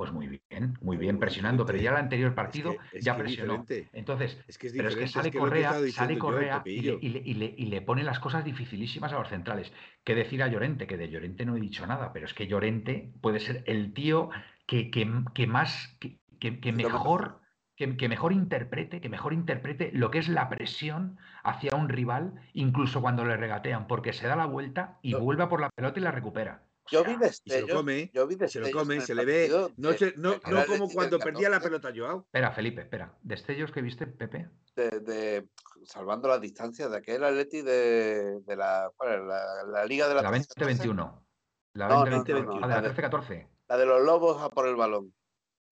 [0.00, 3.66] Pues muy bien, muy bien, presionando, pero ya el anterior partido ya presionó.
[3.92, 4.42] Entonces,
[4.74, 9.28] pero es que sale Correa, sale Correa y, le, pone las cosas dificilísimas a los
[9.28, 9.70] centrales.
[10.02, 10.86] ¿Qué decir a Llorente?
[10.86, 14.30] Que de Llorente no he dicho nada, pero es que Llorente puede ser el tío
[14.66, 17.42] que, que, más, que, mejor
[17.76, 23.02] que, mejor interprete, que mejor interprete lo que es la presión hacia un rival, incluso
[23.02, 26.10] cuando le regatean, porque se da la vuelta y vuelve por la pelota y la
[26.10, 26.62] recupera.
[26.90, 27.66] Yo vi destellos.
[27.66, 28.10] Se lo come,
[28.48, 29.48] se lo come, se le ve.
[29.76, 32.20] No, no, como cuando perdía la pelota Joao.
[32.26, 33.16] Espera, Felipe, espera.
[33.22, 34.50] ¿Destellos que viste, Pepe?
[34.74, 35.48] De,
[35.84, 40.30] salvando las distancias de aquel Atleti de, de la, la, la, Liga de la, la
[40.30, 41.26] 2021.
[41.74, 42.60] La 2021.
[42.60, 43.48] la de la 13-14.
[43.68, 45.12] La de los lobos a por el balón.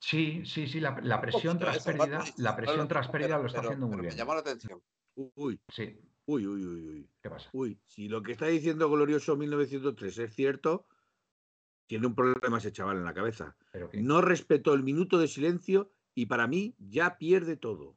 [0.00, 3.88] Sí, sí, sí, la, la presión tras pérdida, la presión tras pérdida lo está haciendo
[3.88, 4.12] muy bien.
[4.12, 4.80] Me llamó la atención.
[5.16, 5.98] Uy, sí.
[6.26, 7.10] Uy, uy, uy, uy.
[7.22, 7.48] ¿Qué pasa?
[7.52, 10.86] Uy, si lo que está diciendo Glorioso 1903 es cierto,
[11.88, 13.56] tiene un problema ese chaval en la cabeza.
[13.94, 17.96] No respetó el minuto de silencio y para mí ya pierde todo.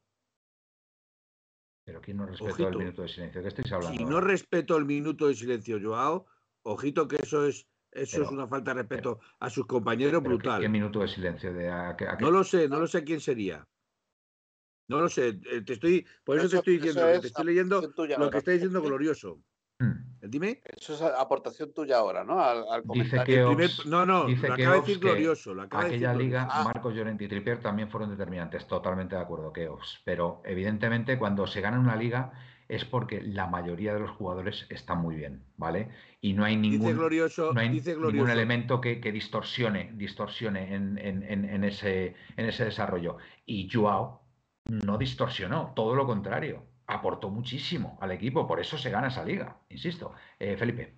[1.84, 3.42] Pero ¿quién no respetó el minuto de silencio?
[3.42, 3.98] ¿De qué estáis hablando?
[3.98, 6.26] Si no respetó el minuto de silencio, Joao,
[6.64, 10.62] ojito que eso es eso es una falta de respeto a sus compañeros brutal.
[10.62, 11.54] ¿qué, minuto de silencio?
[11.54, 11.68] De
[12.22, 13.68] No lo sé, no lo sé quién sería.
[14.88, 17.82] No lo sé, eh, te estoy, por eso, te estoy diciendo, te estoy leyendo
[18.18, 19.42] lo que está diciendo Glorioso.
[19.82, 20.30] Hmm.
[20.30, 20.62] Dime.
[20.78, 22.40] Eso es aportación tuya ahora, ¿no?
[22.40, 23.38] Al, dice que
[23.86, 25.56] no, no, dice lo acaba de decir glorioso.
[25.72, 28.68] aquella liga, Marcos Llorente y Trippier también fueron determinantes.
[28.68, 29.68] Totalmente de acuerdo, que
[30.06, 32.32] Pero evidentemente cuando se gana una liga
[32.70, 35.90] es porque la mayoría de los jugadores están muy bien, ¿vale?
[36.22, 43.18] Y no hay ningún, glorioso, ningún elemento que, distorsione, distorsione en, ese, en ese desarrollo.
[43.48, 44.22] Y Joao
[44.66, 49.60] no distorsionó, todo lo contrario, aportó muchísimo al equipo, por eso se gana esa liga,
[49.70, 50.14] insisto.
[50.40, 50.94] Eh, Felipe.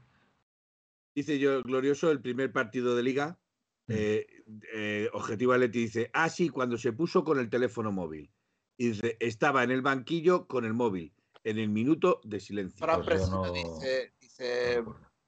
[1.15, 3.39] Dice yo, glorioso, el primer partido de liga,
[3.87, 3.93] mm.
[3.95, 4.27] eh,
[4.73, 8.31] eh, Objetivo Atleti dice, ah, sí, cuando se puso con el teléfono móvil.
[8.77, 11.13] Y dice, estaba en el banquillo con el móvil,
[11.43, 12.85] en el minuto de silencio.
[12.85, 13.29] Pues
[14.19, 14.83] dice,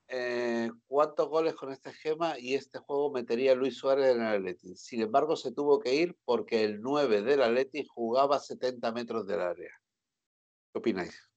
[0.07, 4.75] eh, cuántos goles con este esquema y este juego metería Luis Suárez en el Atleti.
[4.75, 9.27] Sin embargo, se tuvo que ir porque el 9 del Atleti jugaba a 70 metros
[9.27, 9.71] del área.
[10.75, 11.29] ¿Qué opináis?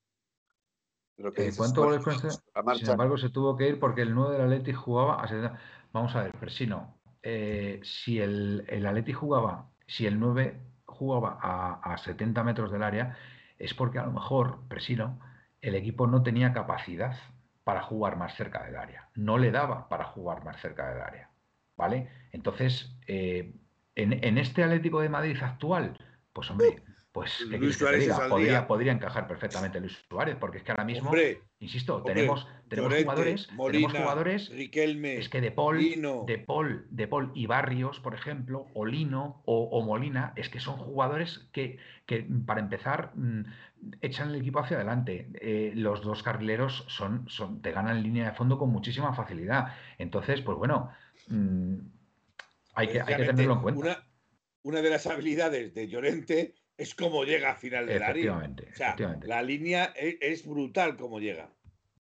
[1.16, 2.28] Eh, ¿Cuántos goles con este?
[2.74, 5.60] Sin embargo, se tuvo que ir porque el 9 del Atleti jugaba a 70.
[5.92, 6.98] Vamos a ver, Presino.
[7.22, 13.16] Eh, si el, el Atleti jugaba, si el 9 jugaba a, 70 metros del área,
[13.60, 15.20] es porque a lo mejor, Presino,
[15.60, 17.16] el equipo no tenía capacidad
[17.62, 19.08] para jugar más cerca del área.
[19.14, 21.30] No le daba para jugar más cerca del área.
[21.76, 22.10] ¿Vale?
[22.32, 23.54] Entonces, eh,
[23.94, 25.96] en, en, este Atlético de Madrid actual,
[26.32, 26.82] pues hombre,
[27.18, 31.12] pues podría, encajar perfectamente Luis Suárez, porque es que ahora mismo,
[31.58, 35.78] insisto, tenemos, tenemos jugadores, tenemos jugadores es que de Paul,
[36.26, 40.76] de Paul, de Paul y Barrios, por ejemplo, o Lino o, Molina, es que son
[40.76, 43.42] jugadores que, que para empezar mm,
[44.00, 45.30] echan el equipo hacia adelante.
[45.40, 49.74] Eh, los dos carrileros son, son, te ganan en línea de fondo con muchísima facilidad.
[49.98, 50.90] Entonces, pues bueno,
[51.28, 51.74] mm,
[52.74, 53.80] hay, que, hay que tenerlo en cuenta.
[53.80, 54.08] Una,
[54.62, 58.50] una de las habilidades de Llorente es como llega a final de la línea.
[59.22, 61.50] la línea e, es, brutal como llega.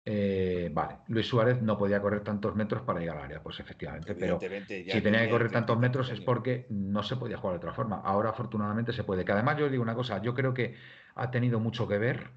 [0.03, 4.13] Eh, vale, Luis Suárez no podía correr tantos metros para llegar al área, pues efectivamente,
[4.13, 7.73] pero si tenía que correr tantos metros es porque no se podía jugar de otra
[7.73, 8.01] forma.
[8.03, 9.23] Ahora afortunadamente se puede.
[9.23, 10.75] Que además yo os digo una cosa, yo creo que
[11.15, 12.29] ha tenido mucho que ver,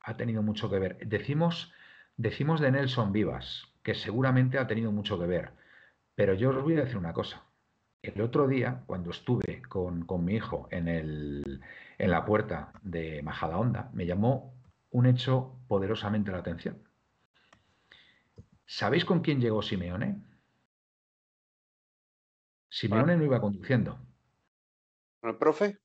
[0.00, 0.98] ha tenido mucho que ver.
[1.06, 1.72] Decimos,
[2.16, 5.50] decimos de Nelson Vivas, que seguramente ha tenido mucho que ver,
[6.14, 7.47] pero yo os voy a decir una cosa.
[8.02, 11.60] El otro día, cuando estuve con, mi hijo en, el,
[11.98, 14.54] en la puerta de Majadahonda, me llamó
[14.90, 16.82] un hecho poderosamente la atención.
[18.66, 20.22] ¿Sabéis con quién llegó Simeone?
[22.68, 23.98] Simeone no iba conduciendo.
[25.20, 25.78] ¿Con el profe?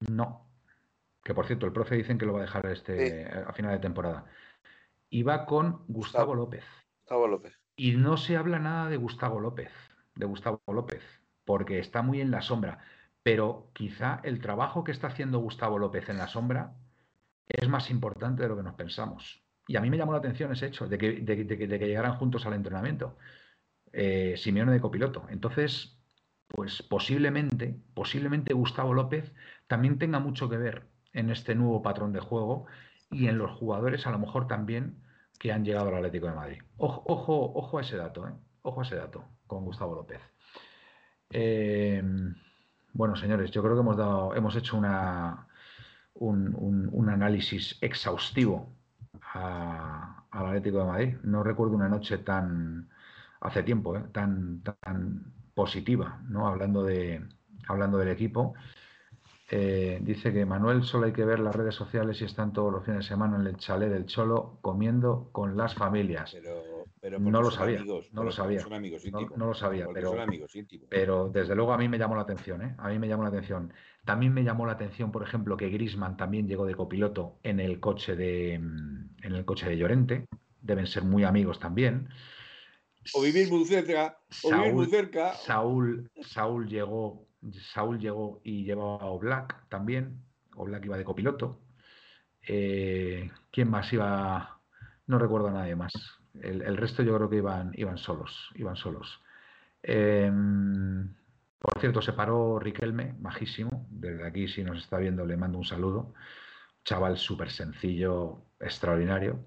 [0.00, 0.46] No.
[1.24, 3.78] Que por cierto, el profe dicen que lo va a dejar este, a final de
[3.80, 4.26] temporada.
[5.10, 6.64] Iba con Gustavo López.
[7.00, 7.58] Gustavo López.
[7.74, 9.72] Y no se habla nada de Gustavo López,
[10.14, 12.78] de Gustavo López porque está muy en la sombra.
[13.22, 16.74] Pero quizá el trabajo que está haciendo Gustavo López en la sombra
[17.48, 19.42] es más importante de lo que nos pensamos.
[19.66, 23.16] Y a mí me llamó la atención ese hecho de que, llegaran juntos al entrenamiento.
[23.92, 25.26] Eh, Simeone de copiloto.
[25.30, 25.98] Entonces,
[26.48, 29.32] pues posiblemente, posiblemente Gustavo López
[29.66, 32.66] también tenga mucho que ver en este nuevo patrón de juego
[33.10, 35.02] y en los jugadores a lo mejor también
[35.38, 36.62] que han llegado al Atlético de Madrid.
[36.76, 38.32] Ojo, ojo, ojo a ese dato, ¿eh?
[38.62, 40.20] ojo a ese dato con Gustavo López.
[41.30, 42.34] Em,
[42.92, 45.46] bueno, señores, yo creo que hemos, dado, hemos hecho una,
[46.14, 48.72] un, análisis exhaustivo
[49.32, 51.16] al Atlético de Madrid.
[51.22, 52.88] No recuerdo una noche tan,
[53.40, 54.04] hace tiempo, ¿eh?
[54.12, 56.48] tan, tan positiva, ¿no?
[56.48, 57.24] hablando, de,
[57.68, 58.54] hablando del equipo.
[59.50, 62.84] Eh, dice que Manuel solo hay que ver las redes sociales y están todos los
[62.84, 66.34] fines de semana en el chalet del Cholo comiendo con las familias
[67.10, 68.64] no lo sabía, no lo sabía.
[69.36, 70.14] no, lo sabía, pero,
[70.88, 72.74] pero desde luego a mí me llamó la atención, ¿eh?
[72.78, 73.72] A mí me llamó la atención.
[74.04, 77.80] También me llamó la atención, por ejemplo, que Grisman también llegó de copiloto en el
[77.80, 80.26] coche de en el coche de Llorente.
[80.60, 82.08] Deben ser muy amigos también.
[83.12, 85.34] O vivir muy cerca, o Saúl, vivir muy cerca.
[85.34, 87.26] Saúl, Saúl llegó,
[87.74, 90.22] Saúl llegó y llevaba a Oblak también.
[90.56, 91.60] Oblak iba de copiloto.
[92.46, 94.58] Eh, ¿Quién más iba?
[95.06, 95.92] No recuerdo a nadie más.
[96.40, 99.22] El, resto yo creo que iban, iban solos, iban solos.
[99.82, 101.14] Em,
[101.58, 103.86] por cierto, se paró Riquelme, majísimo.
[103.90, 106.14] Desde aquí, si nos está viendo, le mando un saludo.
[106.84, 109.46] Chaval súper sencillo, extraordinario.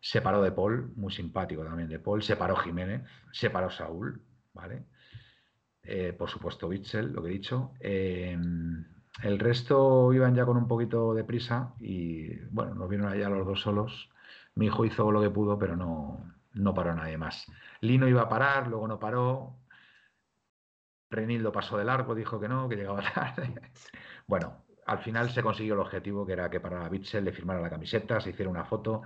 [0.00, 2.22] Se paró de Paul, muy simpático también de Paul.
[2.22, 4.22] Se paró Jiménez, se paró Saúl,
[4.52, 4.84] ¿vale?
[5.82, 7.72] Eh, por supuesto, Bitzel, lo que he dicho.
[7.80, 8.84] Em,
[9.22, 13.46] el resto iban ya con un poquito de prisa y, bueno, nos vieron allá los
[13.46, 14.10] dos solos
[14.58, 17.46] mi hijo hizo lo que pudo, pero no, no paró nadie más.
[17.80, 19.56] Lino iba a parar, luego no paró.
[21.10, 23.54] Renildo pasó de largo, dijo que no, que llegaba tarde.
[24.26, 27.70] bueno, al final se consiguió el objetivo, que era que para Bitzel le firmara la
[27.70, 29.02] camiseta, se hiciera una foto.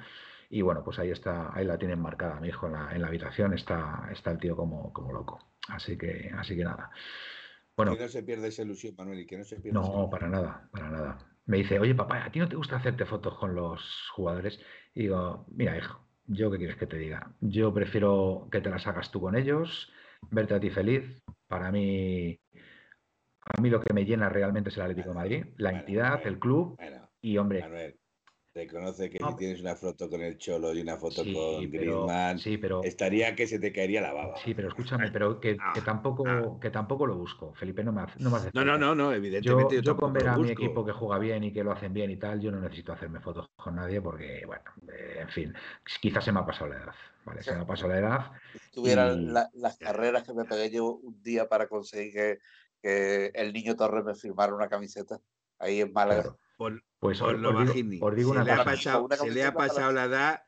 [0.48, 4.08] Y bueno, pues ahí está, ahí la tienen marcada mi hijo en la, habitación, está,
[4.10, 5.38] está el tío como, como loco.
[5.68, 6.90] Así que, así que nada.
[7.76, 9.80] Bueno, que no se pierda esa ilusión, Manuel, y que no se pierda.
[9.80, 11.18] No, para nada, para nada.
[11.46, 14.60] Me dice, oye papá, ¿a ti no te gusta hacerte fotos con los jugadores?
[14.94, 17.34] Y digo, mira hijo, yo qué quieres que te diga.
[17.40, 19.92] Yo prefiero que te las hagas tú con ellos,
[20.30, 21.22] verte a ti feliz.
[21.48, 22.40] Para mí,
[23.44, 26.38] a mí lo que me llena realmente es el Atlético de Madrid, la entidad, el
[26.38, 26.78] club
[27.20, 27.98] y hombre.
[28.54, 32.38] Reconoce que si tienes una foto con el Cholo y una foto con Griezmann,
[32.84, 34.36] estaría que se te caería la baba.
[34.44, 36.58] Sí, pero escúchame, pero que, ah, tampoco, ah.
[36.60, 37.54] que tampoco lo busco.
[37.54, 39.76] Felipe no me hace, no me hace No, no, no, no, evidentemente.
[39.76, 42.10] Yo, yo, con ver a mi equipo que juega bien y que lo hacen bien
[42.10, 45.54] y tal, yo no necesito hacerme fotos con nadie porque, bueno, eh, en fin,
[46.02, 46.94] quizás se me ha pasado la edad.
[47.24, 48.32] Vale, se me ha pasado la edad.
[48.52, 52.38] Si tuviera las carreras que me pegué yo un día para conseguir que,
[52.82, 55.18] que el niño Torres me firmara una camiseta
[55.58, 56.36] ahí en Málaga.
[57.02, 57.98] Pues por, lo bajini.
[57.98, 60.42] se, le ha pasado, se le ha pasado la edad.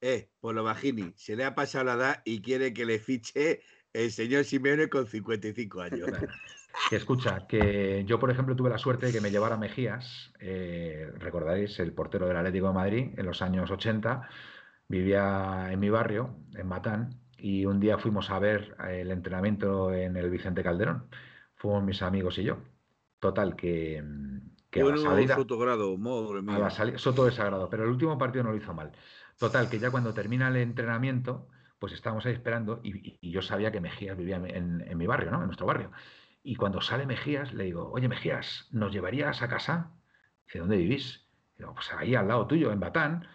[0.00, 3.60] Eh, por lo bajini, se le ha pasado la edad y quiere que le fiche
[3.92, 6.08] el señor Simeone con 55 años.
[6.90, 11.08] Que escucha, que yo, por ejemplo, tuve la suerte de que me llevara Mejías, eh,
[11.18, 14.28] recordaréis, el portero del Atlético de Madrid, en los años 80,
[14.88, 20.16] vivía en mi barrio, en Matán, y un día fuimos a ver el entrenamiento en
[20.16, 21.08] el Vicente Calderón.
[21.54, 22.58] Fuimos mis amigos y yo.
[23.20, 24.02] Total, que,
[24.74, 25.36] que bueno, a salida.
[25.36, 25.96] Sotogrado,
[26.48, 28.90] A la salida, Soto desagrado, pero el último partido no lo hizo mal.
[29.38, 31.46] Total, que ya cuando termina el entrenamiento,
[31.78, 35.38] pues estábamos ahí esperando y, yo sabía que Mejías vivía en, mi barrio, ¿no?
[35.38, 35.92] En nuestro barrio.
[36.42, 39.92] Y cuando sale Mejías, le digo, oye, Mejías, ¿nos llevarías a casa?
[40.44, 41.24] Dice, ¿dónde vivís?
[41.56, 43.28] Digo, pues ahí al lado tuyo, en Batán.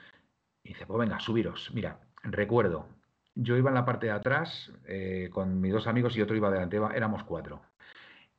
[0.61, 1.71] Y dice, pues venga, subiros.
[1.73, 2.89] Mira, recuerdo,
[3.33, 6.51] yo iba en la parte de atrás eh, con mis dos amigos y otro iba
[6.51, 7.61] delante, éramos cuatro.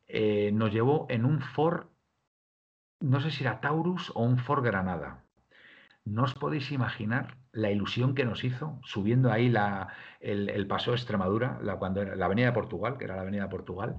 [0.07, 1.87] Eh, nos llevó en un Ford
[3.01, 5.25] no sé si era Taurus o un Ford Granada.
[6.05, 9.89] No os podéis imaginar la ilusión que nos hizo subiendo ahí la,
[10.21, 13.49] el, paso de Extremadura, la, cuando la avenida de Portugal, que era la avenida de
[13.49, 13.97] Portugal.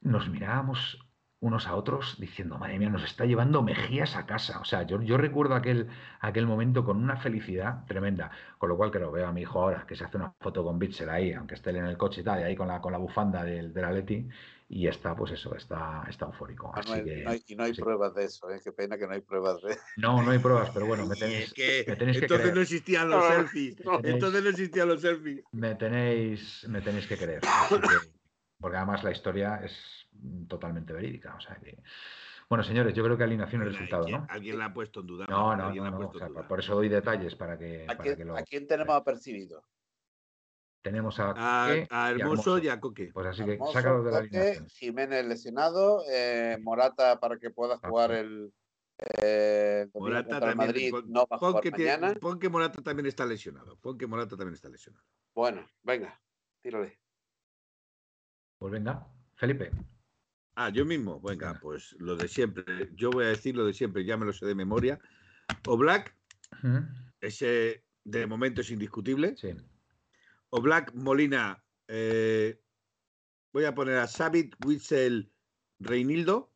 [0.00, 0.98] Nos mirábamos
[1.40, 4.60] unos a otros diciendo, madre mía, nos está llevando Mejías a casa.
[4.60, 5.88] O sea, yo, yo recuerdo aquel,
[6.20, 8.30] aquel momento con una felicidad tremenda.
[8.58, 10.78] Con lo cual, creo, veo a mi hijo ahora que se hace una foto con
[10.78, 12.98] Bitzel ahí, aunque esté en el coche y tal, y ahí con la, con la
[12.98, 14.28] bufanda del, del Atleti,
[14.72, 16.72] y está, pues eso, está, está eufórico.
[16.72, 16.80] Ah,
[17.44, 18.60] y no hay pruebas de eso, ¿eh?
[18.62, 21.52] qué pena que no hay pruebas de No, no hay pruebas, pero bueno, me tenéis,
[21.52, 25.42] que, entonces no existían los selfies, entonces no existían los selfies.
[25.50, 27.40] Me tenéis, me tenéis que creer,
[28.60, 30.06] porque además la historia es
[30.46, 31.76] totalmente verídica, o sea que...
[32.48, 34.26] Bueno, señores, yo creo que alineación el resultado, ¿no?
[34.28, 35.26] Alguien la ha puesto en duda.
[35.28, 39.64] No, no, no, por eso doy detalles para que, ¿A, quién, ¿A quién tenemos apercibido?
[40.82, 41.34] Tenemos a,
[41.90, 43.10] a, Hermoso y a, Coque.
[43.12, 48.12] Pues así que sácalo de la Coque, Jiménez lesionado, eh, Morata para que pueda jugar
[48.12, 48.50] el,
[49.22, 52.14] eh, Morata también, Madrid, pon, no va a jugar que mañana.
[52.14, 53.76] pon que Morata también está lesionado.
[53.78, 55.04] Pon que Morata también está lesionado.
[55.34, 56.20] Bueno, venga,
[56.60, 56.98] tírale.
[58.58, 59.70] Pues venga, Felipe.
[60.54, 61.20] Ah, yo mismo.
[61.20, 62.90] Venga, pues lo de siempre.
[62.94, 65.00] Yo voy a decir lo de siempre, ya me lo sé de memoria.
[65.66, 66.14] O Black,
[67.20, 69.34] ese de momento es indiscutible.
[69.36, 69.54] Sí.
[70.50, 72.60] O Black Molina, eh,
[73.52, 75.32] voy a poner a Sabit, Witzel,
[75.78, 76.52] Reinildo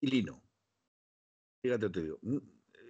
[0.00, 0.42] y Lino.
[1.62, 2.18] Fíjate, te digo.
[2.22, 2.38] Mm,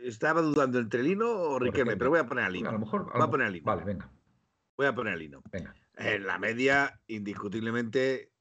[0.03, 2.69] estaba dudando entre Lino o Riquelme, pero voy a poner a Lino.
[2.69, 3.13] A lo mejor.
[3.13, 3.65] voy a, poner a Lino.
[3.65, 4.11] Vale, venga.
[4.77, 5.43] Voy a poner a Lino.
[5.53, 5.75] Venga.
[5.97, 8.33] En la media, indiscutiblemente.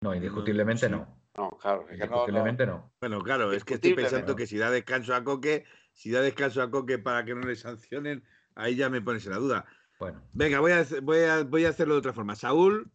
[0.00, 1.20] No, indiscutiblemente no.
[1.36, 1.86] No, claro.
[1.92, 6.10] indiscutiblemente no, Bueno, claro, es que estoy pensando que si da descanso a Coque, si
[6.10, 8.24] da descanso a Coque para que no le sancionen,
[8.60, 9.66] ahí ya me pones en la duda.
[9.98, 10.22] Bueno.
[10.32, 12.34] Venga, voy a, voy a, voy a hacerlo de otra forma.
[12.34, 12.90] Saúl,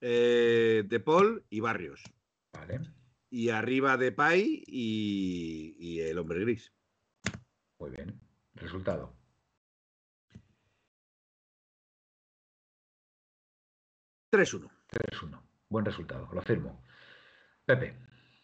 [0.00, 2.02] eh, De Paul y Barrios.
[2.52, 2.80] Vale.
[3.30, 6.72] Y arriba de Pai y, y el hombre gris.
[7.78, 8.18] Muy bien.
[8.54, 9.14] Resultado.
[14.30, 15.42] Tres 1 3-1.
[15.68, 16.82] Buen resultado, lo afirmo.
[17.64, 17.96] Pepe.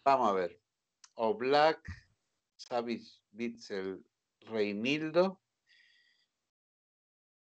[0.04, 0.60] Vamos a ver.
[1.14, 1.80] O Black,
[2.56, 4.04] Savis, Bitzel,
[4.40, 5.40] Reinildo,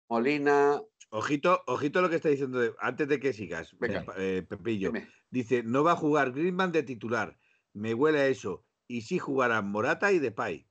[0.08, 0.80] Molina.
[1.10, 3.74] Ojito, ojito lo que está diciendo antes de que sigas,
[4.16, 4.92] eh, Pepillo.
[5.30, 7.36] Dice, no va a jugar Griezmann de titular.
[7.72, 8.64] Me huele a eso.
[8.86, 10.68] Y sí jugarán Morata y Depay.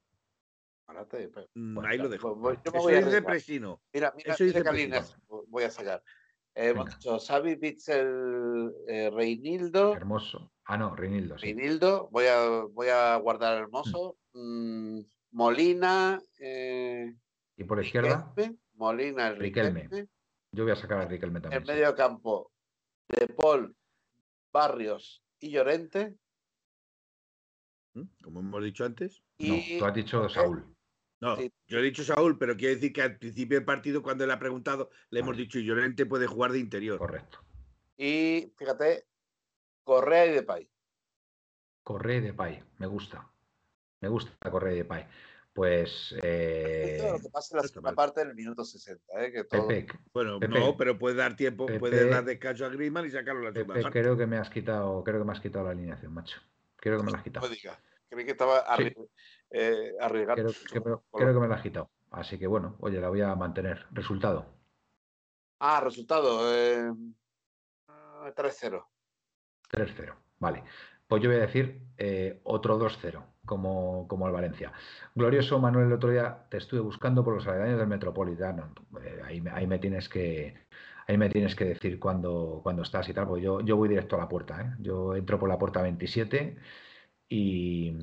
[0.88, 1.48] Morata y Depay.
[1.54, 2.40] Mm, ahí lo dejo.
[2.40, 3.82] Pues eso es de Presino.
[3.94, 5.06] Mira, mira, eso mira
[5.48, 6.04] voy a sacar.
[6.56, 9.96] Eh, hemos dicho Xavi Bitzel eh, Reinildo.
[9.96, 10.52] Hermoso.
[10.66, 11.38] Ah, no, Reinildo.
[11.38, 14.18] Reinildo, voy a, voy a guardar Hermoso.
[14.18, 14.24] Mm.
[14.34, 15.00] Mm,
[15.32, 16.22] Molina.
[16.40, 17.14] Eh,
[17.58, 18.34] ¿Y por la izquierda?
[18.84, 19.88] Molina, Riquelme.
[20.52, 21.62] Yo voy a sacar a Riquelme también.
[21.62, 22.52] En medio campo,
[23.08, 23.74] De Paul,
[24.52, 26.18] Barrios y Llorente.
[27.94, 28.04] ¿Mm?
[28.22, 29.24] Como hemos dicho antes.
[29.40, 30.76] No, tú has dicho Saúl.
[31.22, 31.38] No,
[31.68, 34.40] yo he dicho Saúl, pero quiere decir que al principio del partido, cuando le ha
[34.40, 36.98] preguntado, le hemos dicho Llorente puede jugar de interior.
[36.98, 37.40] Correcto.
[37.96, 39.06] Y fíjate,
[39.86, 40.70] Correa y Depay.
[41.84, 43.32] Corre de Pay, me gusta.
[44.02, 45.06] Me gusta Corre de Pay.
[45.54, 46.16] Pues.
[46.24, 47.00] Eh...
[47.12, 49.32] Lo que pasa en la segunda parte del minuto 60, ¿eh?
[49.32, 49.68] Que todo...
[50.14, 53.54] bueno, no, pero puede dar tiempo, puede dar descanso a Griezmann y sacarlo a la
[53.54, 54.00] segunda parte.
[54.02, 56.40] Creo que me has quitado, creo que me has quitado la alineación, macho.
[56.78, 57.48] Creo que me la has quitado.
[57.48, 57.80] No diga.
[58.10, 58.64] Creí que estaba
[59.50, 60.52] eh, arriesgando.
[60.70, 61.90] Creo, creo, que me la has quitado.
[62.12, 63.86] Así que bueno, oye, la voy a mantener.
[63.92, 64.46] Resultado.
[65.60, 66.54] Ah, resultado.
[66.54, 66.92] Eh,
[67.88, 68.86] 3-0.
[69.72, 70.64] 3-0, vale.
[71.08, 74.72] Pues yo voy a decir eh, otro 2-0, como, como el Valencia.
[75.16, 78.74] Glorioso, Manuel, el otro día te estuve buscando por los aledaños del Metropolitano.
[79.04, 80.56] Eh, ahí, ahí, me tienes que
[81.08, 84.16] ahí me tienes que decir cuándo, cuando estás y tal, pues yo, yo voy directo
[84.16, 84.62] a la puerta.
[84.62, 84.76] ¿eh?
[84.80, 86.58] Yo entro por la puerta 27
[87.30, 87.94] y,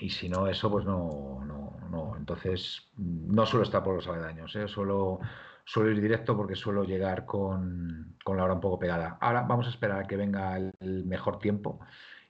[0.00, 2.16] y si no, eso pues no, no, no.
[2.16, 4.68] Entonces, no suelo estar por los aledaños, ¿eh?
[4.68, 5.20] Suelo
[5.64, 9.18] suelo ir directo porque suelo llegar con, la hora un poco pegada.
[9.20, 11.80] Ahora vamos a esperar a que venga el, mejor tiempo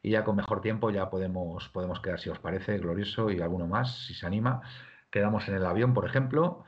[0.05, 3.67] y ya con mejor tiempo ya podemos, podemos quedar, si os parece, glorioso y alguno
[3.67, 4.61] más, si se anima.
[5.11, 6.63] Quedamos en el avión, por ejemplo,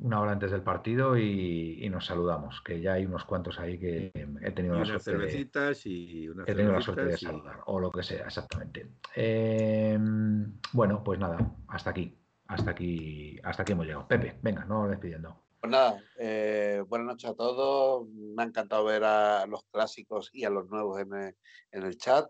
[0.00, 4.10] una hora antes del partido y, nos saludamos, que ya hay unos cuantos ahí que
[4.42, 8.02] he tenido la suerte cervecitas y he tenido la suerte de saludar, o lo que
[8.02, 8.90] sea, exactamente.
[9.14, 11.38] Em, bueno, pues nada,
[11.68, 12.18] hasta aquí,
[12.48, 14.08] hasta aquí, hasta aquí hemos llegado.
[14.08, 15.40] Pepe, venga, no despidiendo.
[15.60, 18.08] Pues nada, eh, buenas noches a todos.
[18.08, 21.32] Me ha encantado ver a los clásicos y a los nuevos en
[21.70, 22.28] el, chat.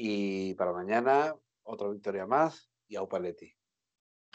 [0.00, 1.34] Y para mañana,
[1.64, 3.52] otra victoria más y a Upaletti.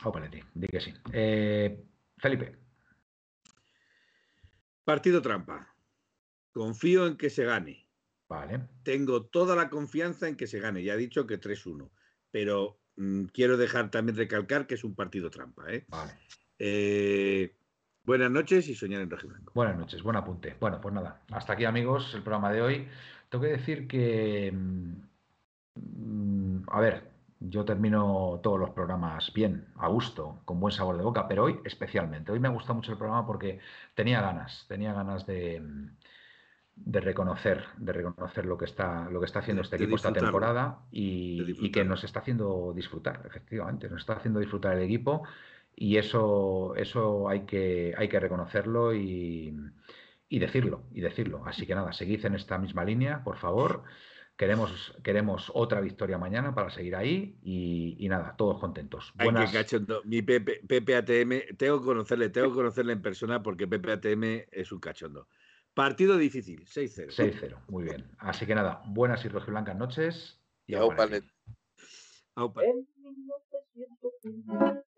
[0.03, 0.93] Upaletti, di que sí.
[1.13, 1.81] Eh,
[2.17, 2.57] Felipe.
[4.83, 5.73] Partido trampa.
[6.51, 7.87] Confío en que se gane.
[8.27, 8.67] Vale.
[8.83, 10.83] Tengo toda la confianza en que se gane.
[10.83, 11.89] Ya he dicho que 3-1.
[12.29, 15.71] Pero mm, quiero dejar también recalcar que es un partido trampa.
[15.71, 15.85] ¿eh?
[15.87, 16.13] Vale.
[16.59, 17.55] Eh,
[18.05, 19.29] Buenas noches y soñar en blanco.
[19.53, 20.57] Buenas noches, buen apunte.
[20.59, 22.87] Bueno, pues nada, hasta aquí amigos el programa de hoy.
[23.29, 25.12] Tengo que decir que, mm,
[26.67, 27.09] a ver,
[27.39, 31.59] yo termino todos los programas bien, a gusto, con buen sabor de boca, pero hoy
[31.65, 32.31] especialmente.
[32.31, 33.59] Hoy me ha gustado mucho el programa porque
[33.95, 35.61] tenía ganas, tenía ganas de,
[36.75, 40.79] de reconocer, de reconocer lo que está, lo que está haciendo este equipo esta temporada
[40.91, 45.23] y, y que nos está haciendo disfrutar, efectivamente, nos está haciendo disfrutar el equipo
[45.75, 49.55] y eso, eso hay, que, hay que reconocerlo y,
[50.29, 51.43] decirlo, y decirlo.
[51.45, 53.83] Así que nada, seguid en esta misma línea, por favor.
[54.35, 59.13] Queremos, queremos otra victoria mañana para seguir ahí y, nada, todos contentos.
[59.15, 59.51] Buenas...
[59.51, 60.01] cachondo.
[60.05, 64.71] Mi Pepe, ATM, tengo que conocerle, tengo que conocerle en persona porque Pepe ATM es
[64.71, 65.27] un cachondo.
[65.73, 67.15] Partido difícil, 6-0.
[67.15, 68.11] 6-0, muy bien.
[68.17, 70.39] Así que nada, buenas y rojiblancas noches.
[70.65, 70.77] Y, y